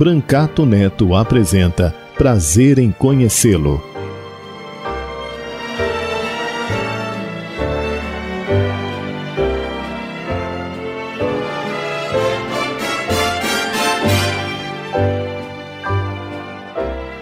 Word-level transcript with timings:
Brancato 0.00 0.64
Neto 0.64 1.14
apresenta 1.14 1.94
Prazer 2.16 2.78
em 2.78 2.90
Conhecê-lo. 2.90 3.82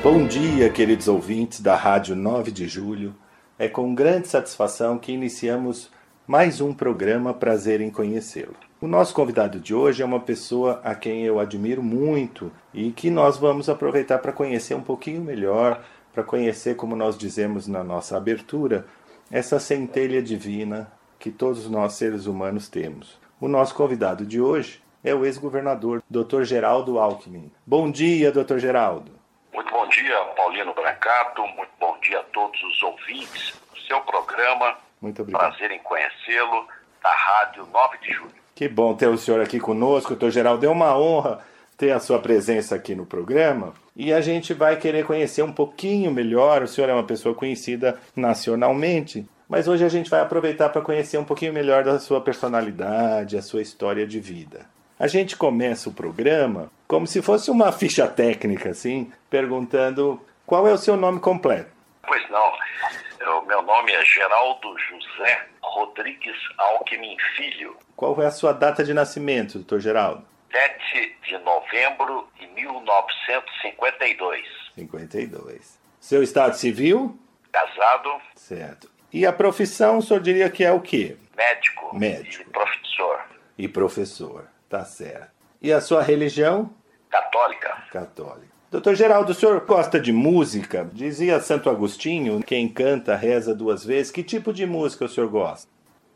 Bom 0.01 0.29
dia, 0.29 0.71
queridos 0.71 1.09
ouvintes 1.09 1.61
da 1.61 1.75
Rádio 1.75 2.15
9 2.15 2.53
de 2.53 2.69
Julho. 2.69 3.13
É 3.59 3.67
com 3.67 3.93
grande 3.93 4.29
satisfação 4.29 5.01
que 5.01 5.11
iniciamos 5.11 5.91
mais 6.25 6.61
um 6.61 6.73
programa 6.73 7.35
Prazer 7.35 7.81
em 7.81 7.91
Conhecê-lo. 7.91 8.68
O 8.81 8.87
nosso 8.87 9.13
convidado 9.13 9.59
de 9.59 9.75
hoje 9.75 10.05
é 10.05 10.07
uma 10.07 10.21
pessoa 10.21 10.81
a 10.85 10.95
quem 10.95 11.25
eu 11.25 11.41
admiro 11.41 11.83
muito 11.83 12.53
e 12.73 12.93
que 12.93 13.11
nós 13.11 13.37
vamos 13.37 13.69
aproveitar 13.69 14.19
para 14.19 14.33
conhecer 14.33 14.75
um 14.75 14.81
pouquinho 14.81 15.21
melhor, 15.21 15.83
para 16.15 16.23
conhecer, 16.23 16.77
como 16.77 16.95
nós 16.95 17.19
dizemos 17.19 17.67
na 17.67 17.83
nossa 17.83 18.17
abertura, 18.17 18.87
essa 19.33 19.59
centelha 19.59 20.23
divina 20.23 20.93
que 21.19 21.29
todos 21.29 21.69
nós 21.69 21.95
seres 21.95 22.27
humanos 22.27 22.69
temos. 22.69 23.19
O 23.41 23.49
nosso 23.49 23.75
convidado 23.75 24.25
de 24.25 24.41
hoje 24.41 24.81
é 25.03 25.13
o 25.13 25.27
ex-governador 25.27 26.01
Dr. 26.09 26.45
Geraldo 26.45 27.01
Alckmin. 27.01 27.51
Bom 27.67 27.91
dia, 27.91 28.31
Dr. 28.31 28.59
Geraldo. 28.59 29.11
Muito 29.53 29.73
bom 29.73 29.89
dia, 29.89 30.17
Paulino 30.37 30.73
Brancato. 30.73 31.43
Muito 31.49 31.73
bom 31.81 31.99
dia 32.01 32.21
a 32.21 32.25
todos 32.33 32.63
os 32.63 32.81
ouvintes 32.85 33.61
do 33.75 33.81
seu 33.81 34.01
programa. 34.03 34.79
Muito 35.03 35.21
obrigado. 35.21 35.49
Prazer 35.49 35.73
em 35.73 35.81
conhecê-lo, 35.81 36.69
da 37.03 37.11
Rádio 37.11 37.67
9 37.67 37.99
de 37.99 38.13
Julho. 38.13 38.38
Que 38.59 38.69
bom 38.69 38.93
ter 38.93 39.07
o 39.07 39.17
senhor 39.17 39.41
aqui 39.41 39.61
conosco, 39.61 40.09
doutor 40.09 40.33
Geraldo. 40.33 40.67
É 40.67 40.69
uma 40.69 40.99
honra 40.99 41.39
ter 41.77 41.93
a 41.93 42.01
sua 42.01 42.19
presença 42.19 42.75
aqui 42.75 42.93
no 42.93 43.07
programa 43.07 43.73
e 43.95 44.13
a 44.13 44.21
gente 44.21 44.53
vai 44.53 44.75
querer 44.75 45.05
conhecer 45.05 45.43
um 45.43 45.53
pouquinho 45.53 46.11
melhor. 46.11 46.65
O 46.65 46.67
senhor 46.67 46.91
é 46.91 46.93
uma 46.93 47.05
pessoa 47.05 47.37
conhecida 47.37 48.01
nacionalmente, 48.17 49.25
mas 49.49 49.69
hoje 49.69 49.85
a 49.85 49.89
gente 49.89 50.11
vai 50.11 50.21
aproveitar 50.21 50.71
para 50.71 50.83
conhecer 50.83 51.19
um 51.19 51.25
pouquinho 51.25 51.53
melhor 51.53 51.85
da 51.85 52.01
sua 52.01 52.21
personalidade, 52.21 53.39
a 53.39 53.43
sua 53.43 53.63
história 53.63 54.05
de 54.05 54.19
vida. 54.19 54.67
A 54.99 55.07
gente 55.07 55.37
começa 55.37 55.89
o 55.89 55.95
programa 55.95 56.69
como 56.89 57.07
se 57.07 57.23
fosse 57.23 57.53
uma 57.53 57.71
ficha 57.71 58.09
técnica, 58.09 58.71
assim, 58.71 59.09
perguntando 59.31 60.21
qual 60.45 60.67
é 60.67 60.73
o 60.73 60.79
seu 60.79 60.97
nome 60.97 61.21
completo. 61.21 61.71
Pois 62.05 62.29
não, 62.29 62.53
o 63.29 63.45
meu 63.47 63.63
nome 63.63 63.93
é 63.93 64.05
Geraldo 64.05 64.75
José 64.79 65.47
Rodrigues 65.63 66.37
Alckmin 66.57 67.17
Filho. 67.37 67.77
Qual 67.95 68.21
é 68.23 68.27
a 68.27 68.31
sua 68.31 68.53
data 68.53 68.83
de 68.83 68.95
nascimento, 68.95 69.55
doutor 69.55 69.81
Geraldo? 69.81 70.25
7 70.51 71.17
de 71.23 71.37
novembro 71.39 72.27
de 72.39 72.47
1952. 72.47 74.47
52. 74.75 75.79
Seu 76.01 76.23
estado 76.23 76.55
civil? 76.55 77.19
Casado. 77.53 78.11
Certo. 78.35 78.91
E 79.13 79.27
a 79.27 79.33
profissão, 79.33 79.99
o 79.99 80.03
senhor 80.03 80.21
diria 80.21 80.49
que 80.49 80.65
é 80.65 80.73
o 80.73 80.81
quê? 80.81 81.17
Médico. 81.37 81.95
Médico. 81.97 82.49
E 82.49 82.53
professor. 82.53 83.21
E 83.59 83.69
professor. 83.69 84.47
Tá 84.69 84.85
certo. 84.85 85.31
E 85.61 85.73
a 85.73 85.81
sua 85.81 86.03
religião? 86.03 86.73
Católica. 87.11 87.85
Católica. 87.91 88.58
Doutor 88.71 88.95
Geraldo, 88.95 89.33
o 89.33 89.35
senhor 89.35 89.65
gosta 89.65 89.99
de 89.99 90.13
música? 90.13 90.87
Dizia 90.93 91.41
Santo 91.41 91.71
Agostinho, 91.71 92.43
quem 92.43 92.69
canta 92.69 93.17
reza 93.17 93.55
duas 93.55 93.83
vezes. 93.83 94.13
Que 94.13 94.23
tipo 94.23 94.53
de 94.53 94.67
música 94.67 95.07
o 95.07 95.09
senhor 95.09 95.31
gosta? 95.31 95.67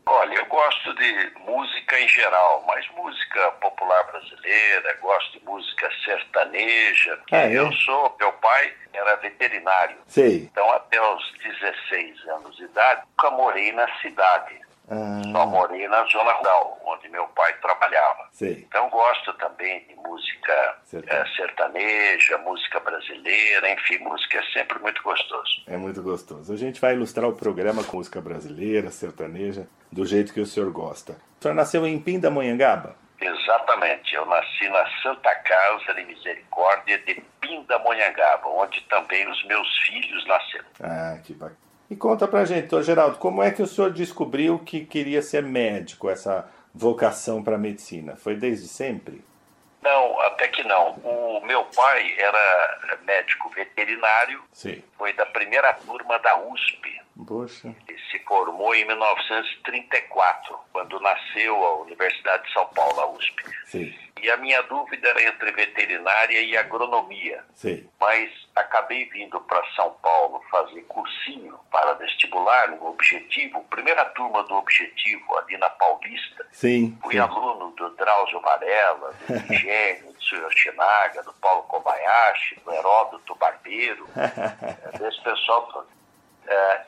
Olha, 0.05 0.35
eu 0.35 0.45
gosto 0.45 0.93
de 0.93 1.31
música 1.47 1.99
em 1.99 2.07
geral, 2.07 2.63
mas 2.67 2.85
música 2.95 3.51
popular 3.53 4.03
brasileira, 4.03 4.97
gosto 5.01 5.39
de 5.39 5.45
música 5.45 5.89
sertaneja. 6.05 7.19
Ah, 7.31 7.37
é? 7.37 7.57
Eu 7.57 7.71
sou, 7.71 8.15
meu 8.19 8.31
pai 8.33 8.71
era 8.93 9.15
veterinário. 9.15 9.97
Sei. 10.05 10.49
Então, 10.51 10.71
até 10.73 11.01
os 11.01 11.33
16 11.43 12.27
anos 12.27 12.55
de 12.55 12.65
idade, 12.65 13.01
nunca 13.17 13.35
morei 13.35 13.71
na 13.71 13.87
cidade. 13.99 14.62
Ah, 14.93 15.21
Só 15.31 15.45
morei 15.47 15.87
na 15.87 16.03
zona 16.05 16.31
rural, 16.33 16.79
onde 16.85 17.09
meu 17.09 17.25
pai 17.29 17.53
trabalhava. 17.61 18.27
sei. 18.31 18.65
Então 18.67 18.89
gosto 18.89 19.33
também 19.33 19.85
de 19.87 19.95
música 19.95 20.77
Sertaneja. 20.83 21.23
eh, 21.29 21.35
sertaneja, 21.35 22.37
música 22.39 22.79
brasileira, 22.79 23.71
enfim, 23.71 23.97
música 23.99 24.37
é 24.39 24.43
sempre 24.53 24.77
muito 24.79 25.01
gostoso. 25.03 25.63
É 25.67 25.77
muito 25.77 26.01
gostoso. 26.03 26.53
A 26.53 26.57
gente 26.57 26.79
vai 26.79 26.93
ilustrar 26.93 27.27
o 27.27 27.33
programa 27.35 27.83
com 27.83 27.97
música 27.97 28.21
brasileira, 28.21 28.89
sertaneja, 28.91 29.67
do 29.91 30.05
jeito 30.05 30.33
que 30.33 30.39
o 30.41 30.45
senhor 30.45 30.71
gosta. 30.71 31.13
O 31.39 31.43
senhor 31.43 31.53
nasceu 31.55 31.85
em 31.87 31.99
Pindamonhangaba? 31.99 32.95
Exatamente, 33.19 34.13
eu 34.15 34.25
nasci 34.25 34.67
na 34.69 34.85
Santa 35.01 35.33
Casa 35.35 35.93
de 35.93 36.03
Misericórdia 36.03 36.99
de 36.99 37.15
Pindamonhangaba, 37.39 38.49
onde 38.49 38.81
também 38.89 39.29
os 39.29 39.43
meus 39.45 39.67
filhos 39.87 40.25
nasceram. 40.27 40.65
Ah, 40.81 41.17
que 41.23 41.33
bacana. 41.33 41.57
E 41.93 41.95
conta 41.95 42.27
pra 42.27 42.43
gente, 42.43 42.61
doutor 42.61 42.81
Geraldo, 42.83 43.19
como 43.19 43.43
é 43.43 43.51
que 43.51 43.61
o 43.61 43.67
senhor 43.67 43.91
descobriu 43.91 44.57
que 44.57 44.83
queria 44.83 45.21
ser 45.21 45.43
médico, 45.43 46.09
essa 46.09 46.49
vocação 46.73 47.43
para 47.43 47.55
medicina? 47.55 48.15
Foi 48.15 48.35
desde 48.35 48.67
sempre? 48.67 49.23
Não, 49.79 50.19
até 50.21 50.47
que 50.47 50.63
não. 50.63 50.93
O 51.03 51.39
meu 51.45 51.63
pai 51.65 52.15
era 52.17 52.97
médico 53.03 53.47
veterinário, 53.49 54.41
Sim. 54.51 54.81
foi 54.97 55.13
da 55.13 55.27
primeira 55.27 55.71
turma 55.71 56.17
da 56.17 56.35
USP. 56.47 56.99
Poxa. 57.27 57.75
Ele 57.87 57.99
se 58.11 58.19
formou 58.19 58.73
em 58.73 58.85
1934, 58.85 60.57
quando 60.71 60.99
nasceu 60.99 61.55
a 61.63 61.81
Universidade 61.81 62.43
de 62.45 62.53
São 62.53 62.65
Paulo, 62.67 62.99
a 62.99 63.07
USP. 63.11 63.43
Sim, 63.65 63.93
E 64.21 64.29
a 64.31 64.37
minha 64.37 64.61
dúvida 64.63 65.09
era 65.09 65.21
entre 65.23 65.51
veterinária 65.51 66.41
e 66.41 66.55
agronomia, 66.57 67.43
sei. 67.53 67.87
mas 67.99 68.29
acabei 68.55 69.05
vindo 69.09 69.39
para 69.41 69.63
São 69.75 69.91
Paulo 70.01 70.41
fazer 70.49 70.81
cursinho 70.83 71.59
para 71.71 71.93
vestibular 71.93 72.69
no 72.69 72.87
Objetivo, 72.87 73.63
primeira 73.69 74.05
turma 74.05 74.43
do 74.43 74.55
Objetivo, 74.55 75.37
ali 75.37 75.57
na 75.57 75.69
Paulista. 75.71 76.45
Sim. 76.51 76.97
Fui 77.03 77.13
sim. 77.13 77.19
aluno 77.19 77.71
do 77.71 77.89
Drauzio 77.91 78.39
Varela, 78.41 79.13
do 79.27 79.39
Vigênio, 79.47 80.13
do 80.13 80.35
Yoshinaga, 80.35 81.21
do 81.23 81.33
Paulo 81.33 81.63
Kobayashi, 81.63 82.59
do 82.63 82.71
Heródoto 82.73 83.35
Barbeiro, 83.35 84.07
eh, 84.15 84.97
desse 84.97 85.21
pessoal 85.21 85.85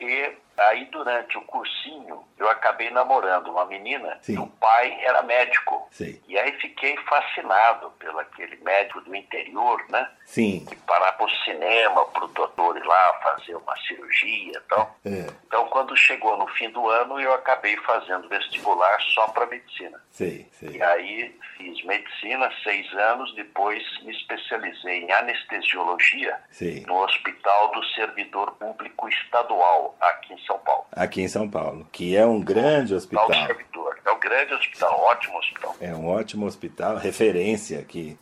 e 0.00 0.36
aí, 0.58 0.84
durante 0.86 1.36
o 1.38 1.42
cursinho, 1.42 2.24
eu 2.38 2.48
acabei 2.48 2.90
namorando 2.90 3.48
uma 3.48 3.64
menina 3.66 4.18
Sim. 4.22 4.34
e 4.34 4.38
o 4.38 4.46
pai 4.46 4.98
era 5.04 5.22
médico. 5.22 5.86
Sei. 5.90 6.20
E 6.26 6.38
aí 6.38 6.52
fiquei 6.60 6.96
fascinado 6.98 7.90
pelo 7.98 8.18
aquele 8.18 8.56
médico 8.56 9.00
do 9.02 9.14
interior, 9.14 9.82
né? 9.88 10.10
Sim. 10.24 10.64
Que 10.68 10.76
parava 10.76 11.12
para 11.16 11.26
o 11.26 11.30
cinema, 11.44 12.04
para 12.06 12.24
o 12.24 12.28
doutor 12.28 12.76
ir 12.76 12.84
lá 12.84 13.12
fazer 13.22 13.54
uma 13.54 13.76
cirurgia 13.78 14.52
e 14.56 14.60
tal. 14.68 14.96
É, 15.04 15.26
Então, 15.46 15.66
quando 15.68 15.96
chegou 15.96 16.36
no 16.36 16.46
fim 16.48 16.68
do 16.70 16.88
ano, 16.88 17.20
eu 17.20 17.32
acabei 17.34 17.76
fazendo 17.78 18.28
vestibular 18.28 19.00
só 19.14 19.28
para 19.28 19.46
medicina. 19.46 20.00
sei, 20.10 20.46
sei. 20.52 20.70
E 20.76 20.82
aí 20.82 21.38
fiz 21.56 21.82
medicina 21.84 22.50
seis 22.62 22.92
anos, 22.94 23.34
depois 23.34 23.82
me 24.02 24.12
especializei 24.14 25.04
em 25.04 25.12
anestesiologia 25.12 26.38
Sei. 26.50 26.84
no 26.86 26.96
Hospital 27.02 27.70
do 27.72 27.84
Servidor 27.94 28.52
Público 28.52 29.08
Estadual, 29.08 29.96
aqui 30.00 30.34
em 30.34 30.38
São 30.46 30.58
Paulo. 30.58 30.84
Aqui 30.92 31.20
em 31.22 31.28
São 31.28 31.48
Paulo, 31.48 31.86
que 31.92 32.16
é 32.16 32.24
um 32.24 32.40
grande 32.40 32.94
Hospital 32.94 33.24
hospital. 33.24 33.46
Servidor. 33.46 33.96
É 34.04 34.10
um 34.10 34.20
grande 34.20 34.54
hospital, 34.54 35.00
ótimo 35.00 35.38
hospital. 35.38 35.76
É 35.80 35.94
um 35.94 36.08
ótimo 36.08 36.46
hospital, 36.46 36.96
referência 36.96 37.78
aqui. 37.80 38.16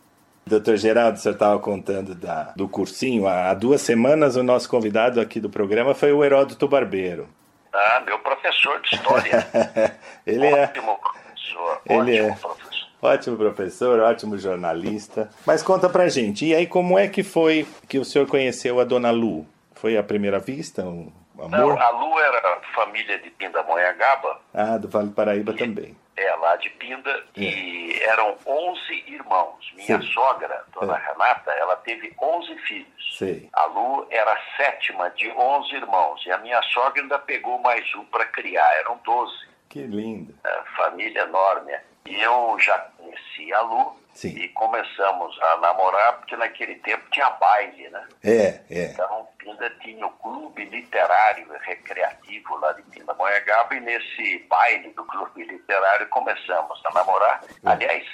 Doutor 0.47 0.77
Geraldo, 0.77 1.17
o 1.17 1.21
senhor 1.21 1.35
estava 1.35 1.59
contando 1.59 2.15
da, 2.15 2.53
do 2.57 2.69
cursinho. 2.69 3.27
Há 3.27 3.55
duas 3.55 3.81
semanas, 3.81 4.37
o 4.37 4.43
nosso 4.43 4.69
convidado 4.69 5.21
aqui 5.21 5.41
do 5.41 5.49
programa 5.49 5.95
foi 5.95 6.13
o 6.13 6.23
Heródoto 6.23 6.69
Barbeiro. 6.69 7.29
Ah, 7.73 8.03
meu 8.05 8.19
professor 8.19 8.81
de 8.83 8.95
história. 8.95 9.47
Ele 10.27 10.47
é 10.47 10.65
ótimo 10.65 10.99
professor, 10.99 11.81
Ele 11.87 12.21
ótimo 12.21 12.29
é. 12.29 12.37
professor. 12.37 12.89
ótimo 13.03 13.37
professor, 13.37 14.01
ótimo 14.01 14.39
jornalista. 14.39 15.31
Mas 15.47 15.63
conta 15.63 15.89
pra 15.89 16.09
gente, 16.09 16.45
e 16.47 16.55
aí 16.55 16.67
como 16.67 16.99
é 16.99 17.09
que 17.09 17.23
foi 17.23 17.67
que 17.89 17.99
o 17.99 18.05
senhor 18.05 18.27
conheceu 18.27 18.79
a 18.81 18.85
Dona 18.85 19.11
Lu? 19.11 19.47
Foi 19.75 19.97
à 19.97 20.03
primeira 20.03 20.39
vista? 20.39 20.85
Um 20.85 21.11
amor? 21.43 21.51
Não, 21.51 21.81
a 21.81 21.91
Lu 21.91 22.19
era 22.19 22.61
família 22.75 23.19
de 23.19 23.31
Pindamonhangaba. 23.31 24.41
Ah, 24.53 24.79
do 24.79 24.89
Vale 24.89 25.09
do 25.09 25.15
Paraíba 25.15 25.53
e, 25.53 25.57
também. 25.57 25.97
É, 26.17 26.35
lá 26.37 26.57
de 26.57 26.71
Pinda. 26.71 27.11
É. 27.37 27.41
E 27.41 28.03
eram 28.03 28.37
11 28.47 29.05
irmãos. 29.07 29.73
Minha 29.75 30.01
Sim. 30.01 30.13
sogra, 30.13 30.65
dona 30.73 30.97
é. 30.97 31.09
Renata, 31.09 31.51
ela 31.53 31.77
teve 31.77 32.15
11 32.21 32.59
filhos. 32.59 33.17
Sim. 33.19 33.49
A 33.53 33.67
Lu 33.67 34.07
era 34.11 34.33
a 34.33 34.57
sétima 34.57 35.11
de 35.11 35.31
11 35.31 35.75
irmãos. 35.75 36.25
E 36.25 36.31
a 36.31 36.39
minha 36.39 36.63
sogra 36.63 37.03
ainda 37.03 37.19
pegou 37.19 37.59
mais 37.59 37.85
um 37.95 38.05
para 38.05 38.25
criar. 38.27 38.73
Eram 38.79 38.99
12. 39.05 39.33
Que 39.69 39.81
lindo. 39.81 40.35
É, 40.45 40.63
família 40.77 41.23
enorme. 41.23 41.73
E 42.07 42.21
eu 42.21 42.57
já 42.61 42.79
conheci 42.97 43.53
a 43.53 43.61
Lu 43.63 43.97
Sim. 44.13 44.29
e 44.29 44.49
começamos 44.51 45.37
a 45.43 45.57
namorar, 45.59 46.19
porque 46.19 46.37
naquele 46.37 46.77
tempo 46.77 47.03
tinha 47.11 47.31
baile, 47.31 47.89
né? 47.89 48.07
É, 48.23 48.61
é. 48.71 48.85
Então, 48.93 49.27
Pinda 49.45 49.69
tinha 49.83 50.07
o 50.07 50.11
clube 50.11 50.65
literário 50.65 51.47
e 51.55 51.67
recreativo 51.67 52.57
lá 52.57 52.73
de 52.73 52.83
Pindamonhangaba 52.85 53.75
e 53.75 53.81
nesse 53.81 54.39
baile 54.49 54.89
do 54.95 55.05
clube 55.05 55.45
literário 55.45 56.09
começamos 56.09 56.81
a 56.87 56.95
namorar. 56.95 57.43
É. 57.45 57.69
Aliás, 57.69 58.05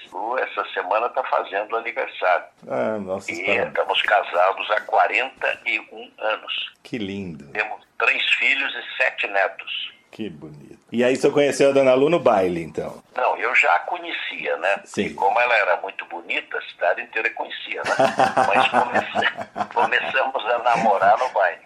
essa 0.41 0.65
semana 0.75 1.07
está 1.07 1.23
fazendo 1.23 1.77
aniversário. 1.77 2.47
Ah, 2.69 2.99
nossa 2.99 3.31
E 3.31 3.43
estamos 3.49 4.03
casados 4.03 4.71
há 4.73 4.81
41 4.81 6.11
anos. 6.19 6.75
Que 6.83 6.99
lindo. 6.99 7.47
Temos 7.53 7.87
três 7.97 8.25
filhos 8.35 8.75
e 8.75 8.97
sete 8.97 9.29
netos. 9.29 10.00
Que 10.11 10.29
bonito. 10.29 10.79
E 10.91 11.05
aí 11.05 11.15
você 11.15 11.31
conheceu 11.31 11.71
a 11.71 11.73
Dona 11.73 11.95
Lu 11.95 12.11
no 12.11 12.19
baile, 12.19 12.63
então? 12.63 13.01
Não, 13.17 13.37
eu 13.37 13.55
já 13.55 13.73
a 13.77 13.79
conhecia, 13.81 14.57
né? 14.57 14.81
Sim. 14.85 15.03
E 15.03 15.15
como 15.15 15.39
ela 15.39 15.55
era 15.55 15.81
muito 15.81 16.05
bonita, 16.07 16.59
a 16.59 16.63
cidade 16.63 17.03
inteira 17.03 17.31
conhecia, 17.31 17.83
né? 17.85 17.95
Mas 18.49 18.69
come... 18.69 19.69
começamos 19.73 20.45
a 20.47 20.59
namorar 20.59 21.17
no 21.17 21.29
baile. 21.31 21.61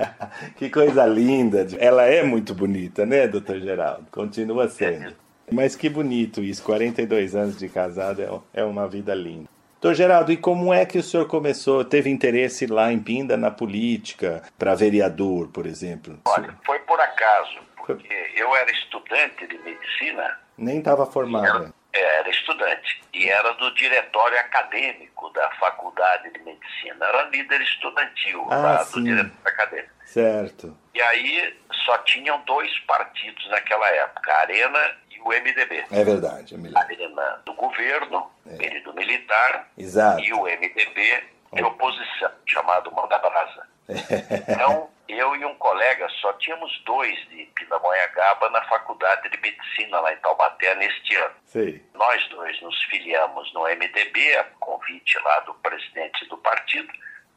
que 0.56 0.70
coisa 0.70 1.04
linda. 1.04 1.66
Ela 1.78 2.04
é 2.04 2.22
muito 2.22 2.54
bonita, 2.54 3.04
né, 3.04 3.28
doutor 3.28 3.60
Geraldo? 3.60 4.06
Continua 4.10 4.68
sendo. 4.68 5.10
É. 5.10 5.14
Mas 5.50 5.76
que 5.76 5.90
bonito 5.90 6.42
isso, 6.42 6.62
42 6.62 7.36
anos 7.36 7.58
de 7.58 7.68
casado 7.68 8.22
é, 8.22 8.60
é 8.62 8.64
uma 8.64 8.88
vida 8.88 9.14
linda. 9.14 9.48
Doutor 9.82 9.96
Geraldo, 9.96 10.32
e 10.32 10.36
como 10.36 10.72
é 10.72 10.86
que 10.86 10.96
o 10.96 11.02
senhor 11.02 11.26
começou, 11.26 11.84
teve 11.84 12.08
interesse 12.08 12.66
lá 12.66 12.92
em 12.92 13.00
Pinda 13.00 13.36
na 13.36 13.50
política, 13.50 14.42
para 14.56 14.76
vereador, 14.76 15.48
por 15.48 15.66
exemplo? 15.66 16.20
Olha, 16.24 16.56
foi 16.64 16.78
por 16.78 17.00
acaso 17.00 17.71
porque 17.86 18.32
eu 18.36 18.54
era 18.54 18.70
estudante 18.70 19.46
de 19.46 19.58
medicina. 19.58 20.38
Nem 20.56 20.78
estava 20.78 21.04
formado. 21.06 21.46
Era, 21.92 22.18
era, 22.18 22.30
estudante. 22.30 23.02
E 23.12 23.28
era 23.28 23.52
do 23.54 23.74
diretório 23.74 24.38
acadêmico 24.38 25.30
da 25.30 25.50
faculdade 25.52 26.30
de 26.32 26.38
medicina. 26.40 27.06
Era 27.06 27.24
líder 27.24 27.60
estudantil 27.60 28.46
ah, 28.50 28.56
lá 28.56 28.84
do 28.84 29.02
diretório 29.02 29.32
acadêmico. 29.44 29.92
Certo. 30.04 30.76
E 30.94 31.02
aí 31.02 31.58
só 31.84 31.98
tinham 31.98 32.40
dois 32.44 32.70
partidos 32.80 33.48
naquela 33.50 33.88
época, 33.88 34.32
a 34.32 34.40
Arena 34.40 34.96
e 35.10 35.20
o 35.20 35.28
MDB. 35.28 35.84
É 35.90 36.04
verdade, 36.04 36.54
é 36.54 36.78
A 36.78 36.82
Arena 36.82 37.42
do 37.44 37.54
governo, 37.54 38.30
é. 38.46 38.56
período 38.56 38.94
militar, 38.94 39.68
Exato. 39.76 40.20
e 40.22 40.32
o 40.32 40.42
MDB 40.44 41.24
de 41.52 41.62
oposição, 41.62 42.30
chamado 42.46 42.92
Manda 42.92 43.18
Brasa. 43.18 43.66
Então, 44.48 44.88
eu 45.08 45.36
e 45.36 45.44
um 45.44 45.54
colega 45.56 46.08
só 46.20 46.32
tínhamos 46.34 46.82
dois 46.84 47.16
de 47.28 47.44
Pindamonhangaba 47.54 48.50
na 48.50 48.62
faculdade 48.64 49.28
de 49.28 49.40
medicina 49.40 50.00
lá 50.00 50.12
em 50.12 50.16
Taubaté 50.18 50.74
neste 50.76 51.14
ano. 51.16 51.34
Sim. 51.44 51.80
Nós 51.94 52.28
dois 52.28 52.60
nos 52.62 52.82
filiamos 52.84 53.52
no 53.52 53.62
MDB, 53.62 54.36
a 54.36 54.44
convite 54.60 55.18
lá 55.18 55.40
do 55.40 55.54
presidente 55.54 56.24
do 56.26 56.38
partido, 56.38 56.92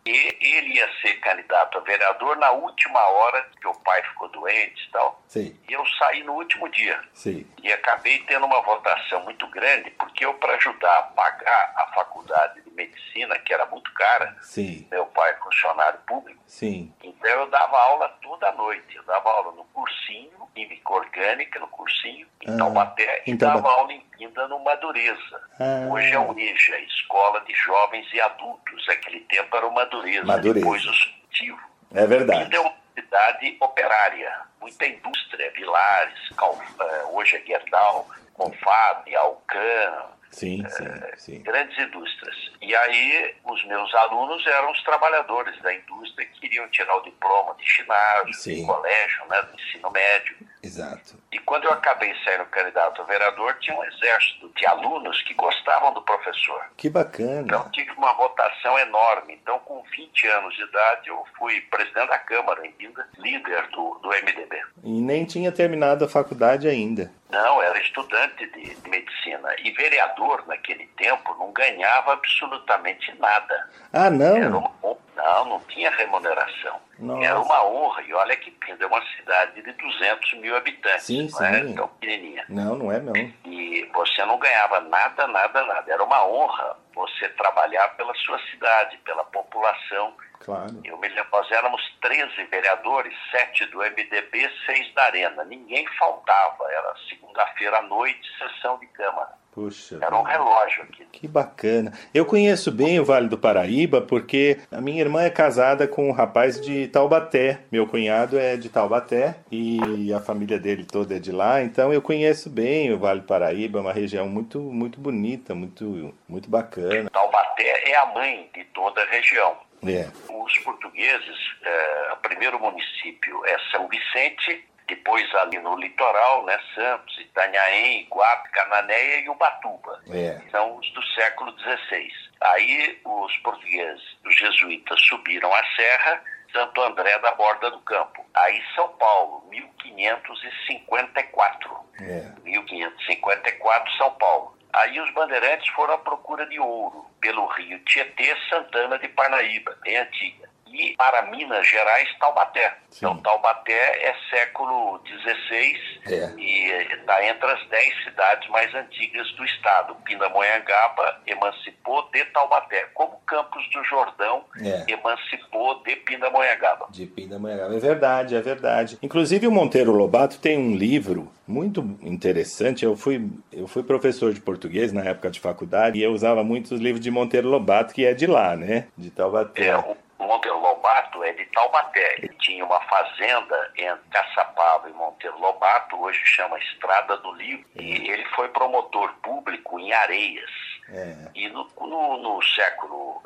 e 0.05 0.37
ele 0.39 0.75
ia 0.75 0.87
ser 1.01 1.15
candidato 1.15 1.79
a 1.79 1.81
vereador 1.81 2.37
na 2.37 2.51
última 2.51 2.99
hora 2.99 3.49
que 3.59 3.67
o 3.67 3.73
pai 3.79 4.03
ficou 4.03 4.29
doente 4.29 4.87
e 4.87 4.91
tal. 4.91 5.19
Sim. 5.27 5.59
E 5.67 5.73
eu 5.73 5.83
saí 5.97 6.23
no 6.23 6.33
último 6.33 6.69
dia. 6.69 7.01
Sim. 7.13 7.45
E 7.63 7.73
acabei 7.73 8.19
tendo 8.19 8.45
uma 8.45 8.61
votação 8.61 9.23
muito 9.23 9.47
grande, 9.47 9.89
porque 9.91 10.23
eu, 10.23 10.35
para 10.35 10.55
ajudar 10.55 10.99
a 10.99 11.03
pagar 11.03 11.73
a 11.75 11.87
faculdade 11.95 12.61
de 12.61 12.64
medicina, 12.75 13.37
que 13.39 13.53
era 13.53 13.65
muito 13.67 13.91
cara, 13.93 14.35
Sim. 14.41 14.87
meu 14.91 15.05
pai 15.07 15.31
é 15.31 15.35
funcionário 15.37 15.99
público, 16.05 16.41
Sim. 16.45 16.93
então 17.03 17.29
eu 17.31 17.47
dava 17.49 17.77
aula 17.77 18.09
toda 18.21 18.51
noite. 18.51 18.95
Eu 18.95 19.03
dava 19.03 19.29
aula 19.29 19.51
no 19.53 19.63
cursinho, 19.65 20.31
química 20.53 20.93
orgânica, 20.93 21.59
no 21.59 21.67
cursinho, 21.69 22.27
em 22.41 22.53
Ah, 22.53 22.57
Taubaté, 22.57 23.23
e 23.25 23.35
Taubaté. 23.37 23.61
dava 23.61 23.75
aula 23.79 23.93
em 23.93 23.99
Pinda, 24.01 24.47
no 24.47 24.59
Madureza. 24.59 25.41
Ah. 25.59 25.87
Hoje 25.89 26.11
é 26.11 26.19
o 26.19 26.37
EJA, 26.37 26.77
Escola 26.79 27.41
de 27.41 27.53
Jovens 27.53 28.07
e 28.13 28.21
Adultos. 28.21 28.85
Naquele 28.87 29.21
tempo 29.21 29.55
era 29.55 29.65
o 29.67 29.73
Madureza, 29.73 30.25
Madureza. 30.25 30.59
depois 30.65 30.85
o 30.85 30.93
Subtivo. 30.93 31.59
É 31.93 32.05
verdade. 32.05 32.43
Pinda 32.45 32.57
é 32.57 32.59
uma 32.59 32.73
cidade 32.93 33.57
operária, 33.59 34.41
muita 34.61 34.85
indústria, 34.85 35.51
Vilares, 35.51 36.29
Cal, 36.37 36.57
eh, 36.79 37.03
hoje 37.11 37.35
é 37.37 37.41
Gerdau, 37.41 38.07
Confab, 38.33 39.15
Alcan, 39.15 40.05
Sim, 40.31 40.65
sim, 40.69 40.85
sim. 41.17 41.43
grandes 41.43 41.77
indústrias. 41.77 42.35
E 42.61 42.75
aí 42.75 43.35
os 43.45 43.65
meus 43.65 43.93
alunos 43.95 44.45
eram 44.45 44.71
os 44.71 44.83
trabalhadores 44.83 45.57
da 45.61 45.73
indústria 45.73 46.27
que 46.27 46.41
queriam 46.41 46.67
tirar 46.69 46.95
o 46.97 47.03
diploma 47.03 47.55
de 47.55 47.65
ginásio, 47.65 48.53
de 48.55 48.65
colégio, 48.65 49.25
né, 49.29 49.41
do 49.43 49.55
ensino 49.55 49.91
médio. 49.91 50.35
Exato. 50.65 51.15
E 51.31 51.37
quando 51.39 51.65
eu 51.65 51.71
acabei 51.71 52.13
saindo 52.23 52.45
candidato 52.45 53.01
a 53.01 53.05
vereador, 53.05 53.55
tinha 53.59 53.77
um 53.77 53.83
exército 53.83 54.51
de 54.55 54.65
alunos 54.65 55.21
que 55.21 55.33
gostavam 55.35 55.93
do 55.93 56.01
professor. 56.01 56.65
Que 56.75 56.89
bacana. 56.89 57.41
Então 57.41 57.69
tive 57.71 57.91
uma 57.91 58.13
votação 58.13 58.77
enorme. 58.79 59.39
Então, 59.41 59.59
com 59.59 59.83
20 59.83 60.27
anos 60.27 60.55
de 60.55 60.63
idade, 60.63 61.09
eu 61.09 61.23
fui 61.37 61.61
presidente 61.61 62.07
da 62.07 62.17
Câmara 62.17 62.65
em 62.65 62.71
Pinda, 62.71 63.07
líder 63.19 63.67
do, 63.67 63.99
do 64.01 64.09
MDB. 64.09 64.59
E 64.83 65.01
nem 65.01 65.25
tinha 65.25 65.51
terminado 65.51 66.05
a 66.05 66.09
faculdade 66.09 66.67
ainda. 66.67 67.11
Não, 67.29 67.61
era 67.61 67.79
estudante 67.79 68.45
de, 68.51 68.75
de 68.75 68.89
medicina. 68.89 69.55
E 69.63 69.71
vereador, 69.71 70.45
naquele 70.47 70.87
tempo, 70.97 71.35
não 71.37 71.51
ganhava 71.51 72.13
absolutamente 72.13 73.13
nada. 73.19 73.69
Ah, 73.93 74.09
não? 74.09 74.37
Era 74.37 74.57
uma, 74.57 74.71
não, 75.15 75.45
não 75.45 75.59
tinha 75.61 75.89
remuneração. 75.91 76.79
Nossa. 76.99 77.25
Era 77.25 77.39
uma 77.39 77.65
honra. 77.65 78.01
E 78.03 78.13
olha 78.13 78.35
que 78.37 78.51
Pinda 78.51 78.83
é 78.83 78.87
uma 78.87 79.01
cidade 79.15 79.61
de 79.61 79.71
200 79.71 80.33
mil 80.39 80.55
habitantes. 80.55 81.05
Sim, 81.05 81.29
não 81.31 81.45
é 81.45 81.63
sim. 81.63 81.75
tão 81.75 81.87
pequenininha. 81.87 82.45
Não, 82.49 82.75
não 82.75 82.91
é 82.91 82.99
não. 82.99 83.13
E 83.15 83.89
você 83.93 84.25
não 84.25 84.37
ganhava 84.37 84.81
nada, 84.81 85.27
nada, 85.27 85.65
nada. 85.65 85.91
Era 85.91 86.03
uma 86.03 86.25
honra 86.25 86.77
você 86.93 87.27
trabalhar 87.29 87.89
pela 87.95 88.13
sua 88.15 88.39
cidade, 88.51 88.97
pela 88.99 89.23
população. 89.25 90.13
Claro. 90.39 90.79
Eu 90.83 90.97
me 90.97 91.07
lembro, 91.07 91.27
nós 91.31 91.51
éramos 91.51 91.81
13 92.01 92.43
vereadores, 92.45 93.13
7 93.31 93.65
do 93.67 93.79
MDB, 93.79 94.49
6 94.65 94.93
da 94.93 95.03
Arena. 95.03 95.43
Ninguém 95.45 95.85
faltava. 95.97 96.71
Era 96.71 96.93
segunda-feira 97.09 97.79
à 97.79 97.81
noite, 97.81 98.27
sessão 98.37 98.77
de 98.79 98.87
Câmara. 98.87 99.33
Puxa. 99.55 99.99
Era 100.01 100.17
um 100.17 100.21
relógio 100.21 100.83
aqui. 100.83 101.05
Que 101.13 101.27
bacana. 101.29 101.93
Eu 102.13 102.25
conheço 102.25 102.69
bem 102.69 102.99
o 102.99 103.05
Vale 103.05 103.29
do 103.29 103.37
Paraíba 103.37 104.01
porque 104.01 104.59
a 104.69 104.81
minha 104.81 104.99
irmã 104.99 105.21
é 105.23 105.29
casada 105.29 105.87
com 105.87 106.09
um 106.09 106.11
rapaz 106.11 106.59
de 106.59 106.89
Taubaté. 106.89 107.61
Meu 107.71 107.87
cunhado 107.87 108.37
é 108.37 108.57
de 108.57 108.67
Taubaté 108.67 109.37
e 109.49 110.11
a 110.13 110.19
família 110.19 110.59
dele 110.59 110.83
toda 110.83 111.15
é 111.15 111.19
de 111.19 111.31
lá. 111.31 111.63
Então 111.63 111.93
eu 111.93 112.01
conheço 112.01 112.49
bem 112.49 112.91
o 112.91 112.99
Vale 112.99 113.21
do 113.21 113.27
Paraíba, 113.27 113.79
uma 113.79 113.93
região 113.93 114.27
muito 114.27 114.59
muito 114.59 114.99
bonita, 114.99 115.55
muito 115.55 116.13
muito 116.27 116.49
bacana. 116.49 117.09
Taubaté 117.09 117.91
é 117.91 117.95
a 117.95 118.07
mãe 118.07 118.49
de 118.53 118.65
toda 118.65 119.01
a 119.01 119.05
região. 119.05 119.55
É. 119.87 120.09
Os 120.29 120.57
portugueses, 120.59 121.37
eh, 121.63 122.09
o 122.11 122.17
primeiro 122.17 122.59
município 122.59 123.45
é 123.45 123.57
São 123.71 123.87
Vicente, 123.87 124.65
depois 124.87 125.33
ali 125.35 125.59
no 125.59 125.77
litoral, 125.77 126.43
né, 126.45 126.57
Santos, 126.73 127.17
Itanhaém, 127.19 128.01
Iguape, 128.01 128.49
Cananéia 128.51 129.19
e 129.21 129.29
Ubatuba. 129.29 130.01
É. 130.09 130.41
São 130.51 130.77
os 130.77 130.89
do 130.91 131.03
século 131.07 131.53
XVI. 131.59 132.09
Aí 132.41 132.99
os 133.03 133.35
portugueses, 133.37 134.03
os 134.25 134.35
jesuítas, 134.35 135.01
subiram 135.01 135.51
a 135.53 135.63
serra, 135.75 136.21
Santo 136.51 136.81
André 136.81 137.17
da 137.19 137.31
Borda 137.33 137.69
do 137.71 137.79
Campo. 137.81 138.25
Aí 138.33 138.61
São 138.75 138.89
Paulo, 138.97 139.45
1554. 139.49 141.85
É. 142.01 142.31
1554, 142.43 143.93
São 143.97 144.11
Paulo. 144.11 144.55
Aí 144.73 144.99
os 144.99 145.09
bandeirantes 145.13 145.69
foram 145.69 145.93
à 145.93 145.97
procura 145.97 146.45
de 146.47 146.59
ouro 146.59 147.05
pelo 147.21 147.45
rio 147.47 147.79
Tietê, 147.85 148.35
Santana 148.49 148.99
de 148.99 149.07
Parnaíba, 149.07 149.77
bem 149.81 149.95
antiga. 149.97 150.44
E 150.71 150.95
para 150.97 151.21
Minas 151.31 151.65
Gerais, 151.67 152.07
Taubaté. 152.19 152.69
Sim. 152.89 153.05
Então 153.05 153.17
Taubaté 153.17 153.73
é 153.73 154.13
século 154.29 154.99
XVI 155.05 155.79
É. 156.07 156.31
e 156.37 156.67
está 156.93 157.25
entre 157.25 157.49
as 157.51 157.67
dez 157.69 158.03
cidades 158.03 158.49
mais 158.49 158.73
antigas 158.75 159.31
do 159.33 159.45
estado. 159.45 159.95
Pindamonhangaba 160.03 161.21
emancipou 161.27 162.09
de 162.11 162.23
Taubaté, 162.25 162.87
como 162.93 163.17
Campos 163.25 163.63
do 163.71 163.83
Jordão 163.85 164.43
É. 164.61 164.85
emancipou 164.91 165.81
de 165.83 165.95
Pindamonhangaba. 165.97 166.87
De 166.89 167.05
Pindamonhangaba. 167.05 167.75
É 167.75 167.79
verdade, 167.79 168.35
é 168.35 168.41
verdade. 168.41 168.97
Inclusive 169.01 169.47
o 169.47 169.51
Monteiro 169.51 169.91
Lobato 169.91 170.39
tem 170.39 170.57
um 170.57 170.75
livro 170.75 171.31
muito 171.47 171.81
interessante. 172.01 172.83
Eu 172.83 172.95
fui, 172.95 173.29
eu 173.53 173.67
fui 173.67 173.83
professor 173.83 174.33
de 174.33 174.41
português 174.41 174.91
na 174.91 175.03
época 175.03 175.29
de 175.29 175.39
faculdade 175.39 175.99
e 175.99 176.03
eu 176.03 176.11
usava 176.11 176.43
muitos 176.43 176.79
livros 176.81 177.01
de 177.03 177.11
Monteiro 177.11 177.47
Lobato, 177.47 177.93
que 177.93 178.05
é 178.05 178.13
de 178.13 178.25
lá, 178.27 178.55
né? 178.55 178.87
De 178.97 179.09
Taubaté. 179.11 179.67
É, 179.67 179.77
o 179.77 179.95
Monteiro 180.19 180.59
Lobato 180.59 181.23
é 181.23 181.33
de 181.33 181.45
Taubaté. 181.47 182.15
Ele 182.19 182.35
tinha 182.39 182.65
uma 182.65 182.79
fazenda 182.81 183.71
entre 183.77 184.09
Caçapava 184.09 184.89
e 184.89 184.93
Monteiro 184.93 185.37
Lobato, 185.39 186.01
hoje 186.01 186.19
chama 186.25 186.57
Estrada 186.59 187.17
do 187.17 187.31
Livro, 187.33 187.65
e 187.75 188.09
ele 188.09 188.25
foi 188.35 188.47
promotor 188.49 189.13
público 189.21 189.79
em 189.79 189.91
Areias. 189.93 190.51
É. 190.89 191.15
E 191.33 191.49
no, 191.49 191.67
no, 191.81 192.17
no 192.17 192.43
século 192.43 193.21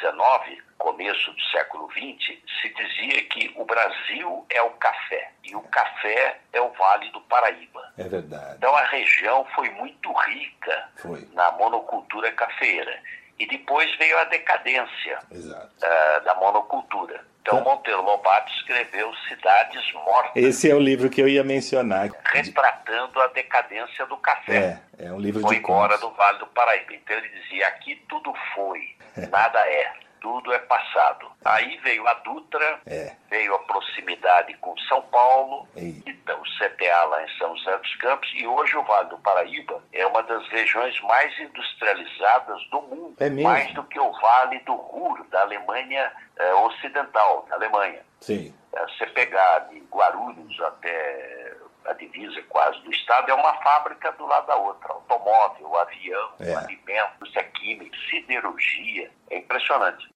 XIX, 0.00 0.58
eh, 0.58 0.62
começo 0.78 1.32
do 1.32 1.40
século 1.42 1.88
XX, 1.90 2.38
se 2.60 2.68
dizia 2.74 3.24
que 3.24 3.52
o 3.56 3.64
Brasil 3.64 4.46
é 4.48 4.62
o 4.62 4.70
café 4.70 5.30
e 5.44 5.54
o 5.54 5.62
café 5.62 6.40
é 6.52 6.60
o 6.60 6.70
Vale 6.70 7.10
do 7.10 7.20
Paraíba. 7.22 7.92
É 7.98 8.04
verdade. 8.04 8.54
Então 8.56 8.74
a 8.74 8.84
região 8.84 9.44
foi 9.54 9.68
muito 9.70 10.10
rica 10.12 10.88
foi. 10.96 11.28
na 11.32 11.52
monocultura 11.52 12.32
cafeira. 12.32 13.02
E 13.38 13.46
depois 13.46 13.94
veio 13.98 14.18
a 14.18 14.24
decadência 14.24 15.18
uh, 15.30 16.24
da 16.24 16.34
monocultura. 16.34 17.24
Então, 17.40 17.62
Monteiro 17.62 18.02
Lobato 18.02 18.52
escreveu 18.52 19.10
Cidades 19.26 19.92
Mortas. 19.94 20.32
Esse 20.36 20.70
é 20.70 20.74
o 20.74 20.78
livro 20.78 21.08
que 21.08 21.22
eu 21.22 21.26
ia 21.26 21.42
mencionar. 21.42 22.10
Retratando 22.24 23.20
a 23.20 23.28
decadência 23.28 24.04
do 24.06 24.18
café. 24.18 24.80
É, 24.98 25.06
é 25.06 25.12
um 25.12 25.18
livro 25.18 25.40
foi 25.40 25.54
de 25.54 25.62
embora 25.62 25.96
contos. 25.96 26.10
do 26.10 26.16
Vale 26.16 26.38
do 26.40 26.46
Paraíba. 26.48 26.94
Então 26.94 27.16
ele 27.16 27.28
dizia, 27.28 27.68
aqui 27.68 27.96
tudo 28.06 28.34
foi, 28.54 28.94
nada 29.30 29.60
é 29.60 29.92
tudo 30.20 30.52
é 30.52 30.58
passado. 30.58 31.30
Aí 31.44 31.78
veio 31.78 32.06
a 32.06 32.14
Dutra, 32.14 32.80
é. 32.86 33.14
veio 33.30 33.54
a 33.54 33.58
proximidade 33.60 34.54
com 34.54 34.76
São 34.88 35.02
Paulo, 35.02 35.66
então 35.76 36.40
o 36.40 36.44
CTA 36.58 37.04
lá 37.04 37.24
em 37.24 37.38
São 37.38 37.56
José 37.56 37.76
dos 37.76 37.96
Campos, 37.96 38.28
e 38.34 38.46
hoje 38.46 38.76
o 38.76 38.82
Vale 38.82 39.08
do 39.08 39.18
Paraíba 39.18 39.82
é 39.92 40.06
uma 40.06 40.22
das 40.22 40.46
regiões 40.48 41.00
mais 41.02 41.38
industrializadas 41.38 42.62
do 42.70 42.82
mundo, 42.82 43.14
é 43.20 43.30
mais 43.30 43.72
do 43.74 43.82
que 43.84 43.98
o 43.98 44.12
Vale 44.12 44.58
do 44.60 44.74
Ruhr, 44.74 45.26
da 45.30 45.42
Alemanha 45.42 46.12
é, 46.36 46.54
Ocidental, 46.54 47.46
da 47.48 47.56
Alemanha. 47.56 48.00
Sim. 48.20 48.54
É, 48.72 48.82
você 48.82 49.06
pegar 49.06 49.60
de 49.70 49.80
Guarulhos 49.90 50.60
até 50.60 51.47
a 51.84 51.92
divisa 51.92 52.42
quase 52.48 52.80
do 52.82 52.90
Estado, 52.90 53.30
é 53.30 53.34
uma 53.34 53.54
fábrica 53.62 54.12
do 54.12 54.26
lado 54.26 54.46
da 54.46 54.56
outra. 54.56 54.92
Automóvel, 54.92 55.76
avião, 55.76 56.30
é. 56.40 56.54
alimentos, 56.54 57.34
é 57.36 57.42
química, 57.42 57.96
siderurgia. 58.10 59.10
É 59.30 59.38
impressionante. 59.38 60.08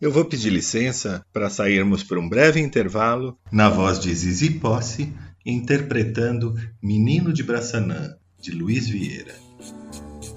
Eu 0.00 0.12
vou 0.12 0.24
pedir 0.24 0.50
licença 0.50 1.24
para 1.32 1.50
sairmos 1.50 2.04
por 2.04 2.18
um 2.18 2.28
breve 2.28 2.60
intervalo 2.60 3.36
na 3.50 3.68
voz 3.68 3.98
de 3.98 4.14
Zizi 4.14 4.60
Posse, 4.60 5.12
interpretando 5.44 6.54
Menino 6.80 7.32
de 7.32 7.42
Braçanã, 7.42 8.16
de 8.40 8.52
Luiz 8.52 8.88
Vieira. 8.88 9.34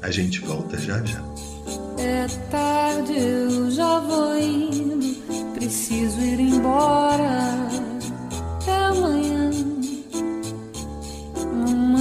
A 0.01 0.09
gente 0.09 0.39
volta 0.39 0.77
já 0.79 1.03
já. 1.05 1.19
É 1.99 2.25
tarde, 2.49 3.13
eu 3.15 3.69
já 3.69 3.99
vou 3.99 4.35
indo, 4.35 5.53
preciso 5.53 6.19
ir 6.19 6.39
embora. 6.39 7.69
Até 8.59 8.73
amanhã. 8.73 9.51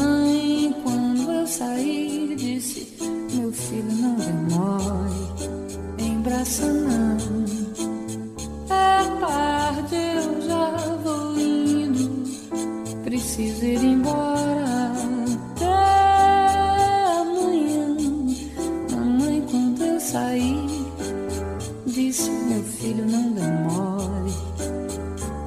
Mamãe, 0.01 0.75
quando 0.83 1.31
eu 1.31 1.47
saí, 1.47 2.35
disse: 2.35 2.89
Meu 3.35 3.53
filho, 3.53 3.93
não 3.93 4.17
demore, 4.17 5.13
em 5.99 6.21
Braçanã. 6.23 7.19
É 8.71 9.21
tarde, 9.21 9.97
eu 10.15 10.41
já 10.49 10.71
vou 11.05 11.39
indo, 11.39 12.25
preciso 13.05 13.63
ir 13.63 13.85
embora. 13.85 14.93
Até 15.57 15.67
amanhã. 17.21 17.95
Mamãe, 18.91 19.45
quando 19.51 19.83
eu 19.83 20.01
saí, 20.01 20.67
disse: 21.85 22.31
Meu 22.31 22.63
filho, 22.63 23.05
não 23.07 23.33
demore, 23.33 24.33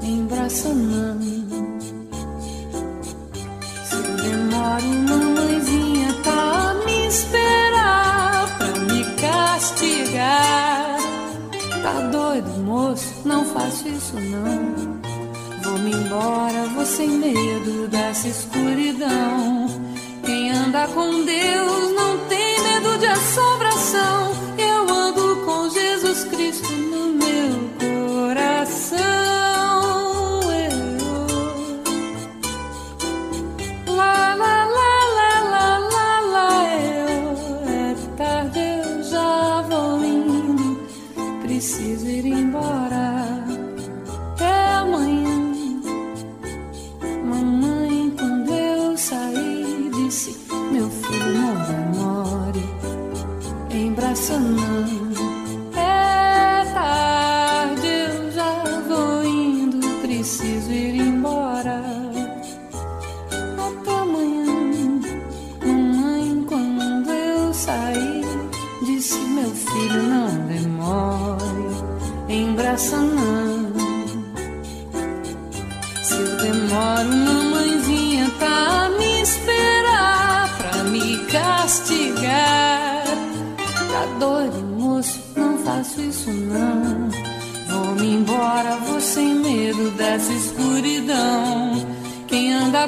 em 0.04 0.26
Braçanã. 0.26 1.43
Esperar 7.14 8.58
pra 8.58 8.80
me 8.88 9.06
castigar. 9.22 10.98
Tá 11.84 12.00
doido, 12.12 12.50
moço? 12.64 13.14
Não 13.24 13.46
faço 13.46 13.88
isso 13.88 14.16
não. 14.16 15.00
Vou-me 15.64 15.92
embora, 15.92 16.66
vou 16.74 16.86
sem 16.86 17.10
medo 17.10 17.88
dessa 17.88 18.28
escuridão. 18.28 19.68
Quem 20.26 20.50
anda 20.52 20.88
com 20.88 21.24
Deus 21.24 21.94
não 21.94 22.18
tem 22.28 22.62
medo 22.62 22.98
de 22.98 23.06
assombração. 23.06 24.34
Eu 24.58 24.90
ando 24.90 25.36
com 25.46 25.70
Jesus 25.70 26.24
Cristo 26.26 26.73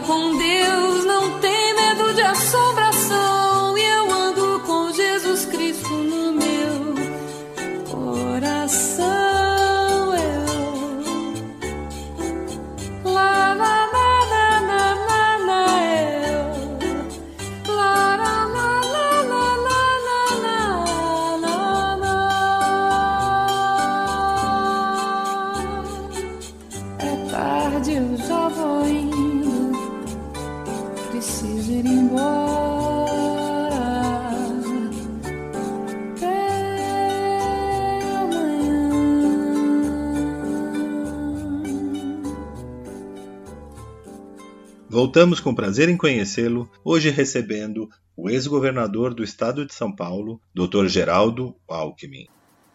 com 0.01 0.34
Voltamos 44.95 45.41
com 45.41 45.53
prazer 45.53 45.89
em 45.89 45.97
conhecê-lo, 45.97 46.71
hoje 46.81 47.09
recebendo 47.09 47.89
o 48.15 48.29
ex-governador 48.29 49.13
do 49.13 49.25
estado 49.25 49.65
de 49.65 49.73
São 49.73 49.93
Paulo, 49.93 50.39
Dr. 50.53 50.85
Geraldo 50.85 51.53
Alckmin. 51.67 52.29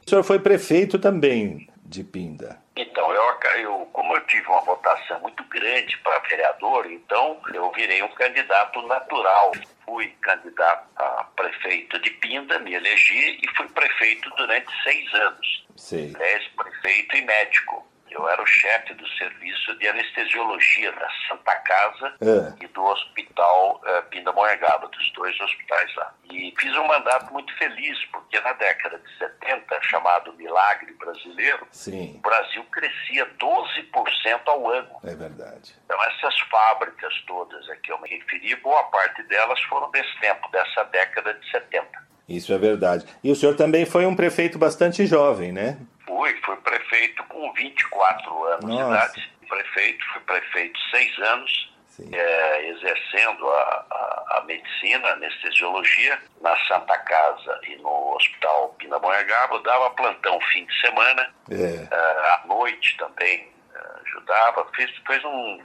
O 0.06 0.10
senhor 0.10 0.22
foi 0.22 0.38
prefeito 0.38 0.98
também 0.98 1.66
de 1.82 2.04
Pinda. 2.04 2.60
Então, 2.76 3.10
eu, 3.10 3.22
eu, 3.60 3.88
como 3.90 4.14
eu 4.14 4.20
tive 4.26 4.46
uma 4.48 4.60
votação 4.60 5.18
muito 5.20 5.42
grande 5.44 5.96
para 6.04 6.18
vereador, 6.28 6.92
então 6.92 7.40
eu 7.54 7.72
virei 7.72 8.02
um 8.02 8.08
candidato 8.08 8.86
natural. 8.86 9.52
Fui 9.86 10.08
candidato 10.20 10.86
a 10.96 11.26
prefeito 11.34 11.98
de 12.00 12.10
Pinda, 12.10 12.58
me 12.58 12.74
elegi 12.74 13.38
e 13.42 13.56
fui 13.56 13.66
prefeito 13.68 14.28
durante 14.36 14.70
seis 14.82 15.14
anos. 15.14 15.66
Sei. 15.74 16.14
Ex-prefeito 16.20 17.16
e 17.16 17.22
médico. 17.22 17.89
Eu 18.10 18.28
era 18.28 18.42
o 18.42 18.46
chefe 18.46 18.94
do 18.94 19.06
serviço 19.08 19.76
de 19.78 19.88
anestesiologia 19.88 20.92
da 20.92 21.08
Santa 21.28 21.54
Casa 21.56 22.14
é. 22.20 22.64
e 22.64 22.66
do 22.68 22.84
Hospital 22.84 23.80
uh, 23.84 24.02
Pindamonhangaba, 24.10 24.88
dos 24.88 25.12
dois 25.12 25.38
hospitais 25.40 25.94
lá. 25.96 26.14
E 26.32 26.52
fiz 26.58 26.76
um 26.76 26.86
mandato 26.86 27.32
muito 27.32 27.56
feliz, 27.56 28.04
porque 28.06 28.40
na 28.40 28.52
década 28.54 28.98
de 28.98 29.18
70, 29.18 29.80
chamado 29.82 30.32
Milagre 30.34 30.92
Brasileiro, 30.94 31.66
Sim. 31.70 32.16
o 32.16 32.20
Brasil 32.20 32.64
crescia 32.72 33.26
12% 33.38 34.40
ao 34.46 34.70
ano. 34.70 34.90
É 35.04 35.14
verdade. 35.14 35.74
Então 35.84 36.02
essas 36.04 36.38
fábricas 36.50 37.14
todas 37.26 37.68
a 37.70 37.76
que 37.76 37.92
eu 37.92 38.00
me 38.00 38.08
referi, 38.08 38.54
boa 38.56 38.84
parte 38.84 39.22
delas 39.24 39.60
foram 39.62 39.90
desse 39.90 40.18
tempo, 40.20 40.48
dessa 40.50 40.84
década 40.84 41.34
de 41.34 41.50
70. 41.50 42.10
Isso 42.28 42.52
é 42.52 42.58
verdade. 42.58 43.04
E 43.24 43.30
o 43.30 43.34
senhor 43.34 43.56
também 43.56 43.84
foi 43.84 44.06
um 44.06 44.14
prefeito 44.14 44.56
bastante 44.56 45.04
jovem, 45.04 45.50
né? 45.50 45.78
Fui, 46.10 46.34
fui 46.44 46.56
prefeito 46.56 47.22
com 47.24 47.52
24 47.52 48.44
anos 48.44 48.64
Nossa. 48.64 48.82
de 48.82 48.90
idade. 48.90 49.32
Prefeito, 49.48 50.04
fui 50.12 50.20
prefeito 50.22 50.78
seis 50.90 51.18
anos, 51.18 51.72
é, 52.12 52.68
exercendo 52.68 53.48
a, 53.48 53.86
a, 53.90 54.38
a, 54.38 54.44
medicina, 54.44 55.08
anestesiologia, 55.08 56.18
na 56.40 56.56
Santa 56.66 56.98
Casa 56.98 57.60
e 57.64 57.76
no 57.76 58.14
Hospital 58.16 58.74
Pindamonhangaba. 58.78 59.60
Dava 59.60 59.90
plantão 59.90 60.40
fim 60.52 60.64
de 60.66 60.80
semana, 60.80 61.32
é. 61.48 61.54
é, 61.54 61.96
à 61.96 62.42
noite 62.46 62.96
também 62.96 63.48
é, 63.74 64.00
ajudava. 64.02 64.66
Fiz, 64.74 64.90
fez 65.06 65.24
um 65.24 65.60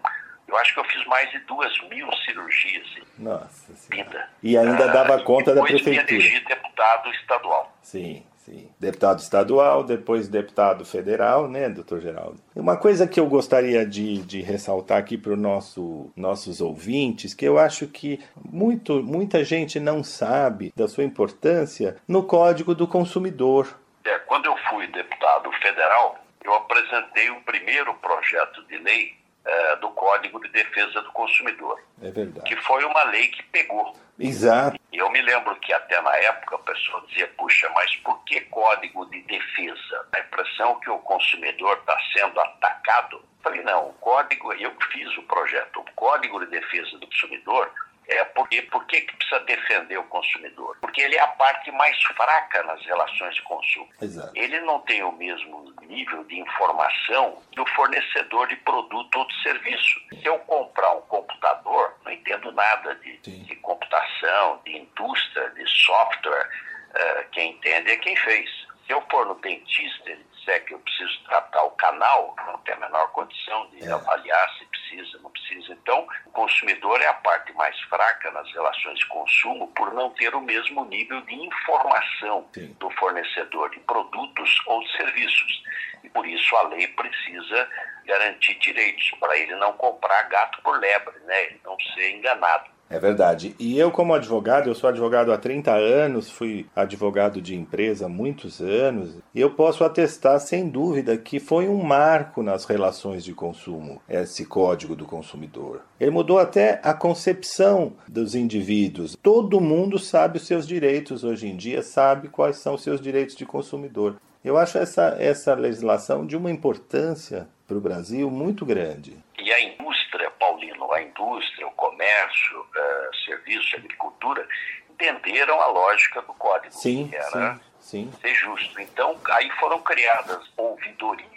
eu 0.48 0.56
acho 0.58 0.76
que 0.76 0.80
eu 0.80 0.84
fiz 0.86 1.06
mais 1.08 1.30
de 1.32 1.40
duas 1.40 1.82
mil 1.90 2.08
cirurgias. 2.18 2.88
Nossa 3.18 3.74
Senhora. 3.76 4.30
E 4.44 4.56
ainda 4.56 4.88
dava 4.90 5.18
uh, 5.18 5.24
conta 5.24 5.56
da 5.56 5.62
prefeitura. 5.64 6.04
Depois 6.04 6.22
me 6.22 6.28
elegi 6.30 6.46
deputado 6.46 7.10
estadual. 7.12 7.74
Sim, 7.82 8.24
sim. 8.46 8.70
Deputado 8.80 9.20
estadual, 9.20 9.84
depois 9.84 10.28
deputado 10.28 10.86
federal, 10.86 11.50
né, 11.50 11.68
doutor 11.68 12.00
Geraldo? 12.00 12.40
Uma 12.56 12.78
coisa 12.78 13.08
que 13.08 13.20
eu 13.20 13.26
gostaria 13.26 13.86
de, 13.86 14.20
de 14.20 14.42
ressaltar 14.42 15.00
aqui 15.00 15.18
para 15.18 15.34
os 15.34 15.40
nosso, 15.40 16.12
nossos 16.16 16.62
ouvintes, 16.62 17.34
que 17.34 17.46
eu 17.46 17.58
acho 17.58 17.88
que 17.88 18.20
muito, 18.44 19.02
muita 19.04 19.44
gente 19.44 19.80
não 19.80 20.04
sabe 20.04 20.72
da 20.76 20.88
sua 20.88 21.04
importância 21.04 21.98
no 22.08 22.24
Código 22.24 22.76
do 22.76 22.88
Consumidor. 22.88 23.80
É, 24.06 24.20
quando 24.20 24.46
eu 24.46 24.56
fui 24.70 24.88
deputado 24.88 25.52
federal, 25.62 26.20
eu 26.44 26.54
apresentei 26.54 27.30
o 27.32 27.42
primeiro 27.42 27.94
projeto 27.96 28.64
de 28.68 28.78
lei 28.78 29.25
é, 29.46 29.76
do 29.78 29.90
Código 29.90 30.42
de 30.42 30.50
Defesa 30.50 31.02
do 31.02 31.12
Consumidor. 31.12 31.80
É 32.02 32.10
verdade. 32.10 32.48
Que 32.48 32.56
foi 32.64 32.84
uma 32.84 33.04
lei 33.06 33.28
que 33.28 33.44
pegou. 33.44 33.96
Exato. 34.18 34.80
E 34.92 34.98
eu 34.98 35.10
me 35.12 35.22
lembro 35.22 35.56
que 35.58 35.74
até 35.74 36.02
na 36.02 36.16
época 36.16 36.56
a 36.56 36.60
pessoa 36.60 37.04
dizia, 37.08 37.28
puxa, 37.38 37.70
mas 37.76 37.96
por 37.98 38.24
que 38.24 38.42
Código 38.42 39.06
de 39.08 39.22
Defesa? 39.24 40.08
A 40.16 40.20
impressão 40.20 40.80
que 40.80 40.90
o 40.90 41.00
consumidor 41.00 41.78
está 41.78 41.98
sendo 42.14 42.40
atacado. 42.40 43.18
Eu 43.18 43.24
falei, 43.44 43.62
não, 43.64 43.90
o 43.90 43.94
código, 43.94 44.54
eu 44.54 44.74
fiz 44.92 45.18
o 45.18 45.24
projeto, 45.24 45.80
o 45.80 45.86
Código 45.96 46.40
de 46.40 46.48
Defesa 46.48 46.98
do 46.98 47.06
Consumidor 47.08 47.72
é 48.08 48.24
porque 48.26 48.62
por 48.64 48.86
que 48.86 49.02
precisa 49.02 49.40
defender 49.42 49.98
o 49.98 50.04
consumidor? 50.06 50.78
Porque 50.82 51.02
ele 51.02 51.16
é 51.16 51.22
a 51.22 51.28
parte 51.28 51.72
mais 51.72 52.00
fraca 52.04 52.64
nas 52.64 52.84
relações 52.86 53.36
de 53.36 53.42
consumo. 53.44 53.90
Exato. 54.02 54.32
Ele 54.36 54.60
não 54.62 54.80
tem 54.82 55.04
o 55.04 55.12
mesmo 55.12 55.74
nível 55.82 56.24
de 56.26 56.40
informação 56.40 57.42
do 57.56 57.66
fornecedor 57.68 58.48
de 58.48 58.56
produto 58.58 59.16
ou 59.18 59.28
de 59.28 59.42
serviço. 59.42 60.00
Se 60.22 60.26
eu 60.26 60.38
comprar 60.40 60.92
um 60.96 61.02
computador, 61.02 61.96
não 62.04 62.12
entendo 62.12 62.52
nada 62.52 62.96
de, 62.96 63.18
de 63.18 63.56
computação, 63.58 64.62
de 64.64 64.78
indústria, 64.78 65.50
de 65.52 65.68
software. 65.68 66.50
Uh, 66.92 67.30
quem 67.32 67.52
entende 67.52 67.92
é 67.92 67.98
quem 67.98 68.16
fez. 68.16 68.50
Se 68.86 68.94
eu 68.94 69.04
for 69.10 69.26
no 69.26 69.36
dentista, 69.36 70.10
ele 70.10 70.26
disser 70.46 70.64
que 70.66 70.74
eu 70.74 70.80
preciso 70.80 71.24
tratar 71.24 71.64
o 71.64 71.72
canal, 71.72 72.36
não 72.46 72.58
tem 72.60 72.76
a 72.76 72.80
menor 72.80 73.12
condição 73.12 73.68
de 73.70 73.84
é. 73.84 73.92
avaliar 73.92 74.50
se 74.58 74.66
precisa, 74.66 75.18
não 75.20 75.32
precisa. 75.32 75.74
Então, 75.74 76.08
o 76.26 76.32
consumidor 76.32 77.02
é 77.02 77.08
a 77.08 77.14
parte 77.16 77.52
mais 77.54 77.80
fraca 77.82 78.32
nas 78.32 78.50
relações 78.54 79.00
de 79.00 79.06
consumo 79.08 79.68
por 79.70 79.94
não 79.94 80.12
ter 80.12 80.34
o 80.36 80.42
mesmo 80.42 80.86
nível 80.86 81.22
de 81.22 81.34
informação 81.34 82.48
Sim. 82.54 82.76
do 82.80 82.90
fornecedor 82.92 83.70
de 83.72 83.80
produtos 83.82 84.62
ou 84.68 84.82
de 84.82 84.92
serviços. 84.98 85.64
E 86.04 86.10
por 86.10 86.26
isso 86.28 86.56
a 86.58 86.64
lei 86.64 86.88
precisa 86.90 87.70
garantir 88.06 88.56
direitos 88.60 89.12
para 89.20 89.36
ele 89.38 89.56
não 89.56 89.74
comprar 89.74 90.24
gato 90.24 90.62
por 90.62 90.80
lebre, 90.80 91.18
né? 91.22 91.46
ele 91.46 91.62
não 91.64 91.76
ser 91.94 92.12
enganado. 92.12 92.75
É 92.90 93.00
verdade. 93.00 93.56
E 93.60 93.78
eu, 93.78 93.90
como 93.92 94.14
advogado, 94.14 94.70
eu 94.70 94.76
sou 94.76 94.90
advogado 94.90 95.32
há 95.32 95.38
30 95.38 95.72
anos, 95.74 96.30
fui 96.30 96.68
advogado 96.76 97.42
de 97.42 97.56
empresa 97.56 98.06
há 98.06 98.10
muitos 98.10 98.62
anos, 98.62 99.18
e 99.34 99.42
eu 99.42 99.52
posso 99.52 99.84
atestar 99.84 100.40
sem 100.40 100.70
dúvida 100.70 101.18
que 101.18 101.40
foi 101.40 101.68
um 101.68 101.84
marco 101.84 102.44
nas 102.44 102.66
relações 102.66 103.24
de 103.24 103.34
consumo, 103.34 104.02
esse 104.08 104.46
código 104.46 104.96
do 104.96 105.06
consumidor. 105.06 105.82
Ele 106.00 106.12
mudou 106.12 106.38
até 106.38 106.80
a 106.84 106.94
concepção 106.94 107.94
dos 108.08 108.36
indivíduos. 108.36 109.18
Todo 109.22 109.60
mundo 109.60 109.98
sabe 109.98 110.38
os 110.38 110.46
seus 110.46 110.68
direitos 110.68 111.24
hoje 111.24 111.48
em 111.48 111.56
dia, 111.56 111.82
sabe 111.82 112.30
quais 112.30 112.58
são 112.58 112.76
os 112.76 112.84
seus 112.84 113.02
direitos 113.02 113.36
de 113.36 113.46
consumidor. 113.46 114.18
Eu 114.44 114.58
acho 114.58 114.78
essa, 114.78 115.16
essa 115.20 115.56
legislação 115.56 116.24
de 116.24 116.38
uma 116.38 116.52
importância 116.52 117.48
para 117.68 117.78
o 117.78 117.82
Brasil 117.82 118.30
muito 118.30 118.64
grande. 118.64 119.18
E 119.40 119.52
a 119.52 119.64
indústria, 119.64 120.32
Paulino, 120.66 120.92
a 120.94 121.02
indústria, 121.02 121.68
o 121.68 121.72
comércio, 121.72 122.60
uh, 122.60 123.16
serviço, 123.26 123.76
agricultura, 123.76 124.48
entenderam 124.90 125.60
a 125.62 125.68
lógica 125.68 126.22
do 126.22 126.34
código, 126.34 126.74
sim, 126.74 127.08
que 127.10 127.16
era 127.16 127.56
sim, 127.80 128.12
sim. 128.12 128.12
ser 128.22 128.34
justo. 128.34 128.82
Então, 128.82 129.20
aí 129.30 129.50
foram 129.60 129.80
criadas 129.82 130.50
ouvidorias, 130.58 131.30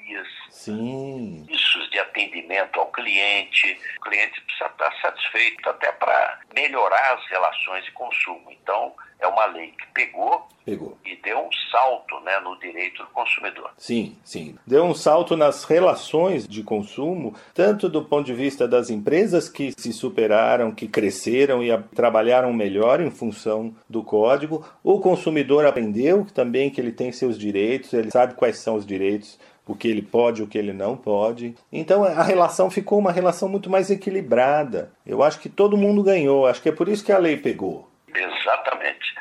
sim. 0.50 1.44
serviços 1.46 1.90
de 1.90 1.98
atendimento 1.98 2.78
ao 2.78 2.86
cliente. 2.92 3.78
O 3.98 4.00
cliente 4.02 4.40
precisa 4.42 4.66
estar 4.66 4.92
satisfeito 5.00 5.68
até 5.68 5.92
para 5.92 6.40
melhorar 6.54 7.14
as 7.14 7.26
relações 7.28 7.84
de 7.84 7.92
consumo. 7.92 8.50
Então, 8.50 8.94
é 9.20 9.26
uma 9.26 9.46
lei 9.46 9.68
que 9.68 9.86
pegou, 9.92 10.46
pegou, 10.64 10.96
e 11.04 11.16
deu 11.16 11.40
um 11.40 11.50
salto 11.70 12.20
né, 12.20 12.38
no 12.40 12.56
direito 12.58 13.02
do 13.02 13.08
consumidor. 13.10 13.70
Sim, 13.76 14.16
sim. 14.24 14.56
Deu 14.66 14.84
um 14.84 14.94
salto 14.94 15.36
nas 15.36 15.64
relações 15.64 16.46
de 16.46 16.62
consumo, 16.62 17.34
tanto 17.52 17.88
do 17.88 18.04
ponto 18.04 18.26
de 18.26 18.34
vista 18.34 18.68
das 18.68 18.90
empresas 18.90 19.48
que 19.48 19.72
se 19.76 19.92
superaram, 19.92 20.70
que 20.70 20.86
cresceram 20.86 21.62
e 21.64 21.76
trabalharam 21.94 22.52
melhor 22.52 23.00
em 23.00 23.10
função 23.10 23.74
do 23.88 24.04
código. 24.04 24.64
O 24.84 25.00
consumidor 25.00 25.66
aprendeu 25.66 26.24
também 26.32 26.70
que 26.70 26.80
ele 26.80 26.92
tem 26.92 27.10
seus 27.10 27.36
direitos, 27.36 27.92
ele 27.92 28.10
sabe 28.10 28.34
quais 28.34 28.58
são 28.58 28.76
os 28.76 28.86
direitos 28.86 29.38
o 29.68 29.76
que 29.76 29.86
ele 29.86 30.00
pode, 30.00 30.42
o 30.42 30.48
que 30.48 30.56
ele 30.56 30.72
não 30.72 30.96
pode. 30.96 31.54
Então 31.70 32.02
a 32.02 32.22
relação 32.22 32.70
ficou 32.70 32.98
uma 32.98 33.12
relação 33.12 33.48
muito 33.48 33.68
mais 33.68 33.90
equilibrada. 33.90 34.90
Eu 35.06 35.22
acho 35.22 35.38
que 35.38 35.50
todo 35.50 35.76
mundo 35.76 36.02
ganhou, 36.02 36.46
acho 36.46 36.62
que 36.62 36.70
é 36.70 36.72
por 36.72 36.88
isso 36.88 37.04
que 37.04 37.12
a 37.12 37.18
lei 37.18 37.36
pegou. 37.36 37.88
Exatamente. 38.12 39.14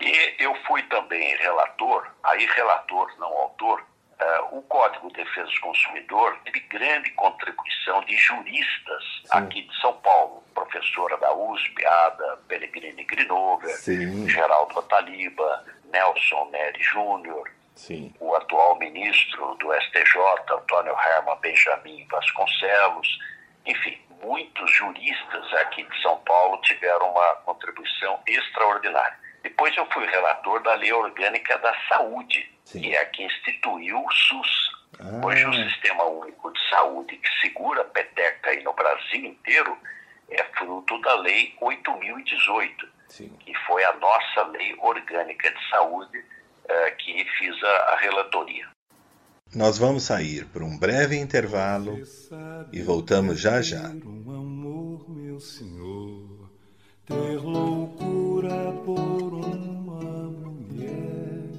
E 0.00 0.42
eu 0.42 0.52
fui 0.66 0.82
também 0.82 1.36
relator, 1.36 2.06
aí 2.24 2.44
relator, 2.46 3.08
não 3.18 3.28
autor, 3.28 3.80
uh, 3.80 4.58
o 4.58 4.62
Código 4.62 5.08
de 5.08 5.14
Defesa 5.14 5.48
do 5.48 5.60
Consumidor 5.60 6.36
teve 6.44 6.60
grande 6.68 7.10
contribuição 7.12 8.04
de 8.04 8.16
juristas 8.16 9.04
Sim. 9.24 9.38
aqui 9.38 9.62
de 9.62 9.80
São 9.80 9.92
Paulo, 9.94 10.42
professora 10.52 11.16
da 11.18 11.32
USP, 11.32 11.86
Ada 11.86 12.38
Pellegrini 12.48 13.04
Grinover, 13.04 13.70
Sim. 13.76 14.28
Geraldo 14.28 14.76
Ataliba, 14.80 15.64
Nelson 15.92 16.48
Neri 16.50 16.82
Júnior, 16.82 17.48
Sim. 17.74 18.14
o 18.20 18.34
atual 18.34 18.78
ministro 18.78 19.54
do 19.56 19.72
STJ, 19.74 20.20
Antônio 20.50 20.94
Herman 20.98 21.36
Benjamin 21.40 22.06
Vasconcelos, 22.10 23.18
enfim, 23.66 23.98
muitos 24.22 24.70
juristas 24.70 25.52
aqui 25.54 25.82
de 25.82 26.02
São 26.02 26.18
Paulo 26.20 26.60
tiveram 26.62 27.10
uma 27.10 27.34
contribuição 27.44 28.20
extraordinária. 28.26 29.18
Depois 29.42 29.76
eu 29.76 29.86
fui 29.92 30.06
relator 30.06 30.62
da 30.62 30.74
Lei 30.74 30.92
Orgânica 30.92 31.58
da 31.58 31.74
Saúde, 31.88 32.50
Sim. 32.64 32.80
que 32.80 32.94
é 32.94 33.00
a 33.00 33.06
que 33.06 33.24
instituiu 33.24 34.02
o 34.02 34.10
SUS. 34.12 34.72
Ah. 35.00 35.26
Hoje 35.26 35.44
o 35.44 35.68
Sistema 35.68 36.04
Único 36.04 36.52
de 36.52 36.70
Saúde, 36.70 37.16
que 37.16 37.28
segura 37.40 37.82
a 37.82 37.84
peteca 37.84 38.50
aí 38.50 38.62
no 38.62 38.72
Brasil 38.72 39.24
inteiro, 39.24 39.76
é 40.30 40.42
fruto 40.56 40.98
da 41.02 41.14
Lei 41.16 41.54
8018, 41.60 42.88
Sim. 43.08 43.36
que 43.40 43.54
foi 43.66 43.84
a 43.84 43.92
nossa 43.94 44.42
Lei 44.48 44.74
Orgânica 44.78 45.50
de 45.50 45.68
Saúde 45.68 46.24
uh, 46.64 46.96
que 46.98 47.24
fiz 47.38 47.62
a, 47.62 47.94
a 47.94 47.98
relatoria. 48.00 48.74
Nós 49.54 49.78
vamos 49.78 50.02
sair 50.02 50.46
por 50.46 50.62
um 50.62 50.76
breve 50.76 51.16
intervalo 51.16 52.02
e 52.72 52.82
voltamos 52.82 53.38
já 53.38 53.62
já. 53.62 53.88
Um 53.88 54.30
amor, 54.30 55.08
meu 55.08 55.38
senhor, 55.38 56.50
ter 57.06 57.36
loucura 57.40 58.72
por 58.84 59.32
uma 59.32 60.30
mulher 60.30 61.50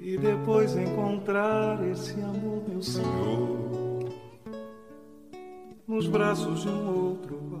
e 0.00 0.18
depois 0.18 0.74
encontrar 0.74 1.80
esse 1.88 2.20
amor, 2.20 2.68
meu 2.68 2.82
senhor, 2.82 4.12
nos 5.86 6.08
braços 6.08 6.62
de 6.62 6.68
um 6.68 7.06
outro 7.06 7.53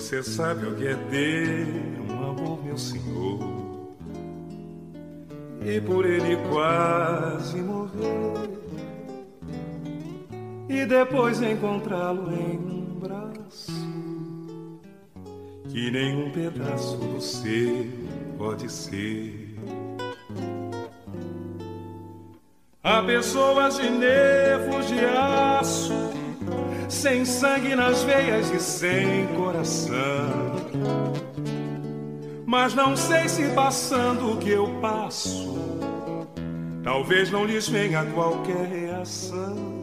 Você 0.00 0.22
sabe 0.22 0.66
o 0.66 0.74
que 0.76 0.86
é 0.86 0.94
ter 1.10 1.66
um 2.08 2.30
amor, 2.30 2.64
meu 2.64 2.78
senhor 2.78 3.38
e 5.62 5.78
por 5.78 6.06
ele 6.06 6.38
quase 6.48 7.58
morrer. 7.58 8.48
E 10.70 10.86
depois 10.86 11.42
encontrá-lo 11.42 12.32
em 12.32 12.56
um 12.56 12.98
braço 12.98 13.70
que 15.68 15.90
nenhum 15.90 16.30
pedaço 16.30 16.96
do 16.96 17.20
seu 17.20 17.86
pode 18.38 18.72
ser. 18.72 19.54
Há 22.82 23.02
pessoas 23.02 23.76
de 23.76 23.90
nervos 23.90 24.88
de 24.88 24.98
aço, 25.04 25.92
sem 27.00 27.24
sangue 27.24 27.74
nas 27.74 28.02
veias 28.02 28.50
e 28.50 28.60
sem 28.60 29.26
coração. 29.28 30.52
Mas 32.44 32.74
não 32.74 32.94
sei 32.94 33.26
se 33.26 33.48
passando 33.54 34.34
o 34.34 34.36
que 34.36 34.50
eu 34.50 34.68
passo, 34.82 35.56
talvez 36.84 37.30
não 37.30 37.46
lhes 37.46 37.66
venha 37.70 38.04
qualquer 38.04 38.66
reação. 38.66 39.80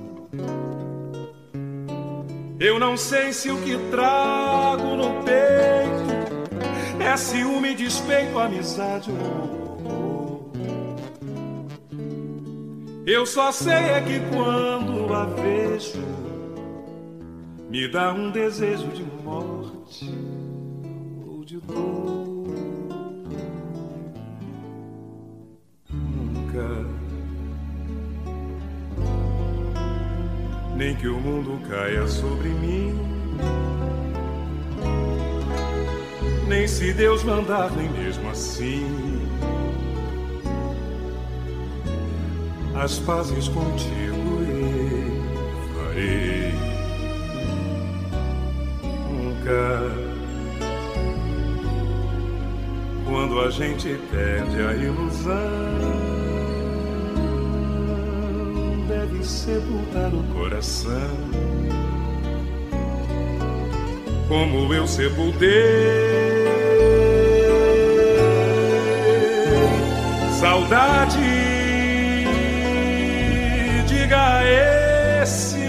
Eu 2.60 2.80
não 2.80 2.96
sei 2.96 3.34
se 3.34 3.50
o 3.50 3.58
que 3.64 3.76
trago 3.90 4.96
no 4.96 5.24
peito 5.24 7.04
é 7.04 7.18
ciúme, 7.18 7.74
despeito, 7.74 8.38
amizade 8.38 9.10
ou 9.10 9.18
amor. 9.18 10.52
Eu 13.08 13.26
só 13.26 13.52
sei 13.52 13.74
é 13.74 14.02
que 14.02 14.20
quando 14.36 15.12
a 15.16 15.26
vejo, 15.26 16.17
me 17.70 17.88
dá 17.88 18.14
um 18.14 18.32
desejo 18.32 18.88
de 18.90 19.04
morte 19.04 20.10
ou 21.26 21.44
de 21.44 21.60
dor. 21.60 22.28
nem 30.78 30.96
que 30.96 31.08
o 31.08 31.20
mundo 31.20 31.60
caia 31.68 32.06
sobre 32.08 32.50
mim. 32.50 32.96
Nem 36.48 36.68
se 36.68 36.94
Deus 36.94 37.24
mandar, 37.24 37.72
nem 37.72 37.90
mesmo 37.90 38.30
assim. 38.30 38.86
As 42.76 43.00
pazes 43.00 43.48
contigo 43.48 44.17
Nunca. 49.48 49.82
Quando 53.06 53.40
a 53.40 53.50
gente 53.50 53.98
perde 54.12 54.62
a 54.62 54.74
ilusão 54.74 55.34
deve 58.90 59.24
sepultar 59.24 60.14
o 60.14 60.22
coração. 60.34 60.92
Como 64.28 64.74
eu 64.74 64.86
sepultei 64.86 65.48
saudade, 70.38 71.18
diga 73.88 74.42
esse 75.24 75.67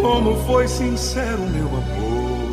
como 0.00 0.36
foi 0.46 0.68
sincero 0.68 1.40
meu 1.40 1.66
amor, 1.66 2.48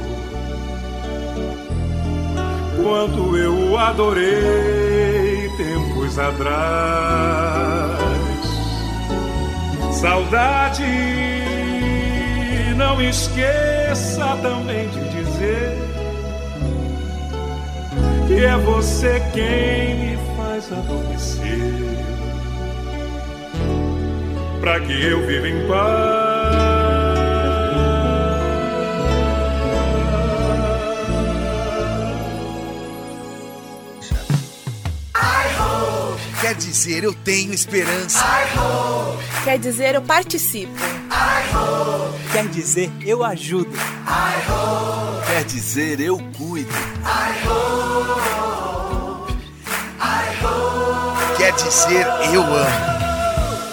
quanto 2.81 3.37
eu 3.37 3.71
o 3.71 3.77
adorei 3.77 5.49
tempos 5.57 6.17
atrás. 6.19 8.05
Saudade, 9.91 10.83
não 12.75 13.01
esqueça 13.01 14.37
também 14.41 14.87
de 14.89 15.09
dizer 15.09 15.85
que 18.27 18.43
é 18.43 18.57
você 18.57 19.21
quem 19.33 19.95
me 19.95 20.17
faz 20.35 20.71
adormecer. 20.71 21.73
Pra 24.59 24.79
que 24.79 25.05
eu 25.05 25.25
viva 25.25 25.47
em 25.47 25.67
paz. 25.67 26.24
Quer 36.45 36.53
dizer, 36.53 37.03
eu 37.03 37.11
tenho 37.11 37.55
esperança. 37.55 38.23
Quer 39.43 39.57
dizer, 39.57 39.95
eu 39.95 40.01
participo. 40.03 40.71
Quer 42.31 42.47
dizer, 42.49 42.91
eu 43.03 43.23
ajudo. 43.23 43.71
Quer 45.25 45.43
dizer, 45.43 45.99
eu 45.99 46.19
cuido. 46.37 46.69
Quer 51.35 51.51
dizer, 51.53 52.05
eu 52.31 52.43
amo. 52.43 52.95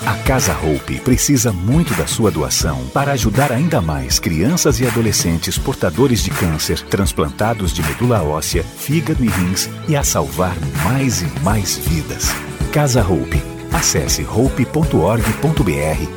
A 0.07 0.15
Casa 0.25 0.57
Hope 0.57 0.99
precisa 1.01 1.53
muito 1.53 1.93
da 1.93 2.07
sua 2.07 2.31
doação 2.31 2.87
para 2.87 3.13
ajudar 3.13 3.53
ainda 3.53 3.83
mais 3.83 4.19
crianças 4.19 4.81
e 4.81 4.87
adolescentes 4.87 5.59
portadores 5.59 6.25
de 6.25 6.31
câncer, 6.31 6.81
transplantados 6.81 7.71
de 7.71 7.83
medula 7.83 8.23
óssea, 8.23 8.65
fígado 8.65 9.23
e 9.23 9.29
rins 9.29 9.69
e 9.87 9.95
a 9.95 10.03
salvar 10.03 10.57
mais 10.83 11.21
e 11.21 11.27
mais 11.41 11.77
vidas. 11.77 12.35
Casa 12.73 13.03
Hope. 13.07 13.37
Acesse 13.71 14.25
hope.org.br 14.25 15.23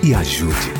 e 0.01 0.15
ajude. 0.15 0.71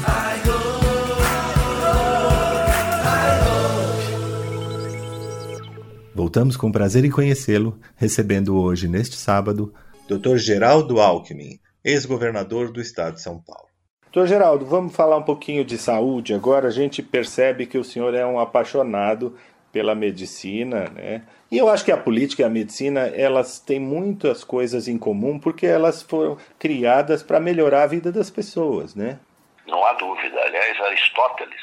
Voltamos 6.14 6.56
com 6.56 6.72
prazer 6.72 7.04
em 7.04 7.10
conhecê-lo, 7.10 7.78
recebendo 7.98 8.56
hoje, 8.56 8.88
neste 8.88 9.18
sábado, 9.18 9.74
Dr. 10.08 10.38
Geraldo 10.38 11.02
Alckmin, 11.02 11.60
ex-governador 11.84 12.72
do 12.72 12.80
estado 12.80 13.16
de 13.16 13.22
São 13.22 13.38
Paulo. 13.38 13.68
Doutor 14.04 14.30
Geraldo, 14.30 14.66
vamos 14.66 14.96
falar 14.96 15.18
um 15.18 15.24
pouquinho 15.24 15.66
de 15.66 15.78
saúde 15.78 16.34
agora. 16.34 16.70
A 16.70 16.72
gente 16.72 17.04
percebe 17.04 17.66
que 17.66 17.78
o 17.78 17.84
senhor 17.84 18.14
é 18.14 18.26
um 18.26 18.40
apaixonado 18.40 19.36
pela 19.76 19.94
medicina, 19.94 20.86
né? 20.86 21.24
E 21.52 21.58
eu 21.58 21.68
acho 21.68 21.84
que 21.84 21.92
a 21.92 21.98
política 21.98 22.44
e 22.44 22.46
a 22.46 22.50
medicina, 22.50 23.08
elas 23.08 23.60
têm 23.60 23.78
muitas 23.78 24.42
coisas 24.42 24.88
em 24.88 24.98
comum 24.98 25.38
porque 25.38 25.68
elas 25.68 26.02
foram 26.02 26.38
criadas 26.58 27.22
para 27.22 27.42
melhorar 27.42 27.84
a 27.84 27.88
vida 27.88 28.10
das 28.10 28.32
pessoas, 28.32 28.96
né? 28.96 29.20
Não 29.68 29.86
há 29.86 29.92
dúvida. 29.92 30.40
Aliás, 30.40 30.80
Aristóteles 30.80 31.60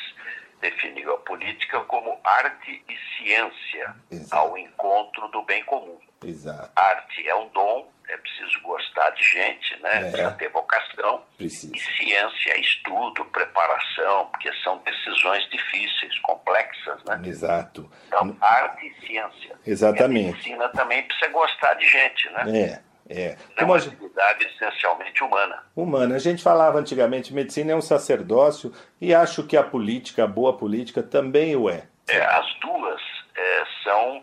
definiu 0.61 1.14
a 1.14 1.18
política 1.20 1.81
como 1.81 2.18
arte 2.22 2.85
e 2.87 2.94
ciência 3.16 3.96
Exato. 4.11 4.37
ao 4.37 4.59
encontro 4.59 5.29
do 5.29 5.42
bem 5.44 5.64
comum. 5.64 5.96
Exato. 6.22 6.70
Arte 6.77 7.27
é 7.27 7.35
um 7.35 7.48
dom, 7.48 7.88
é 8.12 8.16
preciso 8.18 8.61
gostar 8.62 9.11
de 9.11 9.22
gente, 9.22 9.77
né? 9.83 9.96
É. 9.96 10.01
Precisa 10.01 10.31
ter 10.33 10.48
vocação. 10.51 11.22
Precisa. 11.37 11.75
E 11.75 11.79
ciência 11.79 12.61
estudo, 12.61 13.25
preparação, 13.27 14.27
porque 14.27 14.53
são 14.62 14.79
decisões 14.85 15.48
difíceis, 15.51 16.18
complexas, 16.20 17.03
né? 17.05 17.20
Exato. 17.25 17.90
Então, 18.07 18.37
arte 18.40 18.87
e 18.87 19.07
ciência. 19.07 19.57
Exatamente. 19.66 20.27
E 20.27 20.29
a 20.29 20.33
medicina 20.33 20.68
também 20.68 21.03
precisa 21.05 21.31
gostar 21.31 21.75
de 21.75 21.87
gente, 21.88 22.31
né? 22.31 22.44
É, 22.48 22.92
é. 23.09 23.37
É 23.57 23.64
uma 23.64 23.77
atividade 23.77 24.44
essencialmente 24.46 25.25
humana. 25.25 25.62
humana. 25.75 26.16
A 26.16 26.18
gente 26.18 26.42
falava 26.42 26.79
antigamente, 26.79 27.33
medicina 27.33 27.72
é 27.72 27.77
um 27.77 27.83
sacerdócio 27.83 28.72
e 29.01 29.14
acho 29.14 29.46
que 29.46 29.57
a 29.57 29.62
política, 29.62 30.25
a 30.25 30.27
boa 30.27 30.57
política, 30.57 31.03
também 31.03 31.57
o 31.57 31.68
é. 31.68 31.85
É, 32.09 32.22
as 32.25 32.46
duas 32.61 33.01
é, 33.35 33.64
são 33.85 34.22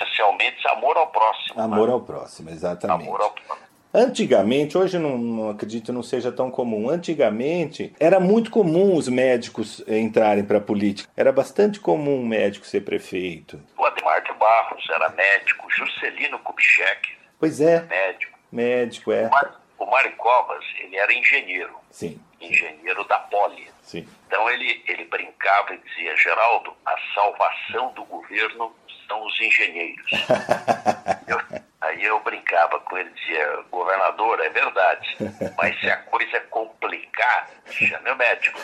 essencialmente 0.00 0.66
amor 0.68 0.96
ao 0.96 1.08
próximo. 1.08 1.60
Amor 1.60 1.88
né? 1.88 1.92
ao 1.94 2.00
próximo, 2.00 2.50
exatamente. 2.50 3.02
Amor 3.02 3.20
ao 3.20 3.30
próximo. 3.30 3.66
Antigamente, 3.94 4.76
hoje 4.76 4.98
não, 4.98 5.16
não 5.16 5.50
acredito 5.50 5.90
não 5.92 6.02
seja 6.02 6.30
tão 6.30 6.50
comum. 6.50 6.90
Antigamente 6.90 7.94
era 7.98 8.20
muito 8.20 8.50
comum 8.50 8.94
os 8.94 9.08
médicos 9.08 9.82
eh, 9.88 9.98
entrarem 9.98 10.44
para 10.44 10.58
a 10.58 10.60
política. 10.60 11.08
Era 11.16 11.32
bastante 11.32 11.80
comum 11.80 12.20
um 12.20 12.26
médico 12.26 12.66
ser 12.66 12.82
prefeito. 12.82 13.58
O 13.78 13.84
Ademar 13.86 14.22
de 14.22 14.32
Barros 14.34 14.84
era 14.90 15.08
médico, 15.10 15.66
Juscelino 15.70 16.38
Kubitschek, 16.40 17.16
Pois 17.40 17.60
é, 17.60 17.82
médico. 17.86 18.38
médico 18.52 19.12
é. 19.12 19.26
O 19.26 19.30
Mário- 19.30 19.52
O 19.78 19.86
Mário 19.86 20.12
Covas, 20.16 20.64
ele 20.78 20.96
era 20.96 21.12
engenheiro, 21.14 21.74
Sim, 21.90 22.18
engenheiro 22.40 23.02
da 23.08 23.18
Poli. 23.18 23.66
Sim. 23.86 24.06
Então 24.26 24.50
ele, 24.50 24.82
ele 24.86 25.04
brincava 25.04 25.74
e 25.74 25.78
dizia, 25.78 26.16
Geraldo, 26.16 26.76
a 26.84 26.94
salvação 27.14 27.92
do 27.94 28.04
governo 28.04 28.74
são 29.06 29.24
os 29.24 29.40
engenheiros. 29.40 30.10
Eu- 31.26 31.40
Aí 31.86 32.04
eu 32.04 32.18
brincava 32.20 32.80
com 32.80 32.98
ele, 32.98 33.10
dizia, 33.10 33.60
governador, 33.70 34.40
é 34.40 34.48
verdade, 34.48 35.16
mas 35.56 35.78
se 35.78 35.88
a 35.88 35.96
coisa 35.98 36.40
complicar, 36.50 37.48
chame 37.70 38.10
o 38.10 38.16
médico. 38.16 38.58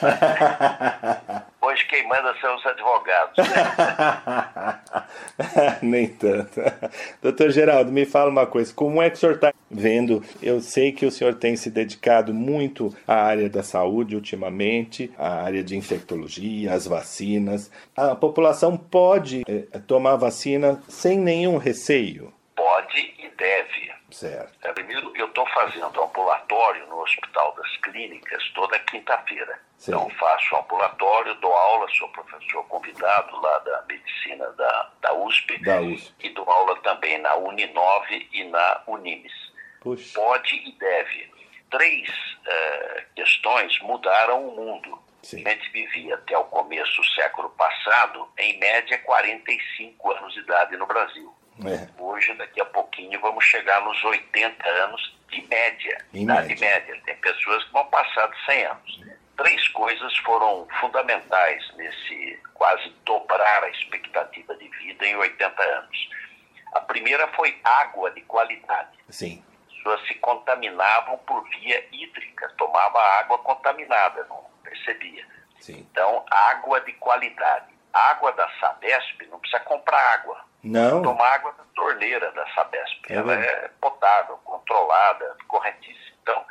Hoje 1.63 1.87
quem 1.87 2.05
manda 2.09 2.35
são 2.41 2.57
os 2.57 2.67
advogados. 2.67 3.37
Né? 3.39 4.81
Nem 5.83 6.09
tanto. 6.09 6.61
Doutor 7.23 7.51
Geraldo, 7.51 7.93
me 7.93 8.05
fala 8.05 8.29
uma 8.29 8.45
coisa, 8.45 8.75
como 8.75 9.01
é 9.01 9.09
que 9.09 9.17
o 9.17 9.21
senhor 9.21 9.37
está 9.37 9.55
vendo? 9.71 10.21
Eu 10.43 10.61
sei 10.61 10.91
que 10.91 11.07
o 11.07 11.11
senhor 11.11 11.35
tem 11.35 11.55
se 11.55 11.71
dedicado 11.71 12.35
muito 12.35 12.93
à 13.07 13.23
área 13.23 13.49
da 13.49 13.63
saúde 13.63 14.17
ultimamente, 14.17 15.13
à 15.17 15.45
área 15.45 15.63
de 15.63 15.77
infectologia, 15.77 16.73
às 16.73 16.89
vacinas. 16.89 17.71
A 17.97 18.17
população 18.17 18.77
pode 18.77 19.43
eh, 19.47 19.79
tomar 19.87 20.17
vacina 20.17 20.83
sem 20.89 21.21
nenhum 21.21 21.57
receio? 21.57 22.33
Deve. 23.37 23.93
Certo. 24.11 24.59
É, 24.63 24.73
Primeiro, 24.73 25.13
eu 25.17 25.27
estou 25.27 25.47
fazendo 25.49 26.03
ambulatório 26.03 26.87
no 26.87 27.01
Hospital 27.01 27.55
das 27.55 27.77
Clínicas 27.79 28.43
toda 28.55 28.79
quinta-feira. 28.81 29.59
Então, 29.81 30.09
faço 30.11 30.57
ambulatório, 30.57 31.35
dou 31.37 31.53
aula, 31.53 31.89
sou 31.91 32.09
professor 32.11 32.65
convidado 32.69 33.41
lá 33.41 33.59
da 33.61 33.83
medicina 33.89 34.49
da, 34.53 34.91
da 35.01 35.13
USP. 35.15 35.59
Da 35.59 35.81
USP. 35.81 36.15
E 36.21 36.31
dou 36.31 36.49
aula 36.49 36.77
também 36.83 37.19
na 37.19 37.35
Uninove 37.37 38.29
e 38.33 38.45
na 38.45 38.83
Unimes. 38.87 39.33
Puxa. 39.81 40.15
Pode 40.15 40.55
e 40.55 40.73
deve. 40.79 41.33
Três 41.71 42.09
eh, 42.47 43.05
questões 43.17 43.81
mudaram 43.81 44.47
o 44.47 44.55
mundo. 44.55 45.03
Sim. 45.23 45.43
A 45.47 45.51
gente 45.51 45.71
vivia 45.71 46.15
até 46.15 46.37
o 46.37 46.45
começo 46.45 46.97
do 47.01 47.07
século 47.11 47.51
passado, 47.51 48.29
em 48.39 48.59
média, 48.59 48.99
45 48.99 50.13
anos 50.13 50.35
de 50.35 50.41
idade 50.41 50.77
no 50.77 50.87
Brasil. 50.87 51.33
É. 51.61 51.89
Hoje, 52.01 52.35
daqui 52.35 52.61
a 52.61 52.65
pouquinho, 52.65 53.21
vamos 53.21 53.45
chegar 53.45 53.81
nos 53.83 54.03
80 54.03 54.69
anos 54.69 55.17
de 55.29 55.43
média. 55.49 55.99
Em 56.15 56.23
idade 56.23 56.49
média. 56.49 56.69
média. 56.69 57.03
Tem 57.05 57.17
pessoas 57.17 57.65
que 57.65 57.73
vão 57.73 57.85
passar 57.87 58.27
de 58.29 58.45
100 58.47 58.67
anos. 58.67 59.01
Três 59.37 59.69
coisas 59.69 60.17
foram 60.19 60.67
fundamentais 60.81 61.65
nesse 61.77 62.39
quase 62.55 62.91
dobrar 63.05 63.65
a 63.65 63.71
expectativa 63.71 64.55
de 64.57 64.69
vida 64.69 65.07
em 65.07 65.17
80 65.17 65.63
anos. 65.63 66.11
A 66.73 66.81
primeira 66.81 67.29
foi 67.29 67.59
água 67.65 68.11
de 68.11 68.21
qualidade. 68.23 68.99
Sim. 69.09 69.43
As 69.69 69.77
pessoas 69.77 70.07
se 70.07 70.15
contaminavam 70.15 71.19
por 71.19 71.43
via 71.49 71.87
hídrica, 71.93 72.49
tomava 72.57 73.01
água 73.19 73.39
contaminada, 73.39 74.25
não 74.29 74.45
percebia. 74.63 75.27
Sim. 75.61 75.87
Então, 75.91 76.25
água 76.31 76.81
de 76.81 76.93
qualidade. 76.95 77.73
Água 77.93 78.33
da 78.33 78.49
Sabesp 78.59 79.27
não 79.29 79.39
precisa 79.39 79.63
comprar 79.65 80.01
água. 80.15 80.52
Não? 80.63 81.03
Tomar 81.03 81.35
água 81.35 81.53
da 81.53 81.65
torneira 81.75 82.31
da 82.33 82.47
Sabesp. 82.55 83.01
É 83.09 83.15
Ela 83.15 83.35
é 83.35 83.71
potável, 83.81 84.39
controlada, 84.45 85.37
corretíssima. 85.49 86.17
Então, 86.23 86.45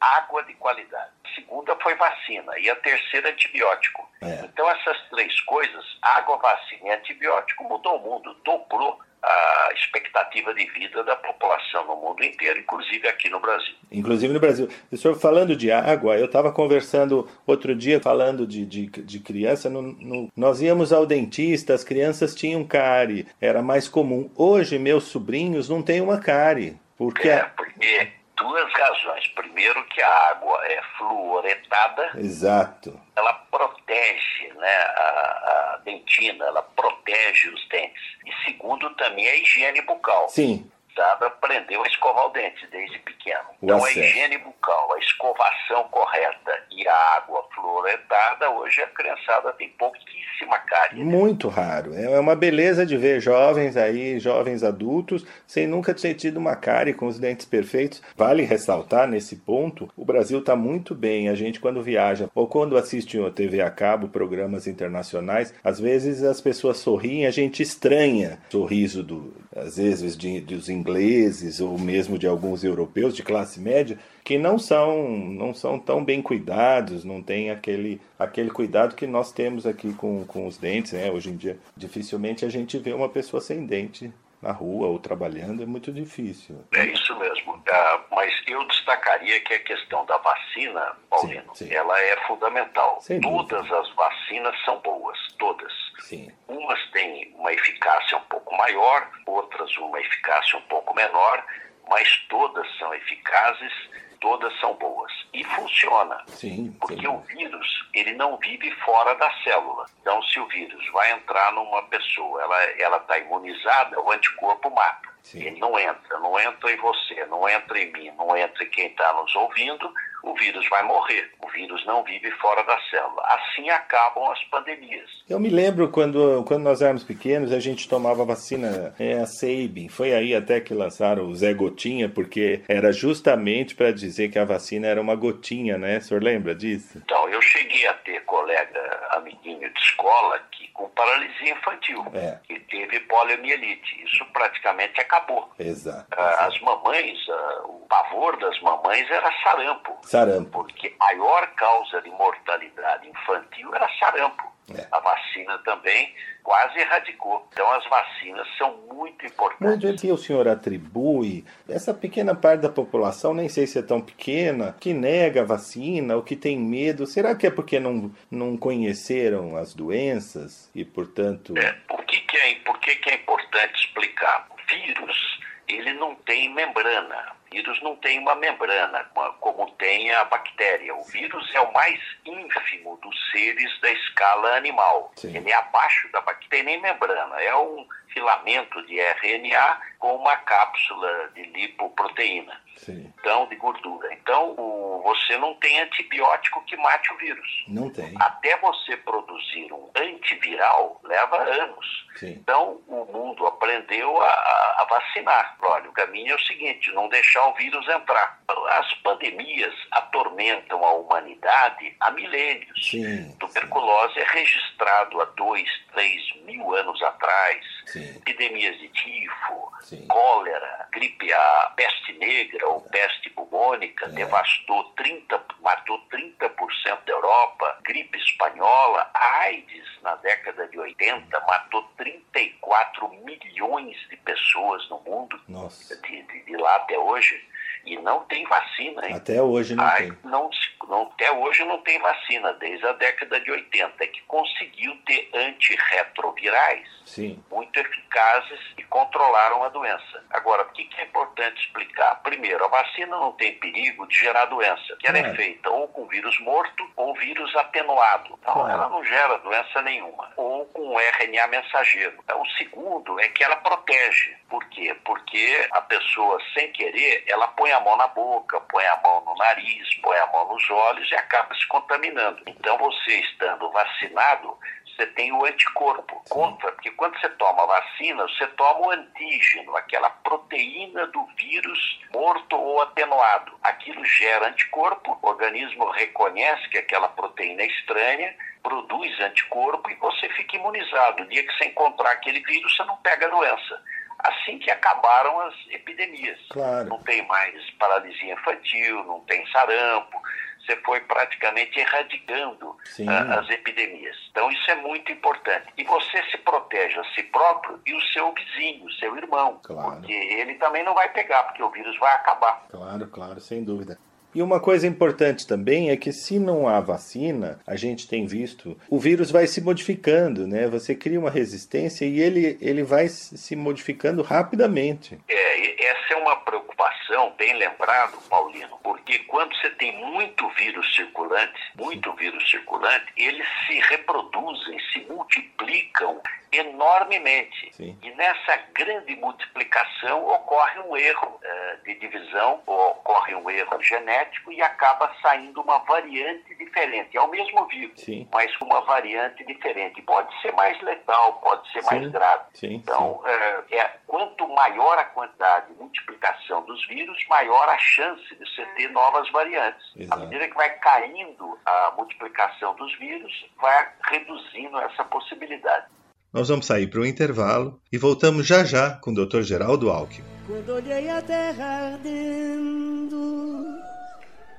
água 0.00 0.42
de 0.44 0.54
qualidade. 0.54 1.10
A 1.24 1.34
segunda 1.34 1.76
foi 1.76 1.94
vacina 1.96 2.58
e 2.58 2.70
a 2.70 2.76
terceira 2.76 3.30
antibiótico. 3.30 4.08
É. 4.22 4.44
Então, 4.44 4.68
essas 4.70 4.98
três 5.10 5.40
coisas, 5.42 5.84
água, 6.00 6.38
vacina 6.38 6.88
e 6.88 6.90
antibiótico, 6.90 7.64
mudou 7.64 7.96
o 7.96 8.00
mundo, 8.00 8.34
dobrou 8.44 8.98
a 9.22 9.68
expectativa 9.74 10.54
de 10.54 10.64
vida 10.70 11.02
da 11.04 11.16
população 11.16 11.86
no 11.86 11.96
mundo 11.96 12.22
inteiro, 12.24 12.60
inclusive 12.60 13.06
aqui 13.08 13.28
no 13.28 13.40
Brasil. 13.40 13.74
Inclusive 13.90 14.32
no 14.32 14.40
Brasil. 14.40 14.68
O 14.90 14.96
senhor 14.96 15.14
falando 15.18 15.56
de 15.56 15.70
água, 15.72 16.16
eu 16.18 16.26
estava 16.26 16.52
conversando 16.52 17.28
outro 17.46 17.74
dia, 17.74 18.00
falando 18.00 18.46
de, 18.46 18.64
de, 18.64 18.86
de 18.86 19.18
criança, 19.20 19.68
no- 19.68 19.82
no- 19.82 20.28
nós 20.36 20.60
íamos 20.60 20.92
ao 20.92 21.04
dentista, 21.06 21.74
as 21.74 21.84
crianças 21.84 22.34
tinham 22.34 22.64
cárie, 22.64 23.26
era 23.40 23.60
mais 23.62 23.88
comum. 23.88 24.30
Hoje, 24.36 24.78
meus 24.78 25.04
sobrinhos 25.04 25.68
não 25.68 25.82
têm 25.82 26.00
uma 26.00 26.18
cárie, 26.20 26.76
porque... 26.96 27.28
É, 27.28 27.44
porque 27.56 28.08
duas 28.38 28.72
razões. 28.72 29.26
Primeiro, 29.28 29.84
que 29.86 30.02
a 30.02 30.30
água 30.30 30.66
é 30.66 30.82
fluoretada, 30.96 32.12
Exato. 32.16 33.00
ela 33.16 33.32
protege 33.50 34.52
né, 34.54 34.76
a, 34.76 35.74
a 35.74 35.80
dentina, 35.84 36.44
ela 36.44 36.62
protege 36.62 37.48
os 37.50 37.68
dentes. 37.68 38.02
E 38.24 38.44
segundo, 38.44 38.90
também 38.94 39.28
a 39.28 39.36
higiene 39.36 39.82
bucal. 39.82 40.28
Sim, 40.28 40.70
Sabe, 40.98 41.26
aprendeu 41.26 41.80
a 41.84 41.86
escovar 41.86 42.26
o 42.26 42.30
dente 42.30 42.66
desde 42.72 42.98
pequeno. 42.98 43.44
O 43.62 43.66
Então, 43.66 43.76
a 43.76 43.86
acesso. 43.86 44.00
higiene 44.00 44.36
bucal, 44.38 44.92
a 44.94 44.98
escovação 44.98 45.84
correta 45.92 46.60
e 46.72 46.88
a 46.88 47.16
água 47.18 47.44
fluoretada, 47.54 48.50
hoje 48.50 48.82
a 48.82 48.88
criançada 48.88 49.52
tem 49.52 49.68
pouquíssima 49.78 50.58
cárie. 50.66 51.04
muito 51.04 51.46
raro. 51.46 51.94
É 51.94 52.18
uma 52.18 52.34
beleza 52.34 52.84
de 52.84 52.96
ver 52.96 53.20
jovens 53.20 53.76
aí, 53.76 54.18
jovens 54.18 54.64
adultos, 54.64 55.24
sem 55.46 55.68
nunca 55.68 55.94
ter 55.94 56.14
tido 56.14 56.36
uma 56.36 56.56
cárie 56.56 56.92
com 56.92 57.06
os 57.06 57.16
dentes 57.16 57.46
perfeitos. 57.46 58.02
Vale 58.16 58.42
ressaltar 58.42 59.06
nesse 59.06 59.36
ponto, 59.36 59.88
o 59.96 60.04
Brasil 60.04 60.40
está 60.40 60.56
muito 60.56 60.96
bem. 60.96 61.28
A 61.28 61.34
gente 61.36 61.60
quando 61.60 61.80
viaja 61.80 62.28
ou 62.34 62.48
quando 62.48 62.76
assiste 62.76 63.24
a 63.24 63.30
TV 63.30 63.60
a 63.60 63.70
cabo, 63.70 64.08
programas 64.08 64.66
internacionais, 64.66 65.54
às 65.62 65.78
vezes 65.78 66.24
as 66.24 66.40
pessoas 66.40 66.78
sorriem, 66.78 67.24
a 67.24 67.30
gente 67.30 67.62
estranha 67.62 68.40
o 68.48 68.50
sorriso 68.50 69.04
do, 69.04 69.32
às 69.62 69.76
vezes 69.76 70.16
de, 70.16 70.40
dos 70.40 70.68
ingleses 70.68 71.60
ou 71.60 71.78
mesmo 71.78 72.18
de 72.18 72.26
alguns 72.26 72.64
europeus 72.64 73.14
de 73.14 73.22
classe 73.22 73.60
média 73.60 73.98
que 74.24 74.38
não 74.38 74.58
são 74.58 75.08
não 75.08 75.54
são 75.54 75.78
tão 75.78 76.04
bem 76.04 76.20
cuidados, 76.22 77.04
não 77.04 77.22
tem 77.22 77.50
aquele 77.50 78.00
aquele 78.18 78.50
cuidado 78.50 78.94
que 78.94 79.06
nós 79.06 79.32
temos 79.32 79.66
aqui 79.66 79.92
com, 79.94 80.24
com 80.24 80.46
os 80.46 80.56
dentes, 80.58 80.92
né? 80.92 81.10
Hoje 81.10 81.30
em 81.30 81.36
dia 81.36 81.58
dificilmente 81.76 82.44
a 82.44 82.48
gente 82.48 82.78
vê 82.78 82.92
uma 82.92 83.08
pessoa 83.08 83.40
sem 83.40 83.64
dente 83.66 84.12
na 84.40 84.52
rua 84.52 84.86
ou 84.88 84.98
trabalhando, 84.98 85.62
é 85.62 85.66
muito 85.66 85.92
difícil. 85.92 86.64
É 86.72 86.84
isso 86.86 87.16
mesmo. 87.18 87.62
Ah, 87.70 88.00
mas 88.10 88.32
eu 88.46 88.64
destacaria 88.68 89.40
que 89.40 89.54
a 89.54 89.58
questão 89.58 90.04
da 90.06 90.16
vacina, 90.18 90.96
Paulino, 91.10 91.54
Sim, 91.54 91.66
sim. 91.66 91.74
ela 91.74 91.98
é 92.00 92.16
fundamental. 92.26 93.00
Sem 93.00 93.20
dúvida. 93.20 93.56
todas 93.56 93.72
as 93.72 93.94
vacinas 93.94 94.54
são 94.64 94.78
boas, 94.80 95.18
todas. 95.38 95.72
Sim. 96.00 96.30
Umas 96.46 96.78
têm 96.90 97.34
uma 97.36 97.52
eficácia 97.52 98.16
um 98.16 98.22
pouco 98.22 98.56
maior, 98.56 99.10
outras 99.26 99.76
uma 99.78 100.00
eficácia 100.00 100.58
um 100.58 100.62
pouco 100.62 100.94
menor, 100.94 101.44
mas 101.88 102.08
todas 102.28 102.66
são 102.78 102.94
eficazes, 102.94 103.72
todas 104.20 104.52
são 104.60 104.74
boas. 104.74 105.12
E 105.32 105.44
funciona. 105.44 106.22
Sim, 106.26 106.74
Porque 106.80 107.00
sim. 107.00 107.06
o 107.06 107.18
vírus, 107.20 107.66
ele 107.94 108.14
não 108.14 108.36
vive 108.38 108.70
fora 108.84 109.14
da 109.14 109.30
célula. 109.42 109.86
Então, 110.00 110.22
se 110.22 110.40
o 110.40 110.46
vírus 110.46 110.84
vai 110.92 111.12
entrar 111.12 111.52
numa 111.52 111.82
pessoa, 111.84 112.42
ela 112.78 112.96
está 112.96 113.18
imunizada, 113.18 114.00
o 114.00 114.10
anticorpo 114.10 114.70
mata. 114.70 115.08
Sim. 115.22 115.42
Ele 115.42 115.60
não 115.60 115.78
entra, 115.78 116.18
não 116.20 116.38
entra 116.40 116.72
em 116.72 116.76
você, 116.76 117.26
não 117.26 117.46
entra 117.48 117.78
em 117.78 117.92
mim, 117.92 118.10
não 118.16 118.34
entra 118.36 118.64
em 118.64 118.70
quem 118.70 118.86
está 118.86 119.12
nos 119.12 119.34
ouvindo, 119.36 119.92
o 120.22 120.34
vírus 120.34 120.68
vai 120.68 120.82
morrer. 120.82 121.30
O 121.42 121.48
vírus 121.50 121.84
não 121.86 122.02
vive 122.04 122.30
fora 122.32 122.62
da 122.64 122.78
célula. 122.90 123.22
Assim 123.26 123.68
acabam 123.70 124.30
as 124.30 124.42
pandemias. 124.44 125.08
Eu 125.28 125.38
me 125.40 125.48
lembro 125.48 125.88
quando, 125.90 126.44
quando 126.46 126.62
nós 126.62 126.80
éramos 126.82 127.04
pequenos, 127.04 127.52
a 127.52 127.60
gente 127.60 127.88
tomava 127.88 128.24
vacina, 128.24 128.94
é, 128.98 129.14
a 129.20 129.26
Sabin. 129.26 129.88
Foi 129.88 130.12
aí 130.14 130.34
até 130.34 130.60
que 130.60 130.74
lançaram 130.74 131.24
o 131.24 131.34
Zé 131.34 131.52
Gotinha, 131.54 132.08
porque 132.08 132.62
era 132.68 132.92
justamente 132.92 133.74
para 133.74 133.92
dizer 133.92 134.30
que 134.30 134.38
a 134.38 134.44
vacina 134.44 134.86
era 134.86 135.00
uma 135.00 135.14
gotinha, 135.14 135.76
né? 135.78 135.98
O 135.98 136.02
senhor 136.02 136.22
lembra 136.22 136.54
disso? 136.54 136.98
Então, 137.04 137.28
eu 137.28 137.40
cheguei 137.42 137.86
a 137.86 137.94
ter 137.94 138.20
colega, 138.24 139.08
amiguinho 139.12 139.72
de 139.72 139.80
escola, 139.80 140.38
que 140.52 140.68
com 140.68 140.88
paralisia 140.90 141.52
infantil, 141.52 142.04
É. 142.14 142.38
que 142.46 142.58
teve 142.60 143.00
poliomielite. 143.00 144.02
Isso 144.04 144.24
praticamente 144.32 145.00
acabou. 145.00 145.50
Exato. 145.58 146.06
Ah, 146.16 146.46
As 146.46 146.60
mamães, 146.60 147.18
ah, 147.28 147.62
o 147.66 147.86
pavor 147.88 148.36
das 148.38 148.58
mamães 148.60 149.08
era 149.10 149.30
sarampo. 149.42 149.96
Sarampo. 150.08 150.50
Porque 150.50 150.94
a 150.98 151.04
maior 151.04 151.46
causa 151.54 152.00
de 152.00 152.08
mortalidade 152.10 153.06
infantil 153.06 153.74
era 153.74 153.86
sarampo. 153.98 154.50
É. 154.74 154.86
A 154.90 155.00
vacina 155.00 155.58
também 155.58 156.14
quase 156.42 156.78
erradicou. 156.78 157.46
Então 157.52 157.70
as 157.72 157.86
vacinas 157.88 158.46
são 158.56 158.74
muito 158.90 159.26
importantes. 159.26 159.84
Muito 159.84 160.00
que 160.00 160.10
o 160.10 160.16
senhor 160.16 160.48
atribui 160.48 161.44
essa 161.68 161.92
pequena 161.92 162.34
parte 162.34 162.62
da 162.62 162.70
população, 162.70 163.34
nem 163.34 163.50
sei 163.50 163.66
se 163.66 163.78
é 163.78 163.82
tão 163.82 164.00
pequena, 164.00 164.74
que 164.80 164.94
nega 164.94 165.42
a 165.42 165.44
vacina 165.44 166.16
ou 166.16 166.22
que 166.22 166.36
tem 166.36 166.58
medo. 166.58 167.06
Será 167.06 167.34
que 167.34 167.46
é 167.46 167.50
porque 167.50 167.78
não, 167.78 168.10
não 168.30 168.56
conheceram 168.56 169.56
as 169.56 169.74
doenças 169.74 170.70
e, 170.74 170.86
portanto. 170.86 171.54
É, 171.58 171.72
por 171.86 172.02
que, 172.06 172.20
que, 172.20 172.36
é, 172.36 172.54
por 172.64 172.78
que, 172.80 172.96
que 172.96 173.10
é 173.10 173.14
importante 173.14 173.84
explicar? 173.84 174.48
O 174.50 174.74
vírus, 174.74 175.40
ele 175.68 175.92
não 175.94 176.14
tem 176.14 176.54
membrana. 176.54 177.37
Vírus 177.50 177.80
não 177.82 177.96
tem 177.96 178.18
uma 178.18 178.34
membrana, 178.34 179.04
como 179.40 179.70
tem 179.72 180.12
a 180.12 180.24
bactéria. 180.24 180.94
O 180.94 181.04
vírus 181.04 181.50
é 181.54 181.60
o 181.60 181.72
mais 181.72 181.98
ínfimo 182.24 182.98
dos 183.02 183.30
seres 183.30 183.80
da 183.80 183.90
escala 183.90 184.56
animal. 184.56 185.12
Sim. 185.16 185.36
Ele 185.36 185.50
é 185.50 185.54
abaixo 185.54 186.10
da 186.12 186.20
bactéria, 186.20 186.48
tem 186.50 186.62
nem 186.62 186.80
membrana. 186.80 187.40
É 187.40 187.56
um 187.56 187.86
filamento 188.08 188.84
de 188.86 189.00
RNA 189.00 189.80
com 189.98 190.16
uma 190.16 190.36
cápsula 190.36 191.30
de 191.34 191.42
lipoproteína. 191.42 192.60
Sim. 192.78 193.12
Então, 193.20 193.46
de 193.46 193.56
gordura. 193.56 194.12
Então, 194.14 194.54
o, 194.58 195.02
você 195.02 195.36
não 195.36 195.54
tem 195.54 195.80
antibiótico 195.80 196.64
que 196.64 196.76
mate 196.76 197.12
o 197.12 197.16
vírus. 197.16 197.64
Não 197.68 197.90
tem. 197.90 198.14
Até 198.18 198.56
você 198.58 198.96
produzir 198.96 199.72
um 199.72 199.90
antiviral, 199.96 201.00
leva 201.04 201.42
anos. 201.42 202.06
Sim. 202.16 202.30
Então, 202.32 202.80
o 202.86 203.04
mundo 203.06 203.46
aprendeu 203.46 204.20
a, 204.20 204.26
a, 204.26 204.86
vacinar. 204.88 205.56
Olha, 205.60 205.88
o 205.88 205.92
caminho 205.92 206.32
é 206.32 206.34
o 206.34 206.40
seguinte: 206.40 206.92
não 206.92 207.08
deixar 207.08 207.46
o 207.48 207.54
vírus 207.54 207.86
entrar. 207.88 208.40
As 208.70 208.92
pandemias 208.94 209.74
atormentam 209.90 210.84
a 210.84 210.92
humanidade 210.92 211.94
há 212.00 212.10
milênios. 212.10 212.90
Sim, 212.90 213.36
Tuberculose 213.38 214.14
sim. 214.14 214.20
é 214.20 214.24
registrado 214.24 215.20
há 215.20 215.24
dois, 215.36 215.68
três 215.92 216.22
mil 216.44 216.74
anos 216.74 217.02
atrás. 217.02 217.64
Sim. 217.86 218.16
Epidemias 218.16 218.78
de 218.78 218.88
tifo, 218.88 219.72
cólera, 220.08 220.88
gripe, 220.92 221.32
a 221.32 221.72
peste 221.76 222.12
negra 222.14 222.67
ou 222.68 222.80
peste 222.82 223.30
bubônica 223.30 224.06
é. 224.06 224.08
devastou 224.10 224.84
30, 224.96 225.40
matou 225.60 225.98
30% 226.10 227.04
da 227.04 227.12
Europa. 227.12 227.78
Gripe 227.82 228.18
espanhola, 228.18 229.10
AIDS 229.14 229.86
na 230.02 230.14
década 230.16 230.66
de 230.68 230.78
80 230.78 231.40
matou 231.40 231.82
34 231.96 233.08
milhões 233.24 233.96
de 234.08 234.16
pessoas 234.16 234.88
no 234.88 235.00
mundo, 235.00 235.40
de, 235.46 236.22
de, 236.22 236.44
de, 236.44 236.56
lá 236.56 236.76
até 236.76 236.98
hoje, 236.98 237.46
e 237.84 237.96
não 237.98 238.24
tem 238.24 238.44
vacina. 238.46 239.08
Hein? 239.08 239.14
Até 239.14 239.42
hoje 239.42 239.74
não 239.74 239.90
tem. 239.96 240.12
Não, 240.24 240.50
não, 240.88 241.02
até 241.02 241.30
hoje 241.32 241.64
não 241.64 241.78
tem 241.82 241.98
vacina, 241.98 242.52
desde 242.54 242.86
a 242.86 242.92
década 242.92 243.40
de 243.40 243.50
80, 243.50 244.04
é 244.04 244.06
que 244.06 244.22
conseguiu 244.22 244.96
ter 245.06 245.30
antirretrovirais 245.34 246.88
Sim. 247.04 247.42
muito 247.50 247.78
eficazes 247.78 248.60
e 248.76 248.82
controlaram 248.84 249.64
a 249.64 249.68
doença. 249.68 250.24
Agora, 250.30 250.62
o 250.62 250.72
que 250.72 250.88
é 250.98 251.04
importante 251.04 251.60
explicar? 251.60 252.20
Primeiro, 252.22 252.64
a 252.64 252.68
vacina 252.68 253.18
não 253.18 253.32
tem 253.32 253.58
perigo 253.58 254.06
de 254.06 254.18
gerar 254.18 254.46
doença, 254.46 254.96
que 254.98 255.06
ela 255.06 255.18
é, 255.18 255.22
é 255.22 255.34
feita 255.34 255.70
ou 255.70 255.88
com 255.88 256.06
vírus 256.06 256.38
morto 256.40 256.88
ou 256.96 257.14
vírus 257.14 257.54
atenuado. 257.56 258.38
Então, 258.40 258.68
ela 258.68 258.88
não 258.88 259.04
gera 259.04 259.38
doença 259.38 259.82
nenhuma. 259.82 260.32
Ou 260.36 260.64
com 260.66 260.98
RNA 260.98 261.46
mensageiro. 261.48 262.14
Então, 262.24 262.40
o 262.40 262.50
segundo 262.50 263.20
é 263.20 263.28
que 263.28 263.44
ela 263.44 263.56
protege. 263.56 264.36
Por 264.48 264.64
quê? 264.70 264.96
Porque 265.04 265.68
a 265.72 265.82
pessoa, 265.82 266.38
sem 266.54 266.72
querer, 266.72 267.24
ela 267.26 267.48
põe 267.48 267.67
a 267.72 267.80
mão 267.80 267.96
na 267.96 268.08
boca, 268.08 268.60
põe 268.60 268.84
a 268.84 268.96
mão 269.02 269.22
no 269.24 269.34
nariz, 269.36 269.94
põe 270.02 270.16
a 270.18 270.26
mão 270.28 270.48
nos 270.48 270.70
olhos 270.70 271.10
e 271.10 271.14
acaba 271.14 271.54
se 271.54 271.66
contaminando. 271.68 272.42
Então, 272.46 272.76
você 272.78 273.20
estando 273.20 273.70
vacinado, 273.70 274.58
você 274.98 275.06
tem 275.06 275.32
o 275.32 275.44
anticorpo 275.44 276.22
contra, 276.28 276.72
porque 276.72 276.90
quando 276.90 277.18
você 277.20 277.28
toma 277.30 277.62
a 277.62 277.66
vacina, 277.66 278.24
você 278.24 278.46
toma 278.48 278.80
o 278.80 278.90
antígeno, 278.90 279.76
aquela 279.76 280.10
proteína 280.10 281.06
do 281.06 281.24
vírus 281.36 282.00
morto 282.12 282.56
ou 282.56 282.82
atenuado. 282.82 283.56
Aquilo 283.62 284.04
gera 284.04 284.48
anticorpo, 284.48 285.16
o 285.22 285.28
organismo 285.28 285.88
reconhece 285.90 286.68
que 286.68 286.78
aquela 286.78 287.08
proteína 287.10 287.62
é 287.62 287.66
estranha, 287.66 288.34
produz 288.62 289.20
anticorpo 289.20 289.88
e 289.88 289.94
você 289.94 290.28
fica 290.30 290.56
imunizado. 290.56 291.22
No 291.22 291.28
dia 291.28 291.46
que 291.46 291.56
você 291.56 291.66
encontrar 291.66 292.10
aquele 292.10 292.40
vírus, 292.40 292.74
você 292.74 292.84
não 292.84 292.96
pega 292.96 293.26
a 293.26 293.30
doença 293.30 293.82
assim 294.18 294.58
que 294.58 294.70
acabaram 294.70 295.40
as 295.40 295.54
epidemias. 295.70 296.38
Claro. 296.50 296.88
Não 296.88 296.98
tem 297.02 297.26
mais 297.26 297.70
paralisia 297.72 298.34
infantil, 298.34 299.04
não 299.04 299.20
tem 299.20 299.46
sarampo, 299.50 300.20
você 300.68 300.76
foi 300.84 301.00
praticamente 301.00 301.78
erradicando 301.78 302.68
uh, 302.70 303.38
as 303.38 303.48
epidemias. 303.48 304.16
Então 304.30 304.50
isso 304.50 304.70
é 304.70 304.74
muito 304.74 305.10
importante. 305.10 305.66
E 305.76 305.84
você 305.84 306.22
se 306.30 306.38
protege 306.38 306.98
a 306.98 307.04
si 307.14 307.22
próprio 307.24 307.80
e 307.86 307.94
o 307.94 308.00
seu 308.12 308.32
vizinho, 308.32 308.84
o 308.84 308.92
seu 308.92 309.16
irmão, 309.16 309.60
claro. 309.62 309.92
porque 309.92 310.12
ele 310.12 310.54
também 310.54 310.84
não 310.84 310.94
vai 310.94 311.08
pegar, 311.10 311.44
porque 311.44 311.62
o 311.62 311.70
vírus 311.70 311.98
vai 311.98 312.12
acabar. 312.14 312.66
Claro, 312.68 313.06
claro, 313.08 313.40
sem 313.40 313.64
dúvida. 313.64 313.98
E 314.38 314.42
uma 314.42 314.60
coisa 314.60 314.86
importante 314.86 315.44
também 315.44 315.90
é 315.90 315.96
que 315.96 316.12
se 316.12 316.38
não 316.38 316.68
há 316.68 316.78
vacina, 316.78 317.58
a 317.66 317.74
gente 317.74 318.06
tem 318.06 318.24
visto, 318.24 318.80
o 318.88 318.96
vírus 318.96 319.32
vai 319.32 319.48
se 319.48 319.60
modificando, 319.60 320.46
né? 320.46 320.68
Você 320.68 320.94
cria 320.94 321.18
uma 321.18 321.28
resistência 321.28 322.04
e 322.04 322.20
ele, 322.20 322.56
ele 322.60 322.84
vai 322.84 323.08
se 323.08 323.56
modificando 323.56 324.22
rapidamente. 324.22 325.18
É, 325.28 325.84
essa 325.86 326.14
é 326.14 326.16
uma 326.18 326.36
preocupação, 326.36 327.34
bem 327.36 327.52
lembrado, 327.54 328.16
Paulino, 328.30 328.78
porque 328.80 329.18
quando 329.24 329.52
você 329.56 329.70
tem 329.70 329.96
muito 330.06 330.48
vírus 330.50 330.94
circulante, 330.94 331.60
muito 331.76 332.12
vírus 332.12 332.48
circulante, 332.48 333.06
eles 333.16 333.46
se 333.66 333.80
reproduzem, 333.88 334.78
se 334.92 335.00
multiplicam 335.12 336.20
enormemente. 336.52 337.70
Sim. 337.72 337.98
E 338.02 338.10
nessa 338.12 338.56
grande 338.72 339.16
multiplicação 339.16 340.26
ocorre 340.26 340.78
um 340.80 340.96
erro 340.96 341.40
uh, 341.42 341.84
de 341.84 341.94
divisão, 341.96 342.62
ocorre 342.66 343.34
um 343.34 343.50
erro 343.50 343.82
genético 343.82 344.27
e 344.50 344.62
acaba 344.62 345.12
saindo 345.22 345.60
uma 345.60 345.78
variante 345.78 346.54
diferente. 346.54 347.16
É 347.16 347.20
o 347.20 347.28
mesmo 347.28 347.66
vírus, 347.66 348.00
Sim. 348.00 348.28
mas 348.32 348.54
com 348.56 348.64
uma 348.64 348.80
variante 348.82 349.44
diferente. 349.44 350.02
Pode 350.02 350.28
ser 350.40 350.52
mais 350.52 350.80
letal, 350.82 351.34
pode 351.34 351.70
ser 351.72 351.82
Sim. 351.82 351.94
mais 351.94 352.12
grave. 352.12 352.44
então, 352.62 353.12
uh, 353.12 353.74
é, 353.74 353.84
quanto 354.06 354.48
maior 354.48 354.98
a 354.98 355.04
quantidade 355.04 355.72
de 355.72 355.78
multiplicação 355.78 356.64
dos 356.64 356.86
vírus, 356.88 357.18
maior 357.28 357.68
a 357.68 357.78
chance 357.78 358.22
de 358.34 358.48
você 358.48 358.64
ter 358.76 358.90
novas 358.90 359.30
variantes. 359.30 359.84
Exato. 359.96 360.22
À 360.22 360.24
medida 360.24 360.48
que 360.48 360.54
vai 360.54 360.70
caindo 360.78 361.58
a 361.64 361.92
multiplicação 361.96 362.74
dos 362.74 362.96
vírus, 362.98 363.32
vai 363.60 363.88
reduzindo 364.10 364.78
essa 364.78 365.04
possibilidade. 365.04 365.86
Nós 366.32 366.48
vamos 366.48 366.66
sair 366.66 366.86
para 366.86 367.00
o 367.00 367.06
intervalo 367.06 367.80
e 367.90 367.96
voltamos 367.96 368.46
já 368.46 368.62
já 368.62 368.90
com 369.00 369.12
o 369.12 369.14
Dr. 369.14 369.40
Geraldo 369.40 369.90
Alckmin. 369.90 370.24
Quando 370.46 370.74
olhei 370.74 371.08
a 371.08 371.22
terra 371.22 371.92
ardendo, 371.92 373.67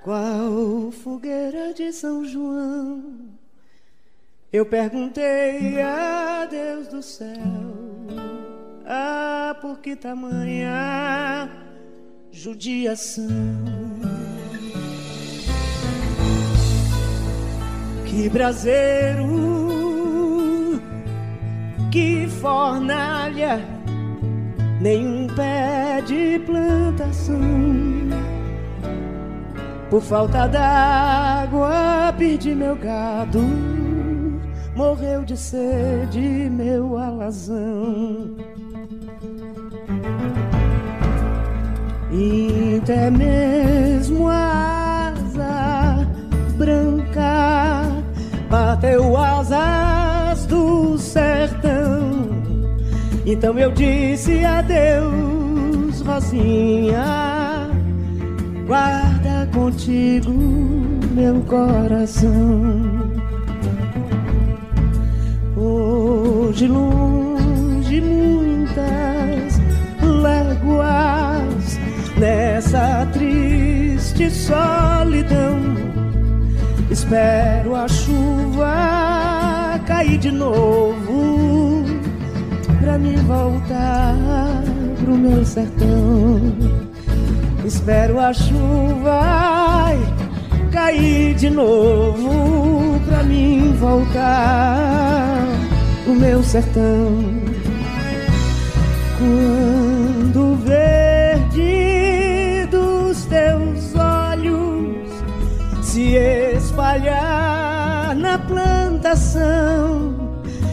qual 0.04 0.92
fogueira 0.92 1.74
de 1.74 1.92
São 1.92 2.24
João, 2.26 3.04
eu 4.52 4.66
perguntei 4.66 5.82
a 5.82 6.46
Deus 6.50 6.88
do 6.88 7.02
céu, 7.02 7.28
ah, 8.86 9.56
por 9.62 9.80
que 9.80 9.96
tamanha 9.96 11.50
judiação? 12.32 13.28
Que 18.06 18.30
braseiro 18.30 19.60
que 21.92 22.28
fornalha, 22.28 23.60
nenhum 24.82 25.28
pé 25.36 26.02
de 26.06 26.40
plantação. 26.40 27.40
Por 29.90 30.02
falta 30.02 30.48
d'água, 30.48 32.14
perdi 32.16 32.54
meu 32.54 32.76
gado, 32.76 33.42
morreu 34.76 35.24
de 35.24 35.36
sede 35.36 36.20
meu 36.20 36.96
alazão. 36.98 38.36
E 42.12 42.80
até 42.82 43.10
mesmo 43.10 44.28
a 44.28 45.12
asa 45.14 46.08
branca 46.56 47.86
bateu 48.50 49.18
asas 49.18 50.46
do 50.46 50.98
sertão. 50.98 52.30
Então 53.26 53.58
eu 53.58 53.72
disse 53.72 54.44
adeus, 54.46 56.02
Rosinha, 56.02 57.59
guarda 58.70 59.50
contigo 59.52 60.32
meu 60.32 61.42
coração. 61.42 62.30
Hoje 65.58 66.68
longe 66.68 68.00
muitas 68.00 69.60
léguas 70.22 71.80
nessa 72.20 73.08
triste 73.12 74.30
solidão. 74.30 75.58
Espero 76.92 77.76
a 77.76 77.88
chuva 77.88 79.80
cair 79.88 80.20
de 80.20 80.30
novo 80.32 81.84
pra 82.80 83.00
me 83.00 83.16
voltar 83.16 84.64
pro 85.04 85.18
meu 85.18 85.44
sertão. 85.44 86.89
Espero 87.66 88.20
a 88.20 88.34
chuva 88.34 89.80
cair 90.72 91.36
de 91.36 91.50
novo 91.50 93.00
pra 93.08 93.24
mim 93.24 93.74
voltar 93.80 95.46
o 96.08 96.12
meu 96.12 96.44
sertão. 96.44 97.24
Quando 99.18 100.54
o 100.54 100.56
verde 100.56 101.48
dos 102.72 103.26
teus 103.26 103.94
olhos 103.96 105.10
se 105.82 106.16
espalhar 106.56 108.16
na 108.16 108.38
plantação, 108.38 110.16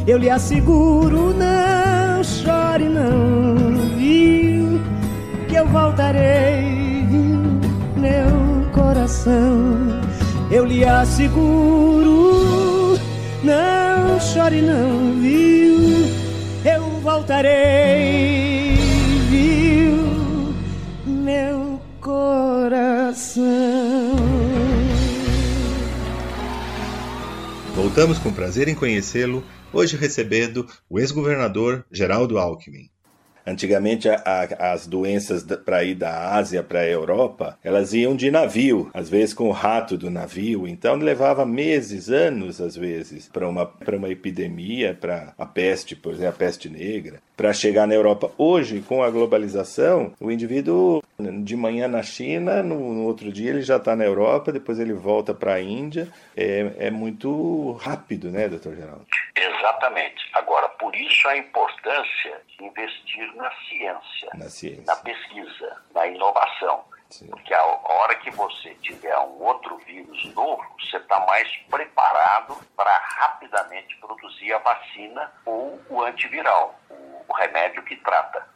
eu 0.07 0.19
lhe 0.19 0.31
asseguro: 0.31 1.35
não 1.35 2.23
chore, 2.23 2.89
não, 2.89 3.97
viu? 3.97 4.76
Eu 5.57 5.67
voltarei, 5.69 6.63
meu 7.97 8.71
coração. 8.75 9.89
Eu 10.51 10.67
lhe 10.67 10.85
asseguro, 10.85 12.13
não 13.43 14.21
chore, 14.21 14.61
não, 14.61 15.15
viu? 15.19 16.11
Eu 16.63 17.01
voltarei, 17.01 18.77
viu? 19.31 19.97
Meu 21.07 21.81
coração. 22.03 23.43
Voltamos 27.75 28.19
com 28.19 28.31
prazer 28.31 28.69
em 28.69 28.75
conhecê-lo, 28.75 29.43
hoje 29.73 29.97
recebendo 29.97 30.69
o 30.87 31.01
ex-governador 31.01 31.83
Geraldo 31.91 32.37
Alckmin. 32.37 32.91
Antigamente, 33.47 34.09
a, 34.09 34.23
a, 34.25 34.73
as 34.73 34.87
doenças 34.87 35.45
para 35.65 35.85
ir 35.85 35.95
da 35.95 36.35
Ásia 36.35 36.63
para 36.63 36.81
a 36.81 36.89
Europa, 36.89 37.57
elas 37.63 37.95
iam 37.95 38.17
de 38.17 38.31
navio, 38.31 38.91
às 38.93 39.09
vezes 39.09 39.33
com 39.33 39.49
o 39.49 39.53
rato 39.53 39.97
do 39.97 40.11
navio. 40.11 40.67
Então, 40.67 40.97
levava 40.97 41.47
meses, 41.47 42.11
anos, 42.11 42.61
às 42.61 42.77
vezes, 42.77 43.29
para 43.29 43.49
uma, 43.49 43.73
uma 43.87 44.09
epidemia, 44.09 44.97
para 45.01 45.33
a 45.39 45.47
peste, 45.47 45.95
por 45.95 46.13
exemplo, 46.13 46.35
a 46.35 46.39
peste 46.39 46.69
negra, 46.69 47.21
para 47.37 47.53
chegar 47.53 47.87
na 47.87 47.95
Europa. 47.95 48.33
Hoje, 48.37 48.81
com 48.81 49.03
a 49.03 49.11
globalização, 49.11 50.13
o 50.19 50.33
indivíduo 50.33 51.03
de 51.19 51.57
manhã 51.57 51.87
na 51.87 52.03
China, 52.03 52.63
no, 52.63 52.93
no 52.93 53.05
outro 53.05 53.33
dia 53.33 53.51
ele 53.51 53.63
já 53.63 53.77
está 53.77 53.95
na 53.95 54.05
Europa, 54.05 54.51
depois 54.51 54.81
ele 54.81 54.93
volta 54.93 55.33
para 55.33 55.55
a 55.55 55.61
Índia. 55.61 56.09
É, 56.37 56.73
é 56.79 56.91
muito 56.91 57.73
rápido, 57.73 58.31
né, 58.31 58.49
doutor 58.49 58.75
Geraldo? 58.75 59.07
Exatamente. 59.37 60.29
Agora, 60.33 60.69
por 60.71 60.95
isso 60.97 61.29
a 61.29 61.37
importância 61.37 62.46
investir 62.61 63.35
na 63.35 63.51
ciência, 63.69 64.31
na, 64.35 64.49
ciência. 64.49 64.85
na 64.87 64.97
pesquisa, 64.97 65.83
na 65.95 66.07
inovação. 66.07 66.85
Sim. 67.11 67.29
Porque 67.29 67.55
a 67.55 67.65
hora 67.65 68.17
que 68.17 68.31
você 68.33 68.75
tiver 68.77 69.17
um 69.19 69.43
outro 69.43 69.77
vírus 69.79 70.25
novo, 70.35 70.65
você 70.81 70.97
está 70.97 71.21
mais 71.27 71.49
preparado 71.71 72.57
para 72.77 72.91
rapidamente 72.99 73.97
produzir 73.99 74.53
a 74.53 74.59
vacina 74.59 75.33
ou 75.45 75.81
o 75.89 76.03
antiviral, 76.03 76.79
o, 76.91 77.25
o 77.29 77.33
remédio 77.33 77.85
que 77.85 77.97
trata. 77.97 78.47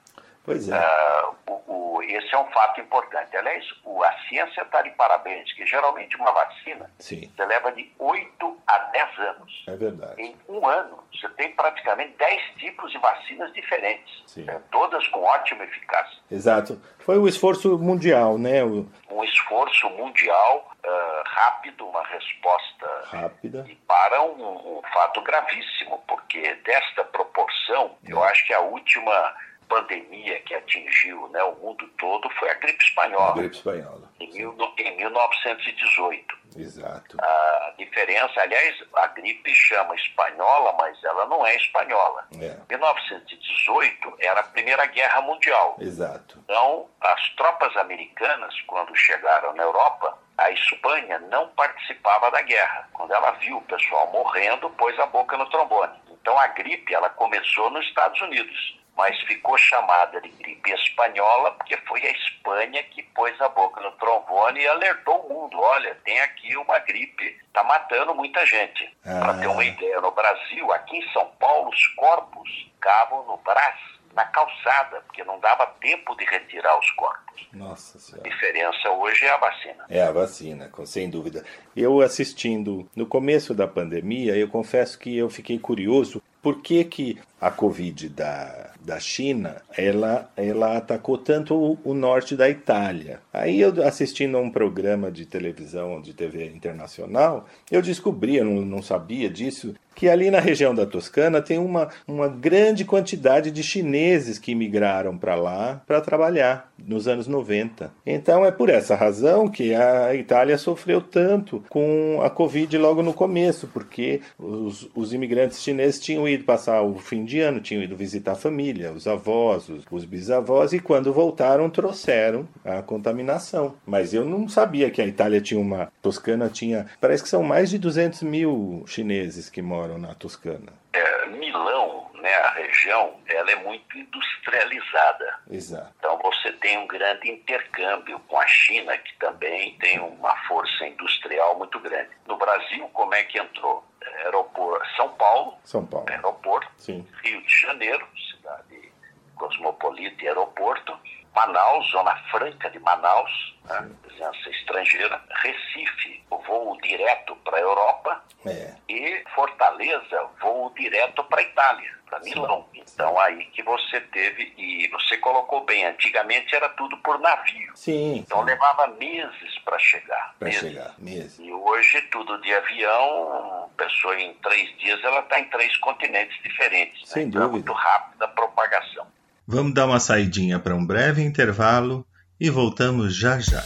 Pois 0.44 0.68
é. 0.68 0.76
Uh, 0.76 1.36
o, 1.46 1.96
o, 1.96 2.02
esse 2.02 2.34
é 2.34 2.38
um 2.38 2.50
fato 2.50 2.80
importante. 2.80 3.36
Aliás, 3.36 3.64
o, 3.84 4.02
a 4.02 4.12
ciência 4.28 4.62
está 4.62 4.82
de 4.82 4.90
parabéns, 4.90 5.52
que 5.52 5.66
geralmente 5.66 6.16
uma 6.16 6.32
vacina 6.32 6.90
Sim. 6.98 7.30
você 7.36 7.44
leva 7.44 7.72
de 7.72 7.92
8 7.98 8.58
a 8.66 8.78
10 8.78 9.18
anos. 9.18 9.64
É 9.68 9.76
verdade. 9.76 10.22
Em 10.22 10.36
um 10.48 10.66
ano, 10.66 11.04
você 11.12 11.28
tem 11.30 11.52
praticamente 11.52 12.16
10 12.16 12.42
tipos 12.56 12.90
de 12.90 12.98
vacinas 12.98 13.52
diferentes, 13.52 14.36
né, 14.36 14.60
todas 14.70 15.06
com 15.08 15.22
ótima 15.22 15.64
eficácia. 15.64 16.18
Exato. 16.30 16.80
Foi 17.00 17.18
o 17.18 17.28
esforço 17.28 17.78
mundial, 17.78 18.38
né? 18.38 18.64
O... 18.64 18.88
Um 19.10 19.24
esforço 19.24 19.90
mundial 19.90 20.70
uh, 20.84 21.22
rápido, 21.24 21.86
uma 21.86 22.04
resposta 22.04 22.86
rápida 23.04 23.66
e 23.68 23.74
para 23.74 24.22
um, 24.22 24.78
um 24.78 24.82
fato 24.92 25.20
gravíssimo, 25.22 26.02
porque 26.06 26.54
desta 26.64 27.04
proporção, 27.04 27.96
é. 28.06 28.12
eu 28.12 28.22
acho 28.24 28.46
que 28.46 28.54
a 28.54 28.60
última 28.60 29.34
pandemia 29.70 30.40
que 30.40 30.54
atingiu 30.54 31.28
né, 31.28 31.42
o 31.44 31.54
mundo 31.54 31.88
todo 31.96 32.28
foi 32.30 32.50
a 32.50 32.54
gripe 32.54 32.82
espanhola. 32.82 33.30
A 33.30 33.34
gripe 33.34 33.54
espanhola. 33.54 34.10
Em, 34.18 34.32
mil, 34.32 34.56
em 34.76 34.96
1918. 34.96 36.40
Exato. 36.56 37.16
A 37.20 37.74
diferença, 37.78 38.40
aliás, 38.40 38.76
a 38.96 39.06
gripe 39.06 39.54
chama 39.54 39.94
espanhola, 39.94 40.72
mas 40.72 41.02
ela 41.04 41.24
não 41.26 41.46
é 41.46 41.54
espanhola. 41.54 42.26
É. 42.40 42.56
1918 42.68 44.16
era 44.18 44.40
a 44.40 44.44
Primeira 44.44 44.84
Guerra 44.86 45.20
Mundial. 45.22 45.76
Exato. 45.78 46.38
Então, 46.44 46.88
as 47.00 47.28
tropas 47.36 47.74
americanas, 47.76 48.52
quando 48.66 48.94
chegaram 48.96 49.54
na 49.54 49.62
Europa, 49.62 50.18
a 50.36 50.50
Espanha 50.50 51.20
não 51.30 51.48
participava 51.50 52.30
da 52.32 52.42
guerra. 52.42 52.88
Quando 52.92 53.12
ela 53.12 53.30
viu 53.32 53.58
o 53.58 53.62
pessoal 53.62 54.10
morrendo, 54.10 54.68
pôs 54.70 54.98
a 54.98 55.06
boca 55.06 55.36
no 55.36 55.48
trombone. 55.50 55.96
Então, 56.10 56.36
a 56.38 56.48
gripe 56.48 56.92
ela 56.92 57.08
começou 57.10 57.70
nos 57.70 57.86
Estados 57.86 58.20
Unidos 58.20 58.79
mas 59.00 59.18
ficou 59.22 59.56
chamada 59.56 60.20
de 60.20 60.28
gripe 60.28 60.70
espanhola 60.72 61.52
porque 61.52 61.74
foi 61.88 62.06
a 62.06 62.10
Espanha 62.10 62.82
que 62.82 63.02
pôs 63.02 63.40
a 63.40 63.48
boca 63.48 63.80
no 63.80 63.92
trombone 63.92 64.60
e 64.60 64.68
alertou 64.68 65.24
o 65.24 65.28
mundo: 65.32 65.58
olha, 65.58 65.96
tem 66.04 66.20
aqui 66.20 66.54
uma 66.54 66.78
gripe, 66.80 67.24
está 67.46 67.64
matando 67.64 68.14
muita 68.14 68.44
gente. 68.44 68.94
Ah. 69.06 69.20
Para 69.20 69.38
ter 69.38 69.46
uma 69.46 69.64
ideia, 69.64 70.02
no 70.02 70.10
Brasil, 70.10 70.70
aqui 70.72 70.98
em 70.98 71.12
São 71.12 71.26
Paulo, 71.40 71.70
os 71.70 71.86
corpos 71.96 72.50
ficavam 72.74 73.24
no 73.24 73.38
braço 73.38 74.00
na 74.14 74.26
calçada, 74.26 75.00
porque 75.06 75.24
não 75.24 75.40
dava 75.40 75.66
tempo 75.80 76.14
de 76.16 76.26
retirar 76.26 76.78
os 76.78 76.90
corpos. 76.90 77.46
Nossa 77.54 77.98
Senhora. 77.98 78.28
A 78.28 78.30
diferença 78.30 78.90
hoje 78.90 79.24
é 79.24 79.30
a 79.30 79.38
vacina. 79.38 79.86
É 79.88 80.02
a 80.02 80.12
vacina, 80.12 80.70
sem 80.84 81.08
dúvida. 81.08 81.42
Eu 81.74 82.02
assistindo 82.02 82.86
no 82.94 83.06
começo 83.06 83.54
da 83.54 83.66
pandemia, 83.66 84.36
eu 84.36 84.48
confesso 84.48 84.98
que 84.98 85.16
eu 85.16 85.30
fiquei 85.30 85.58
curioso 85.58 86.22
por 86.42 86.62
que, 86.62 86.84
que 86.84 87.18
a 87.40 87.50
Covid 87.50 88.08
da, 88.10 88.70
da 88.80 89.00
China 89.00 89.62
ela, 89.76 90.30
ela 90.36 90.76
atacou 90.76 91.16
tanto 91.16 91.54
o, 91.54 91.78
o, 91.84 91.94
norte 91.94 92.36
da 92.36 92.48
Itália. 92.48 93.20
Aí 93.32 93.60
eu 93.60 93.82
assistindo 93.86 94.36
a 94.36 94.40
um 94.40 94.50
programa 94.50 95.10
de 95.10 95.24
televisão, 95.24 96.00
de 96.00 96.12
TV 96.12 96.46
internacional, 96.46 97.46
eu 97.70 97.80
descobri, 97.80 98.36
eu 98.36 98.44
não, 98.44 98.62
não 98.62 98.82
sabia 98.82 99.30
disso, 99.30 99.74
que 100.00 100.08
ali 100.08 100.30
na 100.30 100.40
região 100.40 100.74
da 100.74 100.86
Toscana 100.86 101.42
tem 101.42 101.58
uma, 101.58 101.90
uma 102.08 102.26
grande 102.26 102.86
quantidade 102.86 103.50
de 103.50 103.62
chineses 103.62 104.38
que 104.38 104.54
migraram 104.54 105.18
para 105.18 105.34
lá 105.34 105.82
para 105.86 106.00
trabalhar 106.00 106.72
nos 106.86 107.06
anos 107.06 107.26
90. 107.26 107.92
Então 108.06 108.42
é 108.42 108.50
por 108.50 108.70
essa 108.70 108.94
razão 108.94 109.46
que 109.46 109.74
a 109.74 110.14
Itália 110.14 110.56
sofreu 110.56 111.02
tanto 111.02 111.62
com 111.68 112.18
a 112.22 112.30
Covid 112.30 112.78
logo 112.78 113.02
no 113.02 113.12
começo, 113.12 113.68
porque 113.68 114.22
os, 114.38 114.88
os 114.94 115.12
imigrantes 115.12 115.62
chineses 115.62 116.00
tinham 116.00 116.26
ido 116.26 116.44
passar 116.44 116.80
o 116.80 116.98
fim 116.98 117.22
de 117.26 117.38
ano, 117.40 117.60
tinham 117.60 117.82
ido 117.82 117.94
visitar 117.94 118.32
a 118.32 118.36
família, 118.36 118.92
os 118.92 119.06
avós, 119.06 119.68
os, 119.68 119.84
os 119.90 120.06
bisavós, 120.06 120.72
e 120.72 120.80
quando 120.80 121.12
voltaram 121.12 121.68
trouxeram 121.68 122.48
a 122.64 122.80
contaminação. 122.80 123.74
Mas 123.86 124.14
eu 124.14 124.24
não 124.24 124.48
sabia 124.48 124.90
que 124.90 125.02
a 125.02 125.06
Itália 125.06 125.42
tinha 125.42 125.60
uma. 125.60 125.92
Toscana 126.00 126.48
tinha. 126.48 126.86
Parece 126.98 127.22
que 127.22 127.28
são 127.28 127.42
mais 127.42 127.68
de 127.68 127.76
200 127.76 128.22
mil 128.22 128.82
chineses 128.86 129.50
que 129.50 129.60
moram 129.60 129.89
na 129.98 130.14
Toscana. 130.14 130.72
É, 130.92 131.26
Milão, 131.26 132.10
né, 132.14 132.34
a 132.34 132.50
região, 132.50 133.20
ela 133.26 133.50
é 133.50 133.56
muito 133.56 133.96
industrializada. 133.96 135.38
Exato. 135.50 135.92
Então 135.98 136.18
você 136.18 136.52
tem 136.52 136.78
um 136.78 136.86
grande 136.86 137.30
intercâmbio 137.30 138.18
com 138.20 138.38
a 138.38 138.46
China, 138.46 138.96
que 138.98 139.14
também 139.18 139.76
tem 139.78 139.98
uma 140.00 140.36
força 140.48 140.86
industrial 140.86 141.56
muito 141.58 141.78
grande. 141.80 142.10
No 142.26 142.36
Brasil, 142.36 142.88
como 142.92 143.14
é 143.14 143.22
que 143.24 143.38
entrou? 143.38 143.84
Aeroporto 144.24 144.86
São 144.96 145.08
Paulo, 145.10 145.58
São 145.64 145.86
Paulo. 145.86 146.06
aeroporto, 146.08 146.70
Sim. 146.78 147.06
Rio 147.22 147.42
de 147.42 147.60
Janeiro, 147.60 148.06
cidade 148.30 148.90
cosmopolita 149.36 150.22
e 150.24 150.28
aeroporto, 150.28 150.96
Manaus, 151.34 151.90
Zona 151.90 152.16
Franca 152.30 152.70
de 152.70 152.78
Manaus, 152.80 153.56
né, 153.64 153.90
presença 154.02 154.50
estrangeira, 154.50 155.20
Recife, 155.42 156.22
voo 156.50 156.76
direto 156.82 157.36
para 157.36 157.56
a 157.56 157.60
Europa 157.60 158.24
é. 158.46 158.74
e 158.88 159.22
Fortaleza, 159.34 160.28
voo 160.40 160.70
direto 160.74 161.22
para 161.24 161.40
a 161.40 161.42
Itália, 161.42 161.98
para 162.06 162.20
Milão. 162.20 162.66
Então 162.74 163.18
aí 163.20 163.44
que 163.46 163.62
você 163.62 164.00
teve, 164.00 164.52
e 164.58 164.88
você 164.88 165.16
colocou 165.18 165.64
bem, 165.64 165.86
antigamente 165.86 166.54
era 166.54 166.68
tudo 166.70 166.96
por 166.98 167.18
navio. 167.20 167.72
Sim. 167.76 168.16
Então 168.16 168.40
sim. 168.40 168.44
levava 168.46 168.88
meses 168.88 169.58
para 169.64 169.78
chegar. 169.78 170.34
Para 170.38 170.48
meses. 170.48 170.60
chegar, 170.60 170.94
mesmo. 170.98 171.44
E 171.44 171.52
hoje 171.52 172.02
tudo 172.10 172.40
de 172.40 172.52
avião, 172.52 173.70
pessoa 173.76 174.20
em 174.20 174.34
três 174.34 174.76
dias 174.78 175.02
ela 175.04 175.20
está 175.20 175.38
em 175.38 175.48
três 175.48 175.76
continentes 175.78 176.36
diferentes. 176.42 177.08
Sem 177.08 177.24
né? 177.24 177.28
Então 177.28 177.42
é 177.42 177.44
dúvida. 177.44 177.52
muito 177.52 177.72
rápida 177.72 178.24
a 178.24 178.28
propagação. 178.28 179.06
Vamos 179.46 179.74
dar 179.74 179.86
uma 179.86 180.00
saidinha 180.00 180.58
para 180.58 180.74
um 180.74 180.86
breve 180.86 181.22
intervalo 181.22 182.06
e 182.38 182.48
voltamos 182.48 183.14
já 183.16 183.38
já. 183.38 183.62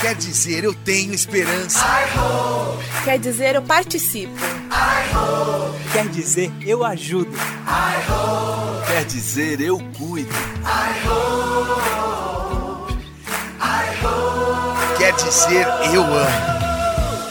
Quer 0.00 0.14
dizer, 0.14 0.64
eu 0.64 0.74
tenho 0.74 1.14
esperança. 1.14 1.80
Quer 3.04 3.18
dizer, 3.18 3.54
eu 3.54 3.62
participo. 3.62 4.34
Quer 5.92 6.08
dizer, 6.08 6.52
eu 6.62 6.84
ajudo. 6.84 7.30
Quer 8.86 9.04
dizer, 9.04 9.60
eu 9.60 9.78
cuido. 9.96 10.30
Quer 14.98 15.12
dizer, 15.14 15.66
eu 15.92 16.02
amo. 16.02 16.63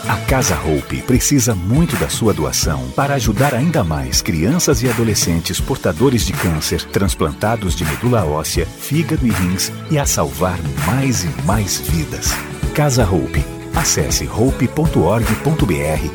A 0.08 0.18
Casa 0.28 0.56
Hope 0.56 1.02
precisa 1.04 1.56
muito 1.56 1.96
da 1.98 2.10
sua 2.10 2.34
doação 2.34 2.90
para 2.96 3.14
ajudar 3.16 3.54
ainda 3.54 3.84
mais 3.84 4.22
crianças 4.22 4.84
e 4.84 4.90
adolescentes 4.90 5.60
portadores 5.60 6.26
de 6.26 6.34
câncer, 6.34 6.84
transplantados 6.86 7.76
de 7.76 7.86
medula 7.86 8.26
óssea, 8.26 8.66
fígado 8.66 9.26
e 9.26 9.32
rins 9.32 9.72
e 9.90 9.98
a 9.98 10.06
salvar 10.06 10.60
mais 10.86 11.24
e 11.24 11.30
mais 11.46 11.80
vidas. 11.80 12.32
Casa 12.74 13.04
Hope, 13.06 13.44
Acesse 13.76 14.28
hope.org.br 14.28 15.24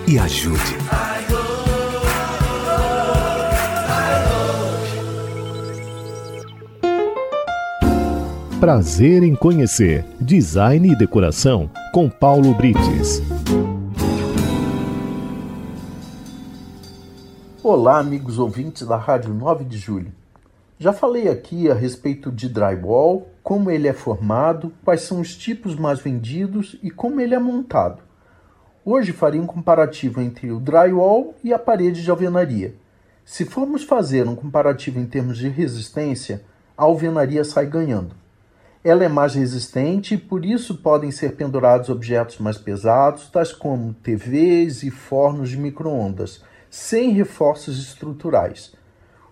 e 0.07 0.19
ajude. 0.19 0.77
Prazer 8.61 9.23
em 9.23 9.35
conhecer 9.35 10.05
Design 10.21 10.91
e 10.91 10.97
Decoração 10.97 11.71
com 11.93 12.09
Paulo 12.09 12.55
Brites. 12.55 13.23
Olá, 17.71 17.99
amigos 17.99 18.39
ouvintes 18.39 18.87
da 18.87 18.97
Rádio 18.97 19.35
9 19.35 19.63
de 19.63 19.77
Julho. 19.77 20.11
Já 20.79 20.91
falei 20.91 21.29
aqui 21.29 21.71
a 21.71 21.75
respeito 21.75 22.33
de 22.33 22.49
drywall, 22.49 23.29
como 23.43 23.71
ele 23.71 23.87
é 23.87 23.93
formado, 23.93 24.73
quais 24.83 25.03
são 25.03 25.21
os 25.21 25.37
tipos 25.37 25.77
mais 25.77 26.01
vendidos 26.01 26.79
e 26.83 26.91
como 26.91 27.21
ele 27.21 27.35
é 27.35 27.39
montado. 27.39 28.01
Hoje 28.83 29.13
farei 29.13 29.39
um 29.39 29.45
comparativo 29.47 30.19
entre 30.19 30.51
o 30.51 30.59
drywall 30.59 31.35
e 31.45 31.53
a 31.53 31.59
parede 31.59 32.03
de 32.03 32.11
alvenaria. 32.11 32.75
Se 33.23 33.45
formos 33.45 33.85
fazer 33.85 34.27
um 34.27 34.35
comparativo 34.35 34.99
em 34.99 35.05
termos 35.05 35.37
de 35.37 35.51
resistência, 35.51 36.43
a 36.75 36.85
alvenaria 36.85 37.45
sai 37.45 37.67
ganhando. 37.67 38.17
Ela 38.83 39.05
é 39.05 39.09
mais 39.09 39.35
resistente 39.35 40.15
e 40.15 40.17
por 40.17 40.43
isso 40.43 40.79
podem 40.79 41.11
ser 41.11 41.37
pendurados 41.37 41.91
objetos 41.91 42.39
mais 42.39 42.57
pesados, 42.57 43.29
tais 43.29 43.53
como 43.53 43.93
TVs 43.93 44.83
e 44.85 44.91
fornos 44.91 45.51
de 45.51 45.59
microondas, 45.59 46.43
sem 46.71 47.13
reforços 47.13 47.79
estruturais. 47.79 48.73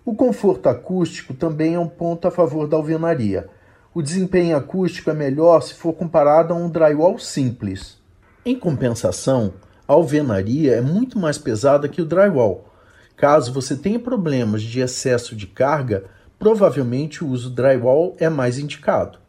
O 0.05 0.15
conforto 0.15 0.69
acústico 0.69 1.33
também 1.33 1.75
é 1.75 1.79
um 1.79 1.87
ponto 1.87 2.27
a 2.27 2.31
favor 2.31 2.67
da 2.67 2.77
alvenaria. 2.77 3.49
O 3.93 4.01
desempenho 4.01 4.55
acústico 4.55 5.09
é 5.09 5.13
melhor 5.13 5.61
se 5.61 5.73
for 5.73 5.93
comparado 5.93 6.53
a 6.53 6.55
um 6.55 6.69
drywall 6.69 7.19
simples. 7.19 7.97
Em 8.45 8.57
compensação, 8.57 9.53
a 9.87 9.93
alvenaria 9.93 10.75
é 10.75 10.81
muito 10.81 11.19
mais 11.19 11.37
pesada 11.37 11.89
que 11.89 12.01
o 12.01 12.05
drywall. 12.05 12.73
Caso 13.15 13.51
você 13.51 13.75
tenha 13.75 13.99
problemas 13.99 14.61
de 14.61 14.79
excesso 14.79 15.35
de 15.35 15.47
carga, 15.47 16.05
provavelmente 16.37 17.23
o 17.23 17.27
uso 17.27 17.49
drywall 17.49 18.15
é 18.19 18.29
mais 18.29 18.59
indicado. 18.59 19.19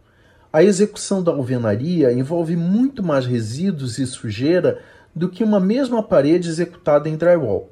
A 0.53 0.63
execução 0.63 1.23
da 1.23 1.33
alvenaria 1.33 2.13
envolve 2.13 2.55
muito 2.55 3.03
mais 3.03 3.27
resíduos 3.27 3.99
e 3.99 4.07
sujeira 4.07 4.81
do 5.15 5.29
que 5.29 5.43
uma 5.43 5.59
mesma 5.59 6.03
parede 6.03 6.49
executada 6.49 7.09
em 7.09 7.17
drywall. 7.17 7.71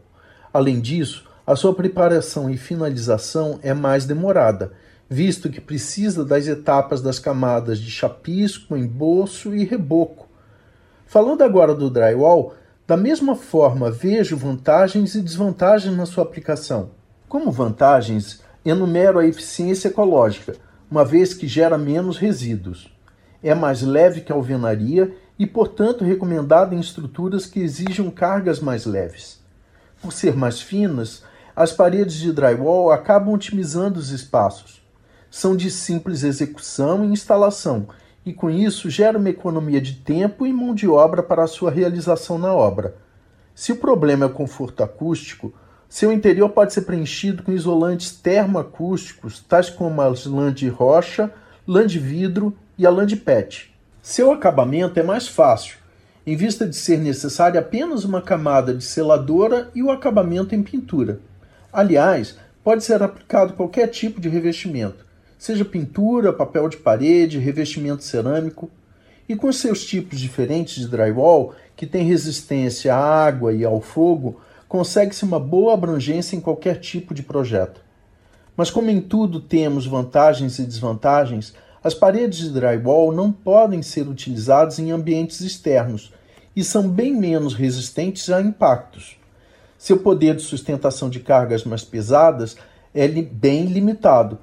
Além 0.57 0.81
disso, 0.81 1.23
a 1.47 1.55
sua 1.55 1.75
preparação 1.75 2.49
e 2.49 2.57
finalização 2.57 3.61
é 3.63 3.75
mais 3.75 4.07
demorada, 4.07 4.73
visto 5.07 5.51
que 5.51 5.61
precisa 5.61 6.25
das 6.25 6.47
etapas 6.47 7.03
das 7.03 7.19
camadas 7.19 7.79
de 7.79 7.91
chapisco, 7.91 8.75
embolso 8.75 9.55
e 9.55 9.67
reboco. 9.67 10.27
Falando 11.05 11.43
agora 11.43 11.75
do 11.75 11.91
drywall, 11.91 12.55
da 12.87 12.97
mesma 12.97 13.37
forma 13.37 13.91
vejo 13.91 14.35
vantagens 14.35 15.15
e 15.15 15.21
desvantagens 15.21 15.95
na 15.95 16.07
sua 16.07 16.25
aplicação. 16.25 16.89
Como 17.29 17.53
vantagens, 17.53 18.41
enumero 18.65 19.19
a 19.19 19.27
eficiência 19.27 19.89
ecológica, 19.89 20.57
uma 20.91 21.05
vez 21.05 21.35
que 21.35 21.47
gera 21.47 21.77
menos 21.77 22.17
resíduos. 22.17 22.91
É 23.43 23.55
mais 23.55 23.83
leve 23.83 24.23
que 24.23 24.33
a 24.33 24.35
alvenaria 24.35 25.15
e, 25.39 25.47
portanto, 25.47 26.03
recomendada 26.03 26.75
em 26.75 26.81
estruturas 26.81 27.45
que 27.45 27.61
exijam 27.61 28.11
cargas 28.11 28.59
mais 28.59 28.87
leves. 28.87 29.45
Por 30.07 30.13
ser 30.13 30.37
mais 30.37 30.61
finas, 30.61 31.25
as 31.57 31.73
paredes 31.73 32.15
de 32.15 32.33
drywall 32.33 32.93
acabam 32.93 33.35
otimizando 33.35 33.99
os 33.99 34.11
espaços. 34.11 34.81
São 35.29 35.57
de 35.57 35.69
simples 35.69 36.23
execução 36.23 37.05
e 37.05 37.09
instalação, 37.09 37.89
e 38.25 38.33
com 38.33 38.49
isso 38.49 38.89
gera 38.89 39.19
uma 39.19 39.31
economia 39.31 39.81
de 39.81 39.95
tempo 39.95 40.47
e 40.47 40.53
mão 40.53 40.73
de 40.77 40.87
obra 40.87 41.25
para 41.25 41.43
a 41.43 41.49
sua 41.49 41.73
realização 41.73 42.39
na 42.39 42.55
obra. 42.55 42.95
Se 43.53 43.73
o 43.73 43.77
problema 43.79 44.25
é 44.25 44.29
o 44.29 44.33
conforto 44.33 44.85
acústico, 44.85 45.53
seu 45.89 46.13
interior 46.13 46.51
pode 46.51 46.73
ser 46.73 46.83
preenchido 46.83 47.43
com 47.43 47.51
isolantes 47.51 48.13
termoacústicos, 48.13 49.41
tais 49.41 49.69
como 49.69 50.01
a 50.01 50.15
lã 50.27 50.55
de 50.55 50.69
rocha, 50.69 51.33
lã 51.67 51.85
de 51.85 51.99
vidro 51.99 52.57
e 52.79 52.87
a 52.87 52.91
lã 52.91 53.05
de 53.05 53.17
PET. 53.17 53.75
Seu 54.01 54.31
acabamento 54.31 55.01
é 55.01 55.03
mais 55.03 55.27
fácil, 55.27 55.79
em 56.27 56.35
vista 56.35 56.67
de 56.67 56.75
ser 56.75 56.99
necessária 56.99 57.61
apenas 57.61 58.05
uma 58.05 58.21
camada 58.21 58.75
de 58.75 58.83
seladora 58.83 59.71
e 59.75 59.83
o 59.83 59.91
acabamento 59.93 60.55
em 60.55 60.63
pintura. 60.63 61.21
Aliás, 61.73 62.37
pode 62.65 62.83
ser 62.83 63.01
aplicado 63.01 63.53
qualquer 63.53 63.87
tipo 63.87 64.21
de 64.21 64.29
revestimento, 64.29 65.07
seja 65.39 65.65
pintura, 65.65 66.33
papel 66.33 66.69
de 66.69 66.79
parede, 66.79 67.39
revestimento 67.39 68.03
cerâmico. 68.03 68.69
E 69.29 69.35
com 69.37 69.53
seus 69.53 69.85
tipos 69.85 70.21
diferentes 70.21 70.75
de 70.75 70.89
drywall, 70.89 71.55
que 71.77 71.87
tem 71.87 72.05
resistência 72.05 72.95
à 72.95 73.27
água 73.27 73.53
e 73.53 73.65
ao 73.65 73.81
fogo, 73.81 74.41
consegue-se 74.69 75.25
uma 75.25 75.39
boa 75.39 75.75
abrangência 75.75 76.37
em 76.37 76.41
qualquer 76.41 76.81
tipo 76.81 77.13
de 77.13 77.23
projeto. 77.23 77.81
Mas 78.57 78.71
como 78.71 78.89
em 78.89 79.01
tudo 79.01 79.41
temos 79.41 79.87
vantagens 79.87 80.59
e 80.59 80.65
desvantagens, 80.65 81.55
as 81.87 81.95
paredes 81.95 82.41
de 82.41 82.51
drywall 82.51 83.13
não 83.13 83.31
podem 83.31 83.81
ser 83.81 84.09
utilizadas 84.09 84.81
em 84.81 84.91
ambientes 84.91 85.41
externos 85.41 86.13
e 86.57 86.65
são 86.65 86.89
bem 86.89 87.15
menos 87.15 87.55
resistentes 87.55 88.29
a 88.29 88.41
impactos. 88.41 89.17
Seu 89.79 90.01
poder 90.01 90.35
de 90.35 90.43
sustentação 90.43 91.09
de 91.09 91.21
cargas 91.21 91.63
mais 91.63 91.85
pesadas 91.85 92.57
é 92.93 93.07
bem 93.07 93.67
limitado. 93.67 94.37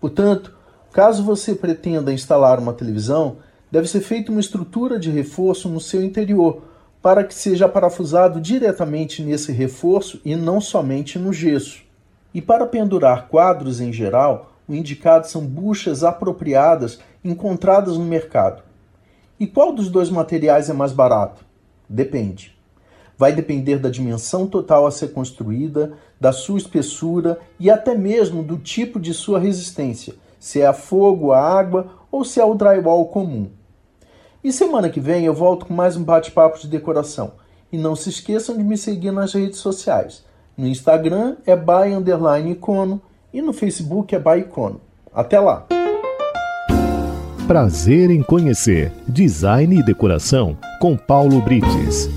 Portanto, 0.00 0.52
caso 0.90 1.22
você 1.22 1.54
pretenda 1.54 2.12
instalar 2.12 2.58
uma 2.58 2.72
televisão, 2.72 3.36
deve 3.70 3.86
ser 3.86 4.00
feita 4.00 4.32
uma 4.32 4.40
estrutura 4.40 4.98
de 4.98 5.08
reforço 5.08 5.68
no 5.68 5.80
seu 5.80 6.02
interior 6.02 6.64
para 7.00 7.22
que 7.22 7.32
seja 7.32 7.68
parafusado 7.68 8.40
diretamente 8.40 9.22
nesse 9.22 9.52
reforço 9.52 10.20
e 10.24 10.34
não 10.34 10.60
somente 10.60 11.16
no 11.16 11.32
gesso. 11.32 11.80
E 12.34 12.42
para 12.42 12.66
pendurar 12.66 13.28
quadros 13.28 13.80
em 13.80 13.92
geral, 13.92 14.47
o 14.68 14.74
indicado 14.74 15.26
são 15.26 15.46
buchas 15.46 16.04
apropriadas 16.04 16.98
encontradas 17.24 17.96
no 17.96 18.04
mercado. 18.04 18.62
E 19.40 19.46
qual 19.46 19.72
dos 19.72 19.88
dois 19.88 20.10
materiais 20.10 20.68
é 20.68 20.72
mais 20.72 20.92
barato? 20.92 21.44
Depende. 21.88 22.56
Vai 23.16 23.32
depender 23.32 23.78
da 23.78 23.88
dimensão 23.88 24.46
total 24.46 24.86
a 24.86 24.90
ser 24.90 25.08
construída, 25.08 25.94
da 26.20 26.32
sua 26.32 26.58
espessura 26.58 27.38
e 27.58 27.70
até 27.70 27.94
mesmo 27.94 28.42
do 28.42 28.58
tipo 28.58 29.00
de 29.00 29.14
sua 29.14 29.38
resistência, 29.38 30.14
se 30.38 30.60
é 30.60 30.66
a 30.66 30.72
fogo, 30.72 31.32
a 31.32 31.40
água 31.40 31.90
ou 32.12 32.24
se 32.24 32.40
é 32.40 32.44
o 32.44 32.54
drywall 32.54 33.06
comum. 33.06 33.50
E 34.42 34.52
semana 34.52 34.88
que 34.88 35.00
vem 35.00 35.24
eu 35.24 35.34
volto 35.34 35.66
com 35.66 35.74
mais 35.74 35.96
um 35.96 36.04
bate-papo 36.04 36.58
de 36.60 36.68
decoração. 36.68 37.32
E 37.72 37.76
não 37.76 37.96
se 37.96 38.08
esqueçam 38.08 38.56
de 38.56 38.62
me 38.62 38.78
seguir 38.78 39.10
nas 39.10 39.34
redes 39.34 39.58
sociais. 39.58 40.24
No 40.56 40.66
Instagram 40.66 41.36
é 41.44 41.56
by 41.56 41.92
underline 41.94 42.52
icono 42.52 43.02
e 43.38 43.42
no 43.42 43.52
Facebook 43.52 44.12
é 44.16 44.18
by 44.18 44.40
icono. 44.40 44.80
Até 45.14 45.38
lá! 45.38 45.64
Prazer 47.46 48.10
em 48.10 48.20
conhecer 48.20 48.90
Design 49.06 49.78
e 49.78 49.82
Decoração 49.82 50.58
com 50.80 50.96
Paulo 50.96 51.40
Brites. 51.40 52.08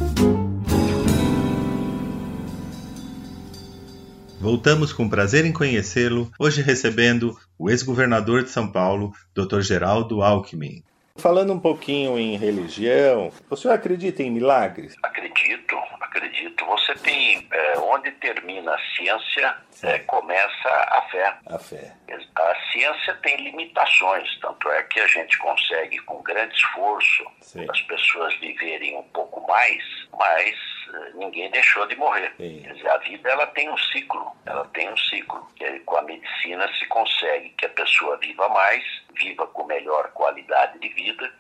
Voltamos 4.40 4.92
com 4.92 5.08
prazer 5.08 5.46
em 5.46 5.54
conhecê-lo, 5.54 6.32
hoje 6.40 6.64
recebendo 6.64 7.38
o 7.58 7.70
ex-governador 7.70 8.44
de 8.44 8.50
São 8.50 8.72
Paulo, 8.72 9.14
Dr. 9.36 9.62
Geraldo 9.62 10.24
Alckmin. 10.24 10.84
Falando 11.18 11.54
um 11.54 11.60
pouquinho 11.60 12.18
em 12.18 12.36
religião, 12.36 13.32
o 13.48 13.56
senhor 13.56 13.76
acredita 13.76 14.24
em 14.24 14.32
milagres? 14.32 14.96
Acredito, 15.04 15.76
acredito. 16.12 16.66
Você 16.66 16.94
tem 16.96 17.48
é, 17.52 17.80
onde 17.80 18.12
termina 18.14 18.76
a 18.76 18.80
ciência, 18.96 19.58
é, 19.84 20.00
começa 20.00 20.70
a 20.70 21.02
fé. 21.10 21.38
A 21.48 21.58
fé. 21.58 21.96
A 22.36 22.72
ciência 22.72 23.14
tem 23.24 23.38
limitações, 23.38 24.38
tanto 24.42 24.70
é 24.70 24.84
que 24.84 25.00
a 25.00 25.08
gente 25.08 25.38
consegue, 25.38 25.98
com 26.00 26.22
grande 26.22 26.54
esforço, 26.56 27.26
Sim. 27.40 27.66
as 27.70 27.82
pessoas 27.82 28.36
viverem 28.36 28.98
um 28.98 29.04
pouco 29.04 29.46
mais, 29.48 29.84
mas 30.18 30.56
eh, 30.94 31.12
ninguém 31.16 31.50
deixou 31.52 31.86
de 31.88 31.96
morrer. 31.96 32.34
Quer 32.38 32.74
dizer, 32.74 32.90
a 32.90 32.98
vida 32.98 33.30
ela 33.30 33.48
tem 33.48 33.70
um 33.70 33.78
ciclo, 33.78 34.32
ela 34.46 34.66
tem 34.74 34.90
um 34.92 34.98
ciclo. 34.98 35.48
Que 35.56 35.80
com 35.82 35.98
a 35.98 36.02
medicina 36.02 36.70
se 36.78 36.86
consegue 36.88 37.50
que 37.58 37.66
a 37.66 37.70
pessoa 37.70 38.18
viva 38.18 38.50
mais, 38.50 38.84
viva 39.16 39.48
com 39.48 39.66
melhor 39.66 40.12
qualidade 40.12 40.80
de 40.80 40.90
vida. 40.90 41.32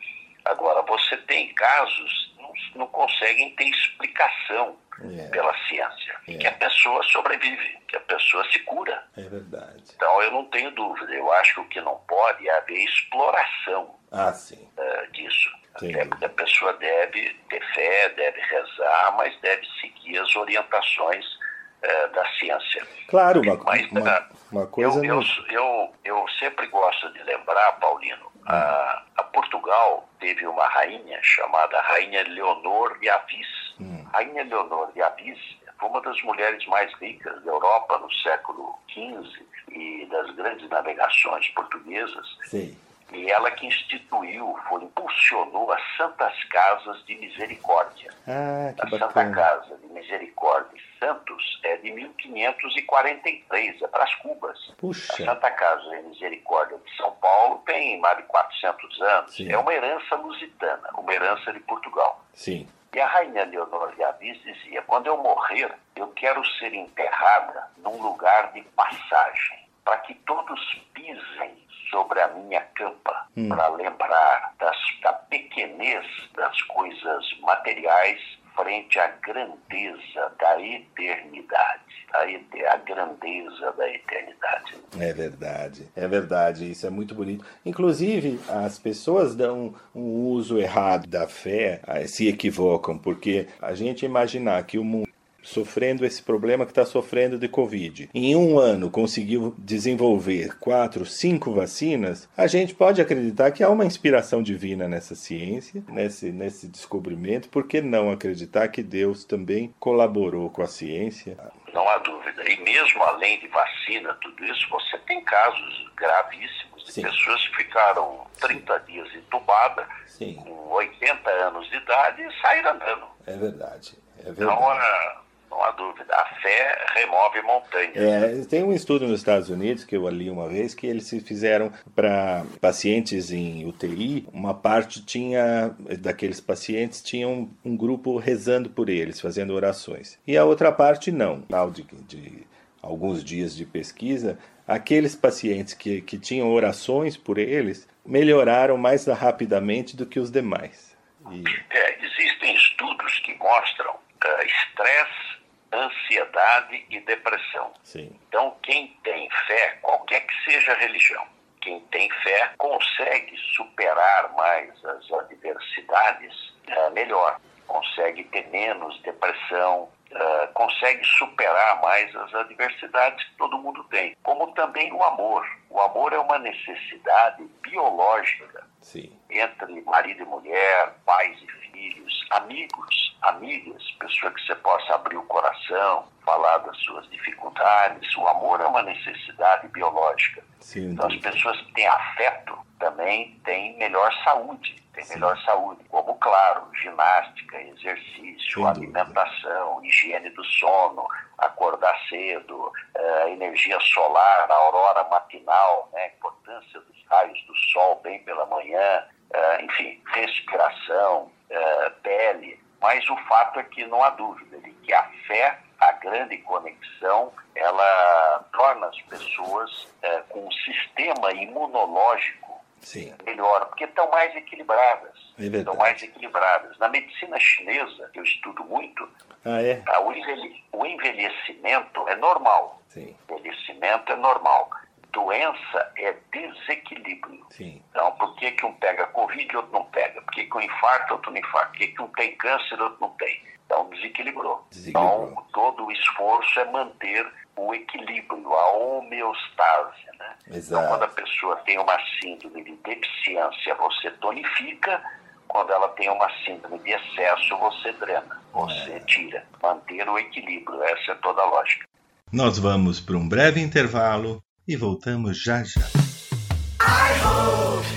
Agora, 0.45 0.82
você 0.84 1.17
tem 1.17 1.53
casos 1.53 2.31
não, 2.74 2.82
não 2.82 2.88
conseguem 2.88 3.55
ter 3.55 3.66
explicação 3.66 4.78
é. 5.03 5.28
pela 5.30 5.53
ciência. 5.68 6.16
É. 6.28 6.32
E 6.32 6.38
que 6.38 6.47
a 6.47 6.51
pessoa 6.51 7.03
sobrevive, 7.03 7.78
que 7.88 7.95
a 7.95 8.01
pessoa 8.01 8.43
se 8.51 8.59
cura. 8.59 9.03
É 9.18 9.24
verdade. 9.24 9.84
Então, 9.95 10.22
eu 10.22 10.32
não 10.32 10.45
tenho 10.45 10.72
dúvida. 10.72 11.12
Eu 11.14 11.32
acho 11.34 11.55
que 11.55 11.59
o 11.62 11.68
que 11.70 11.82
não 11.82 11.95
pode 12.07 12.47
é 12.47 12.57
haver 12.57 12.84
exploração 12.84 13.95
ah, 14.12 14.32
uh, 14.32 15.12
disso. 15.12 15.49
Até 15.74 16.05
porque 16.05 16.26
a 16.26 16.30
pessoa 16.30 16.74
deve 16.74 17.34
ter 17.49 17.66
fé, 17.74 18.09
deve 18.09 18.41
rezar, 18.41 19.16
mas 19.18 19.39
deve 19.39 19.66
seguir 19.80 20.20
as 20.20 20.36
orientações 20.36 21.26
uh, 21.26 22.14
da 22.14 22.28
ciência. 22.38 22.86
Claro, 23.07 23.41
uma, 23.41 23.55
mas, 23.64 23.91
uma, 23.91 24.20
uh, 24.20 24.24
uma 24.51 24.68
coisa... 24.68 25.05
Eu, 25.05 25.22
eu, 25.22 25.24
eu, 25.49 25.93
eu, 26.03 26.26
sempre 26.39 26.68
gosto 26.68 27.12
de 27.14 27.24
lembrar, 27.24 27.72
Paulino. 27.80 28.31
A, 28.46 29.04
a 29.18 29.24
Portugal 29.24 30.08
teve 30.20 30.46
uma 30.48 30.68
rainha 30.68 31.20
chamada 31.22 31.80
Rainha 31.82 32.24
Leonor 32.24 32.98
de 33.00 33.10
Avis. 33.10 33.48
Hum. 33.80 34.06
Rainha 34.14 34.44
Leonor 34.44 34.92
de 34.94 35.02
Avis 35.02 35.39
foi 35.80 35.89
uma 35.89 36.02
das 36.02 36.22
mulheres 36.24 36.66
mais 36.68 36.94
ricas 36.96 37.44
da 37.44 37.52
Europa 37.52 37.98
no 37.98 38.12
século 38.12 38.78
XV 38.89 39.46
e 39.72 40.06
das 40.12 40.30
grandes 40.36 40.70
navegações 40.70 41.48
portuguesas. 41.50 42.38
Sim. 42.46 42.78
E 43.12 43.30
ela 43.30 43.52
que 43.52 43.68
instituiu, 43.68 44.58
foi, 44.70 44.84
impulsionou 44.84 45.70
as 45.72 45.82
Santas 45.98 46.44
Casas 46.46 47.04
de 47.06 47.16
Misericórdia. 47.16 48.10
Ah, 48.28 48.74
a 48.80 48.89
Santa 48.89 49.08
bacana. 49.08 49.36
Casa 49.36 49.78
de 49.78 49.88
Misericórdia 49.88 50.81
Santos 51.12 51.60
é 51.64 51.78
de 51.78 51.91
1543, 51.91 53.82
é 53.82 53.88
para 53.88 54.04
as 54.04 54.14
Cubas. 54.16 54.58
Puxa. 54.78 55.12
A 55.14 55.26
Santa 55.34 55.49
Casa 55.49 55.89
de 55.89 56.02
Misericórdia 56.04 56.78
de 56.78 56.95
São 56.95 57.12
Paulo 57.16 57.58
tem 57.66 57.99
mais 57.99 58.18
de 58.18 58.24
400 58.24 59.02
anos. 59.02 59.34
Sim. 59.36 59.52
É 59.52 59.58
uma 59.58 59.74
herança 59.74 60.16
lusitana, 60.16 60.89
uma 60.95 61.12
herança 61.12 61.52
de 61.52 61.60
Portugal. 61.62 62.24
Sim. 62.34 62.68
E 62.93 62.99
a 62.99 63.08
rainha 63.08 63.45
Leonor 63.45 63.95
de 63.95 64.04
Avis 64.04 64.39
dizia: 64.43 64.84
quando 64.84 65.08
eu 65.08 65.18
morrer, 65.18 65.74
eu 65.95 66.08
quero 66.10 66.45
ser 66.60 66.72
enterrada 66.74 67.68
num 67.78 67.99
lugar 67.99 68.52
de 68.54 68.62
passagem, 68.62 69.68
para 69.84 69.97
que 69.99 70.14
todos 70.14 70.60
pisem 70.93 71.66
sobre 71.89 72.22
a 72.22 72.28
minha 72.28 72.62
campa, 72.76 73.02
Hum. 73.36 73.47
para 73.47 73.68
lembrar 73.70 74.54
das, 74.60 74.78
da 75.02 75.14
pequenez 75.14 76.06
das 76.36 76.62
coisas 76.64 77.39
materiais 77.39 78.20
frente 78.56 78.99
à 78.99 79.08
grandeza 79.08 80.32
da 80.39 80.62
eternidade. 80.62 81.82
A, 82.14 82.74
a 82.74 82.78
grandeza 82.78 83.72
da 83.78 83.89
eternidade. 83.89 84.76
É 84.99 85.14
verdade, 85.14 85.88
é 85.95 86.08
verdade, 86.08 86.70
isso 86.70 86.86
é 86.86 86.89
muito 86.89 87.16
bonito. 87.16 87.45
Inclusive, 87.66 88.39
as 88.49 88.78
pessoas 88.78 89.36
dão 89.36 89.74
um 89.95 90.28
uso 90.28 90.60
errado 90.60 91.08
da 91.08 91.28
fé, 91.28 91.82
eh, 91.88 92.08
se 92.08 92.28
equivocam, 92.28 92.97
porque 92.97 93.47
a 93.62 93.74
gente 93.74 94.06
imaginar 94.06 94.64
que 94.64 94.78
o 94.78 94.84
mundo 94.84 95.11
sofrendo 95.44 96.06
esse 96.06 96.22
problema 96.22 96.66
que 96.66 96.72
está 96.72 96.86
sofrendo 96.86 97.38
de 97.38 97.48
Covid, 97.48 98.10
em 98.14 98.36
um 98.36 98.58
ano 98.60 98.89
conseguiu 98.89 99.54
desenvolver 99.58 100.58
quatro, 100.60 101.06
cinco 101.06 101.52
vacinas, 101.54 102.30
a 102.38 102.48
gente 102.48 102.74
pode 102.76 103.02
acreditar 103.02 103.52
que 103.52 103.64
há 103.64 103.70
uma 103.70 103.86
inspiração 103.86 104.42
divina 104.44 104.88
nessa 104.88 105.16
ciência, 105.16 105.84
nesse, 105.89 106.32
nesse 106.32 106.68
descobrimento, 106.68 107.50
por 107.50 107.68
que 107.68 107.82
não 107.82 108.12
acreditar 108.12 108.68
que 108.68 108.84
Deus 108.84 109.24
também 109.26 109.74
colaborou 109.80 110.50
com 110.50 110.62
a 110.62 110.68
ciência? 110.68 111.38
Não 111.74 111.88
há 111.89 111.98
dúvida. 112.00 112.44
E 112.50 112.58
mesmo 112.64 113.02
além 113.04 113.39
de 113.39 113.48
vacina, 113.48 114.14
tudo 114.22 114.44
isso, 114.46 114.68
você 114.70 114.98
tem 115.08 115.22
casos 115.24 115.89
gravíssimos 115.96 116.84
de 116.86 116.92
Sim. 116.94 117.02
pessoas 117.04 117.48
que 117.48 117.56
ficaram 117.58 118.26
30 118.39 118.80
dias 118.80 119.08
entubadas, 119.16 119.86
Sim, 120.08 120.36
com 120.36 120.70
80 120.74 121.30
anos 121.30 121.70
de 121.70 121.78
idade 121.78 122.22
e 122.22 122.42
saíram 122.42 122.72
andando. 122.72 123.06
é 123.26 123.38
verdade, 123.38 123.96
é 124.20 124.30
Então, 124.30 124.34
verdade. 124.48 124.80
ah, 124.82 125.22
não 125.52 125.62
há 125.64 125.72
dúvida. 125.72 126.16
A 126.16 126.26
fé 126.41 126.86
remove 126.95 127.41
montanhas. 127.41 127.95
É, 127.95 128.45
tem 128.45 128.64
um 128.64 128.74
estudo 128.74 129.08
nos 129.08 129.20
Estados 129.20 129.49
Unidos 129.49 129.84
que 129.84 129.95
eu 129.95 130.08
li 130.10 130.30
uma 130.30 130.47
vez 130.47 130.74
que 130.74 130.88
eles 130.88 131.06
se 131.06 131.20
fizeram 131.20 131.72
para 131.93 132.43
pacientes 132.60 133.32
em 133.32 133.66
UTI. 133.66 134.26
Uma 134.34 134.54
parte 134.54 135.06
tinha 135.06 135.76
daqueles 135.99 136.39
pacientes 136.39 137.04
tinha 137.04 137.28
um, 137.28 137.52
um 137.64 137.76
grupo 137.76 138.18
rezando 138.18 138.70
por 138.70 138.89
eles, 138.89 139.20
fazendo 139.20 139.54
orações, 139.54 140.18
e 140.26 140.38
a 140.38 140.45
outra 140.45 140.72
parte 140.72 141.12
não. 141.12 141.43
De, 141.74 141.84
de 142.08 142.47
alguns 142.82 143.24
dias 143.24 143.56
de 143.56 143.66
pesquisa, 143.66 144.39
aqueles 144.68 145.16
pacientes 145.16 145.74
que, 145.74 146.02
que 146.02 146.18
tinham 146.18 146.52
orações 146.52 147.18
por 147.18 147.38
eles 147.38 147.88
melhoraram 148.06 148.78
mais 148.78 149.06
rapidamente 149.06 149.95
do 149.95 150.06
que 150.06 150.20
os 150.20 150.32
demais. 150.32 150.95
E, 151.30 151.43
É, 151.70 152.06
existem 152.06 152.56
estudos 152.56 153.20
que 153.20 153.36
mostram 153.38 153.95
ah, 154.24 154.43
estresse, 154.43 155.31
ansiedade 155.74 156.86
e 156.89 156.99
depressão. 157.01 157.74
sim, 157.84 158.11
Então, 158.28 158.55
quem 158.63 158.88
tem 159.03 159.30
fé, 159.47 159.78
qualquer 159.82 160.22
que 160.22 160.34
seja 160.45 160.74
a 160.74 160.76
religião, 160.76 161.26
quem 161.61 161.80
tem 161.91 162.09
fé 162.24 162.51
consegue 162.57 163.38
superar 163.55 164.34
mais 164.34 164.86
as 164.86 165.11
adversidades 165.11 166.53
eh, 166.67 166.89
melhor, 166.89 167.39
consegue 167.67 168.24
ter 168.26 168.47
menos 168.49 168.99
depressão, 169.01 169.89
eh, 170.13 170.49
consegue 170.53 171.05
superar 171.05 171.82
mais 171.82 172.13
as 172.15 172.34
adversidades 172.34 173.24
que 173.26 173.36
todo 173.36 173.57
mundo 173.59 173.84
tem. 173.86 174.15
Como 174.24 174.51
também 174.53 174.91
o 174.91 175.03
amor. 175.03 175.45
O 175.69 175.80
amor 175.80 176.11
é 176.11 176.19
uma 176.19 176.38
necessidade 176.39 177.43
biológica 177.61 178.67
sim, 178.82 179.17
entre 179.30 179.82
marido 179.82 180.24
e 180.24 180.26
mulher, 180.26 180.93
pais 181.05 181.41
e 181.41 181.61
filhos, 181.72 182.26
amigos, 182.32 183.17
amigas, 183.22 183.84
pessoa 183.99 184.32
que 184.32 184.41
você 184.45 184.55
possa 184.55 184.95
abrir 184.95 185.17
o 185.17 185.24
coração, 185.24 186.05
falar 186.26 186.57
das 186.59 186.78
suas 186.78 187.09
dificuldades. 187.09 188.15
O 188.17 188.28
amor 188.28 188.61
é 188.61 188.65
uma 188.65 188.84
necessidade 188.84 189.67
biológica. 189.69 190.43
sim. 190.59 190.91
Então, 190.91 191.07
as 191.07 191.15
pessoas 191.17 191.59
que 191.61 191.74
têm 191.74 191.88
afeto 191.88 192.57
também 192.80 193.39
têm 193.43 193.78
melhor 193.78 194.11
saúde, 194.24 194.76
têm 194.93 195.07
melhor 195.09 195.38
saúde. 195.43 195.84
Como, 195.89 196.15
claro, 196.15 196.67
ginástica, 196.82 197.61
exercício, 197.61 198.53
Sem 198.63 198.63
dúvida. 198.74 199.01
alimentação, 199.01 199.84
higiene 199.86 200.30
do 200.32 200.43
sono, 200.45 201.05
acordar 201.38 201.95
cedo, 202.09 202.72
eh, 202.95 203.32
energia 203.32 203.80
solar, 203.82 204.49
a 204.49 204.53
aurora 204.53 205.03
matinal, 205.09 205.89
né, 205.93 206.03
a 206.03 206.07
importância 206.07 206.80
dos 206.82 207.05
raios 207.09 207.39
do 207.47 207.55
sol 207.72 207.99
bem 208.03 208.24
pela 208.24 208.45
manhã, 208.47 209.03
eh, 209.34 209.63
enfim, 209.63 210.01
respiração, 210.13 211.32
eh, 211.52 211.89
pele. 212.02 212.60
Mas 212.82 213.08
o 213.10 213.16
fato 213.28 213.60
é 213.60 213.64
que 213.64 213.86
não 213.86 214.02
há 214.04 214.10
dúvida 214.12 214.58
de 214.58 214.72
que 214.72 214.91
a 214.93 215.04
fé, 215.28 215.60
a 215.80 215.91
grande 215.93 216.38
conexão, 216.39 217.32
ela 217.54 218.43
torna 218.54 218.88
as 218.88 218.99
pessoas 219.04 219.88
eh, 220.02 220.24
com 220.30 220.47
um 220.47 220.52
sistema 220.52 221.32
imunológico 221.32 222.60
Sim, 222.82 223.14
melhor, 223.24 223.68
porque 223.68 223.84
estão 223.84 224.10
mais 224.10 224.36
equilibradas. 224.36 225.12
É 225.38 225.43
estão 225.43 225.76
mais 225.76 226.02
equilibradas. 226.02 226.76
Na 226.80 226.89
medicina 226.89 227.39
chinesa, 227.39 228.10
que 228.12 228.20
eu 228.20 228.24
estudo 228.24 228.64
muito, 228.64 229.08
ah, 229.45 229.62
é? 229.62 229.82
o, 229.99 230.12
envelhe- 230.12 230.64
o 230.72 230.86
envelhecimento 230.86 232.08
é 232.10 232.16
normal. 232.16 232.82
Sim, 232.89 233.16
Envelhecimento 233.30 234.12
é 234.12 234.16
normal. 234.16 234.70
Doença 235.12 235.91
é 235.97 236.16
desequilíbrio. 236.32 237.45
sim, 237.49 237.82
Então, 237.89 238.12
por 238.14 238.36
que, 238.36 238.51
que 238.51 238.66
um 238.66 238.74
pega 238.74 239.07
Covid 239.07 239.51
e 239.51 239.57
outro 239.57 239.72
não 239.72 239.86
pega? 239.86 240.22
Por 240.22 240.32
que, 240.32 240.45
que 240.45 240.57
um 240.57 240.62
infarta, 240.62 241.14
outro 241.14 241.32
não 241.32 241.38
infarta? 241.39 241.70
Por 241.70 241.78
que, 241.78 241.88
que 241.88 242.01
um 242.01 242.07
tem 242.07 242.36
câncer 242.38 242.78
e 242.78 242.82
outro 242.82 242.97
não 243.01 243.09
tem? 243.12 243.41
Então, 243.66 243.89
desequilibrou. 243.89 244.66
Desequilibrou. 244.70 245.30
Então, 245.32 245.45
todo 245.53 245.86
o 245.86 245.91
esforço 245.91 246.59
é 246.59 246.72
manter 246.72 247.26
o 247.55 247.74
equilíbrio, 247.74 248.53
a 248.53 248.72
homeostase. 248.72 250.05
Né? 250.18 250.36
Exato. 250.47 250.84
Então, 250.84 250.88
quando 250.88 251.03
a 251.03 251.14
pessoa 251.14 251.55
tem 251.57 251.78
uma 251.80 251.97
síndrome 252.22 252.64
de 252.64 252.76
deficiência, 252.78 253.76
você 253.76 254.12
tonifica. 254.12 255.01
Quando 255.47 255.72
ela 255.72 255.89
tem 255.89 256.09
uma 256.09 256.30
síndrome 256.45 256.80
de 256.80 256.91
excesso, 256.91 257.57
você 257.57 257.91
drena, 257.93 258.41
você 258.53 258.99
tira. 259.01 259.45
Manter 259.62 260.07
o 260.07 260.18
equilíbrio, 260.18 260.82
essa 260.84 261.12
é 261.12 261.16
toda 261.16 261.41
a 261.41 261.45
lógica. 261.45 261.86
Nós 262.32 262.57
vamos 262.57 263.01
para 263.01 263.18
um 263.18 263.28
breve 263.28 263.59
intervalo 263.59 264.41
e 264.68 264.76
voltamos 264.76 265.41
já 265.41 265.64
já. 265.64 265.82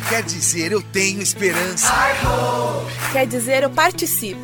Quer 0.08 0.22
dizer, 0.22 0.72
eu 0.72 0.82
tenho 0.82 1.22
esperança. 1.22 1.92
Quer 3.12 3.26
dizer, 3.26 3.62
eu 3.62 3.70
participo. 3.70 4.40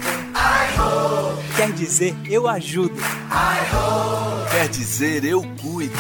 Quer 1.57 1.73
dizer, 1.73 2.15
eu 2.29 2.49
ajudo. 2.49 2.97
Quer 4.51 4.69
dizer, 4.69 5.25
eu 5.25 5.43
cuido. 5.61 5.95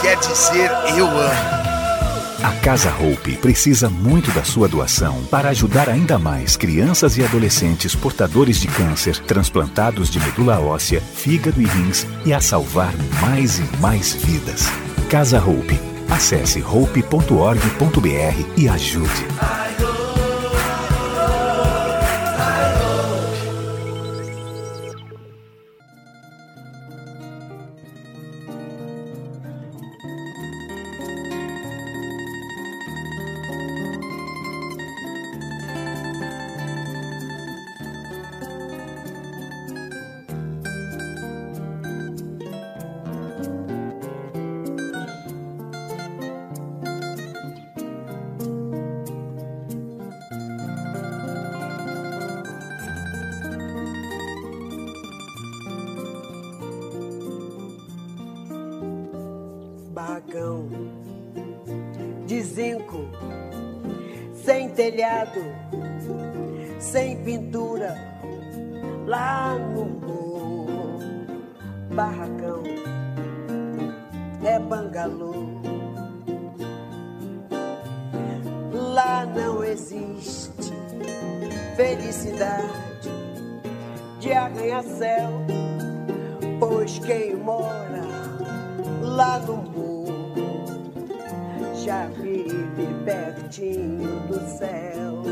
Quer 0.00 0.16
dizer, 0.18 0.70
eu 0.96 1.06
amo. 1.08 1.59
A 2.42 2.52
Casa 2.52 2.90
Hope 2.94 3.36
precisa 3.36 3.90
muito 3.90 4.32
da 4.32 4.42
sua 4.42 4.66
doação 4.66 5.22
para 5.30 5.50
ajudar 5.50 5.90
ainda 5.90 6.18
mais 6.18 6.56
crianças 6.56 7.18
e 7.18 7.24
adolescentes 7.24 7.94
portadores 7.94 8.58
de 8.58 8.66
câncer, 8.66 9.18
transplantados 9.18 10.08
de 10.08 10.18
medula 10.18 10.58
óssea, 10.58 11.02
fígado 11.02 11.60
e 11.60 11.66
rins 11.66 12.06
e 12.24 12.32
a 12.32 12.40
salvar 12.40 12.94
mais 13.20 13.58
e 13.58 13.76
mais 13.76 14.14
vidas. 14.14 14.64
Casa 15.10 15.38
Hope. 15.38 15.78
Acesse 16.08 16.62
hope.org.br 16.62 17.58
e 18.56 18.68
ajude. 18.68 19.26
Mora 87.34 88.04
lá 89.02 89.38
no 89.40 89.56
morro 89.56 89.90
já 91.84 92.06
vive 92.08 92.86
pertinho 93.04 94.20
do 94.28 94.38
céu. 94.58 95.22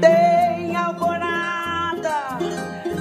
Tem 0.00 0.74
alvorada, 0.76 2.38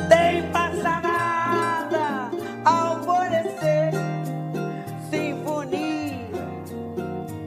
tem 0.09 0.43
passarada, 0.51 2.29
alvorecer, 2.65 3.93
sinfonia 5.09 6.29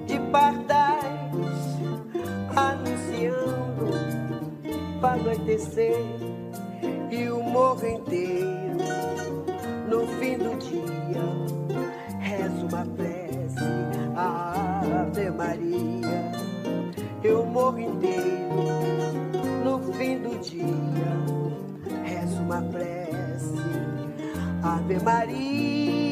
de 0.07 0.19
pardais 0.31 1.03
anunciando 2.57 3.93
para 5.01 5.21
anoitecer 5.21 6.12
uma 22.53 22.63
prece 22.71 23.57
Ave 24.63 25.03
Maria 25.03 26.03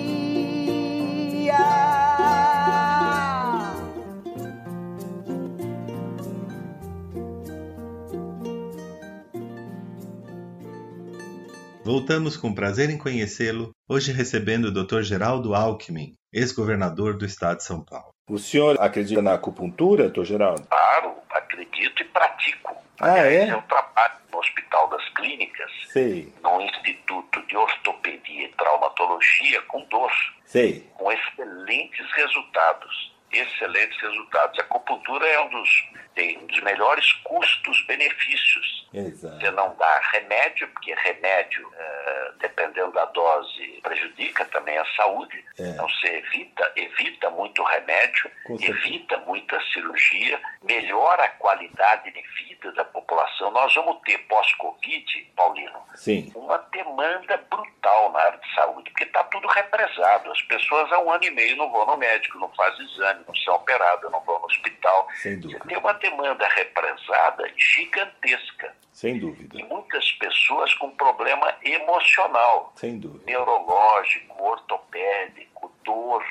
Voltamos 11.85 12.37
com 12.37 12.55
prazer 12.55 12.89
em 12.89 12.97
conhecê-lo, 12.97 13.75
hoje 13.89 14.13
recebendo 14.13 14.67
o 14.67 14.71
Dr. 14.71 15.03
Geraldo 15.03 15.55
Alckmin, 15.55 16.15
ex-governador 16.33 17.17
do 17.19 17.27
estado 17.27 17.57
de 17.57 17.65
São 17.65 17.83
Paulo. 17.83 18.11
O 18.29 18.39
senhor 18.39 18.77
acredita 18.81 19.21
na 19.21 19.35
acupuntura, 19.35 20.05
doutor 20.05 20.25
Geraldo? 20.25 20.63
Claro, 20.69 21.15
acredito 21.31 22.01
e 22.01 22.05
pratico. 22.05 22.77
Ah, 23.01 23.19
é? 23.19 23.51
Eu 23.51 23.63
trabalho 23.63 24.15
no 24.20 24.20
Hospital 24.41 24.89
das 24.89 25.09
Clínicas, 25.11 25.71
Sei, 25.89 26.33
no 26.43 26.61
Instituto 26.61 27.43
de 27.47 27.57
Ortopedia 27.57 28.45
e 28.45 28.49
Traumatologia, 28.53 29.63
com 29.63 29.85
dor, 29.85 30.11
sei. 30.45 30.87
com 30.95 31.11
excelentes 31.13 32.11
resultados. 32.13 33.13
Excelentes 33.33 34.01
resultados. 34.01 34.59
A 34.59 34.63
acupuntura 34.63 35.25
é 35.25 35.41
um 35.41 35.51
dos, 35.51 35.89
tem 36.15 36.39
um 36.39 36.47
dos 36.47 36.61
melhores 36.61 37.13
custos-benefícios. 37.25 38.89
Você 38.93 39.51
não 39.53 39.75
dá 39.77 40.01
remédio, 40.13 40.67
porque 40.69 40.93
remédio, 40.95 41.71
eh, 41.79 42.33
dependendo 42.41 42.93
da 42.93 43.05
dose, 43.07 43.81
prejudica 43.83 44.45
também 44.47 44.77
a 44.79 44.85
saúde. 44.97 45.45
É. 45.59 45.69
Então 45.69 45.89
você 45.89 46.09
evita, 46.09 46.73
evita 46.75 47.31
muito 47.31 47.63
remédio, 47.63 48.31
evita 48.61 49.17
muita 49.19 49.61
cirurgia, 49.73 50.41
melhora 50.63 51.25
a 51.25 51.29
qualidade 51.29 52.11
de 52.11 52.23
vida 52.45 52.73
da 52.73 52.85
população. 52.85 53.51
Nós 53.53 53.73
vamos 53.75 54.01
ter 54.03 54.19
pós-Covid, 54.27 55.33
Paulino, 55.37 55.83
Sim, 55.95 56.33
uma 56.35 56.59
demanda 56.73 57.37
brutal 57.49 58.13
na 58.13 58.21
área 58.21 58.39
de 58.39 58.55
saúde, 58.55 58.91
porque 58.91 59.05
está 59.05 59.23
tudo 59.25 59.47
represado. 59.49 60.33
As 60.33 60.43
pessoas 60.43 60.91
há 60.93 60.99
um 60.99 61.13
ano 61.13 61.25
e 61.25 61.31
meio 61.31 61.57
não 61.57 61.71
vão 61.71 61.87
no 61.87 61.97
médico, 61.97 62.39
não 62.39 62.49
fazem 62.51 62.85
exame, 62.87 63.25
não 63.27 63.35
são 63.37 63.55
operadas, 63.55 64.11
não 64.11 64.21
vão 64.21 64.39
no 64.41 64.47
hospital. 64.47 65.09
Você 65.15 65.37
tem 65.37 65.79
uma 65.79 65.95
demanda 66.01 66.47
represada 66.49 67.51
gigantesca. 67.57 68.75
Sem 68.93 69.19
dúvida. 69.19 69.59
E 69.59 69.63
muitas 69.65 70.11
pessoas 70.13 70.75
com 70.75 70.91
problema 70.91 71.55
emocional, 71.63 72.73
Sem 72.77 72.99
dúvida. 72.99 73.25
neurológico, 73.27 74.43
ortopédico, 74.43 75.73
dor. 75.85 76.25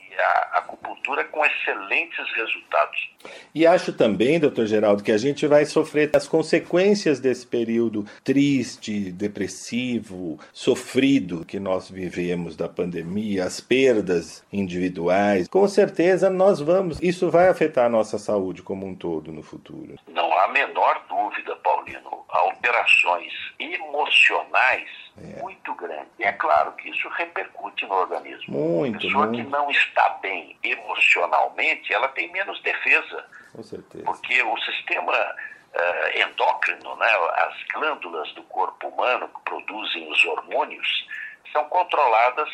E 0.00 0.14
a 0.20 0.40
acupuntura 0.54 1.24
com 1.24 1.44
excelentes 1.44 2.32
resultados. 2.32 3.10
E 3.54 3.66
acho 3.66 3.92
também, 3.92 4.38
doutor 4.38 4.66
Geraldo, 4.66 5.02
que 5.02 5.12
a 5.12 5.18
gente 5.18 5.46
vai 5.46 5.64
sofrer 5.64 6.10
as 6.14 6.28
consequências 6.28 7.18
desse 7.18 7.46
período 7.46 8.06
triste, 8.22 9.10
depressivo, 9.10 10.38
sofrido 10.52 11.44
que 11.44 11.58
nós 11.58 11.90
vivemos 11.90 12.56
da 12.56 12.68
pandemia, 12.68 13.44
as 13.44 13.60
perdas 13.60 14.44
individuais. 14.52 15.48
Com 15.48 15.66
certeza 15.66 16.30
nós 16.30 16.60
vamos, 16.60 17.00
isso 17.02 17.30
vai 17.30 17.48
afetar 17.48 17.86
a 17.86 17.90
nossa 17.90 18.18
saúde 18.18 18.62
como 18.62 18.86
um 18.86 18.94
todo 18.94 19.32
no 19.32 19.42
futuro. 19.42 19.96
Não 20.08 20.32
há 20.34 20.44
a 20.44 20.48
menor 20.48 21.02
dúvida, 21.08 21.56
Paulino. 21.56 22.18
Alterações 22.28 23.32
emocionais 23.58 24.88
muito 25.40 25.74
grandes. 25.74 26.08
E 26.18 26.24
é 26.24 26.32
claro 26.32 26.72
que 26.72 26.90
isso 26.90 27.08
repercute 27.10 27.86
no 27.86 27.94
organismo. 27.94 28.58
Muito, 28.58 28.96
a 28.96 29.00
pessoa 29.00 29.26
muito. 29.26 29.44
que 29.44 29.50
não 29.50 29.70
está 29.70 30.10
bem 30.22 30.56
emocionalmente, 30.62 31.92
ela 31.92 32.08
tem 32.08 32.30
menos 32.30 32.60
defesa. 32.62 33.17
Com 33.52 33.62
certeza. 33.62 34.04
Porque 34.04 34.42
o 34.42 34.58
sistema 34.58 35.34
eh, 35.74 36.22
endócrino, 36.22 36.96
né, 36.96 37.10
as 37.36 37.54
glândulas 37.72 38.32
do 38.34 38.42
corpo 38.44 38.88
humano 38.88 39.28
que 39.28 39.40
produzem 39.42 40.10
os 40.10 40.24
hormônios, 40.24 41.06
são 41.52 41.64
controladas 41.68 42.48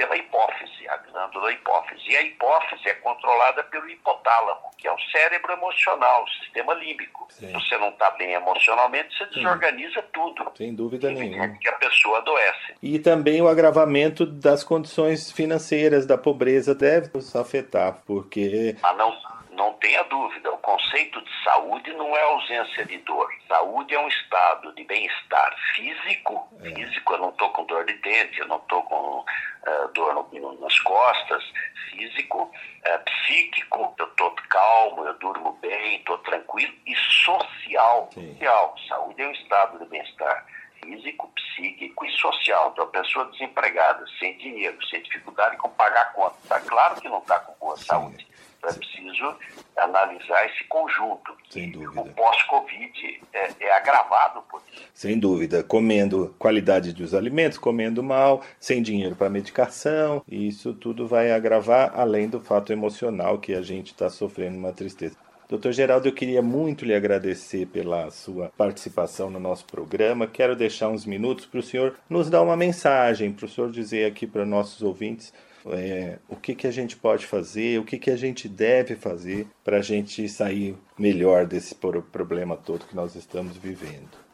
pela 0.00 0.16
hipófise, 0.16 0.88
a 0.88 0.96
glândula 0.96 1.52
hipófise. 1.52 2.00
E 2.08 2.16
a 2.16 2.22
hipófise 2.22 2.88
é 2.88 2.94
controlada 2.94 3.62
pelo 3.64 3.86
hipotálamo, 3.90 4.70
que 4.78 4.88
é 4.88 4.92
o 4.92 4.98
cérebro 5.12 5.52
emocional, 5.52 6.24
o 6.24 6.28
sistema 6.42 6.72
límbico. 6.72 7.26
Sim. 7.28 7.48
Se 7.48 7.52
você 7.52 7.76
não 7.76 7.90
está 7.90 8.10
bem 8.12 8.32
emocionalmente, 8.32 9.14
você 9.14 9.26
desorganiza 9.26 10.02
tudo. 10.10 10.50
Sem 10.56 10.74
dúvida 10.74 11.10
nenhuma. 11.10 11.48
Que 11.58 11.68
a 11.68 11.72
pessoa 11.72 12.16
adoece. 12.16 12.74
E 12.82 12.98
também 12.98 13.42
o 13.42 13.48
agravamento 13.48 14.24
das 14.24 14.64
condições 14.64 15.30
financeiras 15.30 16.06
da 16.06 16.16
pobreza 16.16 16.74
deve 16.74 17.10
nos 17.12 17.36
afetar, 17.36 17.98
porque 18.06 18.74
não, 18.96 19.14
não 19.52 19.72
tenha 19.74 20.02
dúvida, 20.04 20.50
o 20.52 20.58
conceito 20.58 21.20
de 21.22 21.44
saúde 21.44 21.92
não 21.94 22.16
é 22.16 22.22
ausência 22.22 22.84
de 22.84 22.98
dor. 22.98 23.28
Saúde 23.48 23.94
é 23.94 23.98
um 24.00 24.08
estado 24.08 24.72
de 24.74 24.84
bem-estar 24.84 25.54
físico. 25.74 26.48
Físico, 26.74 27.12
eu 27.14 27.18
não 27.18 27.30
estou 27.30 27.50
com 27.50 27.64
dor 27.64 27.84
de 27.84 27.94
dente, 27.94 28.38
eu 28.40 28.46
não 28.46 28.56
estou 28.56 28.82
com 28.84 29.24
eh, 29.66 29.88
dor 29.94 30.14
no- 30.14 30.40
no- 30.40 30.60
nas 30.60 30.78
costas. 30.80 31.44
Físico, 31.90 32.50
eh, 32.84 32.98
psíquico, 32.98 33.94
eu 33.98 34.06
estou 34.06 34.30
calmo, 34.48 35.04
eu 35.06 35.14
durmo 35.18 35.52
bem, 35.60 35.96
estou 35.96 36.16
tranquilo. 36.18 36.72
E 36.86 36.94
social. 36.96 38.08
social. 38.12 38.74
Saúde 38.88 39.22
é 39.22 39.26
um 39.28 39.32
estado 39.32 39.78
de 39.78 39.84
bem-estar 39.86 40.46
físico, 40.82 41.30
psíquico 41.34 42.04
e 42.06 42.10
social. 42.12 42.70
Então, 42.72 42.84
a 42.84 42.88
pessoa 42.88 43.26
desempregada, 43.26 44.04
sem 44.18 44.36
dinheiro, 44.38 44.78
sem 44.86 45.02
dificuldade 45.02 45.56
com 45.58 45.68
pagar 45.70 46.00
a 46.02 46.04
conta, 46.06 46.36
está 46.42 46.60
claro 46.60 47.00
que 47.00 47.08
não 47.08 47.18
está 47.18 47.38
com 47.40 47.52
boa 47.60 47.76
saúde. 47.76 48.26
Então, 48.60 48.70
é 48.70 48.74
preciso 48.74 49.34
analisar 49.76 50.46
esse 50.46 50.64
conjunto. 50.64 51.34
sem 51.48 51.70
dúvida. 51.70 52.00
O 52.02 52.08
pós-Covid 52.10 53.20
é, 53.32 53.50
é 53.58 53.72
agravado 53.72 54.42
por 54.42 54.62
isso. 54.70 54.84
Sem 54.92 55.18
dúvida, 55.18 55.64
comendo 55.64 56.34
qualidade 56.38 56.92
dos 56.92 57.14
alimentos, 57.14 57.56
comendo 57.56 58.02
mal, 58.02 58.42
sem 58.58 58.82
dinheiro 58.82 59.16
para 59.16 59.30
medicação, 59.30 60.22
e 60.28 60.46
isso 60.46 60.74
tudo 60.74 61.08
vai 61.08 61.32
agravar, 61.32 61.98
além 61.98 62.28
do 62.28 62.38
fato 62.38 62.72
emocional 62.72 63.38
que 63.38 63.54
a 63.54 63.62
gente 63.62 63.92
está 63.92 64.10
sofrendo 64.10 64.58
uma 64.58 64.72
tristeza. 64.72 65.16
Doutor 65.48 65.72
Geraldo, 65.72 66.06
eu 66.06 66.12
queria 66.12 66.40
muito 66.40 66.84
lhe 66.84 66.94
agradecer 66.94 67.66
pela 67.66 68.08
sua 68.10 68.52
participação 68.56 69.30
no 69.30 69.40
nosso 69.40 69.64
programa. 69.64 70.26
Quero 70.28 70.54
deixar 70.54 70.88
uns 70.88 71.04
minutos 71.04 71.44
para 71.44 71.58
o 71.58 71.62
senhor 71.62 71.96
nos 72.08 72.30
dar 72.30 72.42
uma 72.42 72.56
mensagem, 72.56 73.32
para 73.32 73.46
o 73.46 73.48
senhor 73.48 73.70
dizer 73.72 74.06
aqui 74.06 74.28
para 74.28 74.46
nossos 74.46 74.80
ouvintes 74.80 75.32
é, 75.66 76.18
o 76.28 76.36
que, 76.36 76.54
que 76.54 76.66
a 76.66 76.70
gente 76.70 76.96
pode 76.96 77.26
fazer, 77.26 77.78
o 77.78 77.84
que, 77.84 77.98
que 77.98 78.10
a 78.10 78.16
gente 78.16 78.48
deve 78.48 78.96
fazer 78.96 79.46
para 79.64 79.78
a 79.78 79.82
gente 79.82 80.28
sair 80.28 80.76
melhor 80.98 81.46
desse 81.46 81.74
pro- 81.74 82.02
problema 82.02 82.56
todo 82.56 82.86
que 82.86 82.96
nós 82.96 83.14
estamos 83.14 83.56
vivendo. 83.56 84.29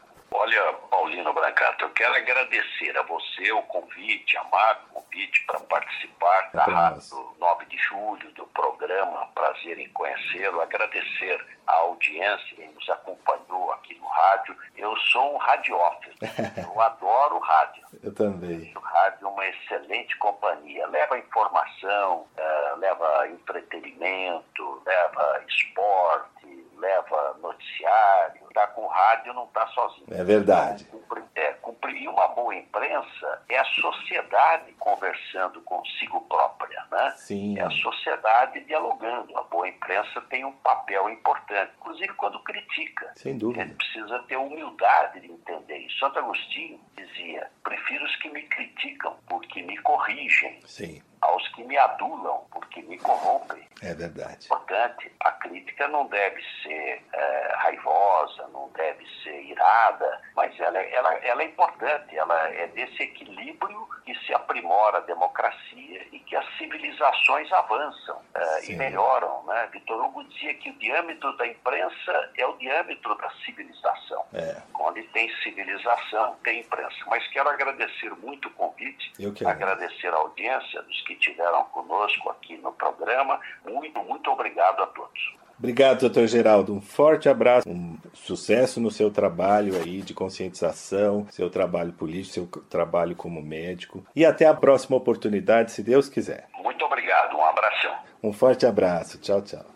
Olha, 0.47 0.73
Paulino 0.89 1.33
Brancato, 1.33 1.87
eu 1.87 1.91
quero 1.91 2.15
agradecer 2.15 2.97
a 2.97 3.03
você 3.03 3.51
o 3.51 3.63
convite, 3.63 4.37
amado 4.37 4.79
convite 4.93 5.45
para 5.45 5.59
participar 5.59 6.51
da 6.53 6.63
Rádio 6.63 7.35
9 7.37 7.67
de 7.67 7.77
Julho, 7.77 8.31
do 8.31 8.47
programa 8.47 9.27
prazer 9.35 9.77
em 9.77 9.89
conhecê-lo, 9.89 10.61
agradecer 10.61 11.45
a 11.67 11.73
audiência 11.79 12.55
que 12.55 12.65
nos 12.65 12.89
acompanhou 12.89 13.73
aqui 13.73 13.97
no 13.97 14.07
rádio. 14.07 14.57
Eu 14.77 14.97
sou 14.97 15.35
um 15.35 15.37
radiófilo, 15.37 16.15
eu 16.65 16.81
adoro 16.81 17.41
rádio. 17.41 17.83
Eu 18.01 18.15
também. 18.15 18.73
O 18.77 18.79
rádio 18.79 19.27
é 19.27 19.29
uma 19.29 19.47
excelente 19.49 20.17
companhia, 20.19 20.87
leva 20.87 21.19
informação, 21.19 22.25
uh, 22.39 22.79
leva 22.79 23.27
entretenimento, 23.31 24.83
leva 24.87 25.43
esporte, 25.49 26.67
leva 26.77 27.37
noticiário. 27.43 28.46
Está 28.57 28.69
com 28.69 28.87
rádio 28.87 29.35
não 29.35 29.45
está 29.45 29.67
sozinho. 29.67 30.07
É 30.11 30.25
verdade. 30.25 30.89
É, 31.35 31.53
cumprir 31.61 32.09
uma 32.09 32.29
boa 32.29 32.55
imprensa 32.55 33.43
é 33.51 33.59
a 33.59 33.65
sociedade 33.67 34.73
conversando 34.79 35.61
consigo 35.61 36.23
própria, 36.23 36.83
né? 36.91 37.11
Sim. 37.19 37.59
É 37.59 37.63
a 37.65 37.71
sociedade 37.71 38.61
dialogando. 38.65 39.37
A 39.37 39.43
boa 39.43 39.69
imprensa 39.69 40.23
tem 40.31 40.47
um 40.47 40.53
papel 40.53 41.11
importante, 41.11 41.71
inclusive 41.79 42.15
quando 42.15 42.43
critica. 42.45 43.13
Sem 43.15 43.37
dúvida. 43.37 43.61
Ele 43.61 43.75
precisa 43.75 44.21
ter 44.21 44.39
humildade 44.39 45.21
de 45.21 45.31
entender 45.31 45.77
isso. 45.77 45.99
Santo 45.99 46.19
Agostinho 46.19 46.81
dizia: 46.97 47.51
prefiro 47.63 48.07
os 48.07 48.17
que 48.17 48.31
me 48.31 48.43
criticam 48.45 49.19
porque 49.29 49.61
me 49.61 49.77
corrigem. 49.83 50.63
Sim 50.65 51.03
aos 51.27 51.49
que 51.49 51.65
me 51.65 51.77
adulam, 51.77 52.45
porque 52.51 52.83
me 52.83 52.99
corrompem. 52.99 53.67
É 53.83 53.95
verdade. 53.95 54.47
Importante, 54.47 55.13
a 55.21 55.33
crítica 55.33 55.89
não 55.89 56.07
deve 56.07 56.41
ser 56.63 57.03
é, 57.13 57.53
raivosa, 57.57 58.46
não 58.49 58.69
deve 58.71 59.07
ser 59.23 59.43
irada, 59.45 60.21
mas 60.35 60.59
ela, 60.59 60.79
ela, 60.79 61.15
ela 61.15 61.43
é 61.43 61.47
importante, 61.47 62.17
ela 62.17 62.49
é 62.51 62.67
desse 62.69 63.03
equilíbrio 63.03 63.89
que 64.05 64.15
se 64.25 64.33
aprimora 64.33 64.99
a 64.99 65.01
democracia 65.01 66.07
e 66.13 66.19
que 66.21 66.37
as 66.37 66.47
civilizações 66.57 67.51
avançam 67.53 68.21
é, 68.35 68.71
e 68.71 68.77
melhoram. 68.77 69.43
Né? 69.45 69.69
Vitor 69.73 70.05
Hugo 70.05 70.25
dizia 70.25 70.55
que 70.55 70.71
o 70.71 70.75
diâmetro 70.75 71.37
da 71.37 71.47
imprensa 71.47 72.31
é 72.37 72.47
o 72.47 72.57
diâmetro 72.57 73.15
da 73.17 73.31
civilização. 73.45 74.25
É. 74.33 74.63
Onde 74.79 75.03
tem 75.09 75.29
civilização, 75.43 76.37
tem 76.45 76.61
imprensa. 76.61 76.97
Mas 77.07 77.27
quero 77.29 77.49
agradecer 77.49 78.11
muito 78.17 78.49
o 78.49 78.53
convite, 78.53 79.13
agradecer 79.45 80.09
a 80.13 80.17
audiência 80.17 80.83
dos 80.83 81.03
que 81.03 81.15
estiveram 81.15 81.65
conosco 81.67 82.31
aqui 82.31 82.57
no 82.59 82.73
programa. 82.73 83.41
Muito, 83.65 83.99
muito 84.05 84.31
obrigado 84.31 84.83
a 84.83 84.87
todos. 84.89 85.37
Obrigado, 85.59 86.01
doutor 86.01 86.27
Geraldo. 86.27 86.75
Um 86.75 86.81
forte 86.81 87.29
abraço, 87.29 87.69
um 87.69 87.97
sucesso 88.13 88.81
no 88.81 88.91
seu 88.91 89.11
trabalho 89.11 89.77
aí 89.77 90.03
de 90.03 90.13
conscientização, 90.13 91.27
seu 91.31 91.49
trabalho 91.49 91.93
político, 91.93 92.35
seu 92.35 92.47
trabalho 92.69 93.17
como 93.17 93.41
médico. 93.41 94.05
E 94.15 94.25
até 94.25 94.47
a 94.47 94.55
próxima 94.55 94.97
oportunidade, 94.97 95.73
se 95.73 95.83
Deus 95.83 96.09
quiser. 96.09 96.47
Muito 96.63 96.85
obrigado, 96.85 97.37
um 97.37 97.45
abração. 97.45 97.95
Um 98.23 98.33
forte 98.33 98.67
abraço. 98.67 99.19
Tchau, 99.19 99.41
tchau. 99.43 99.76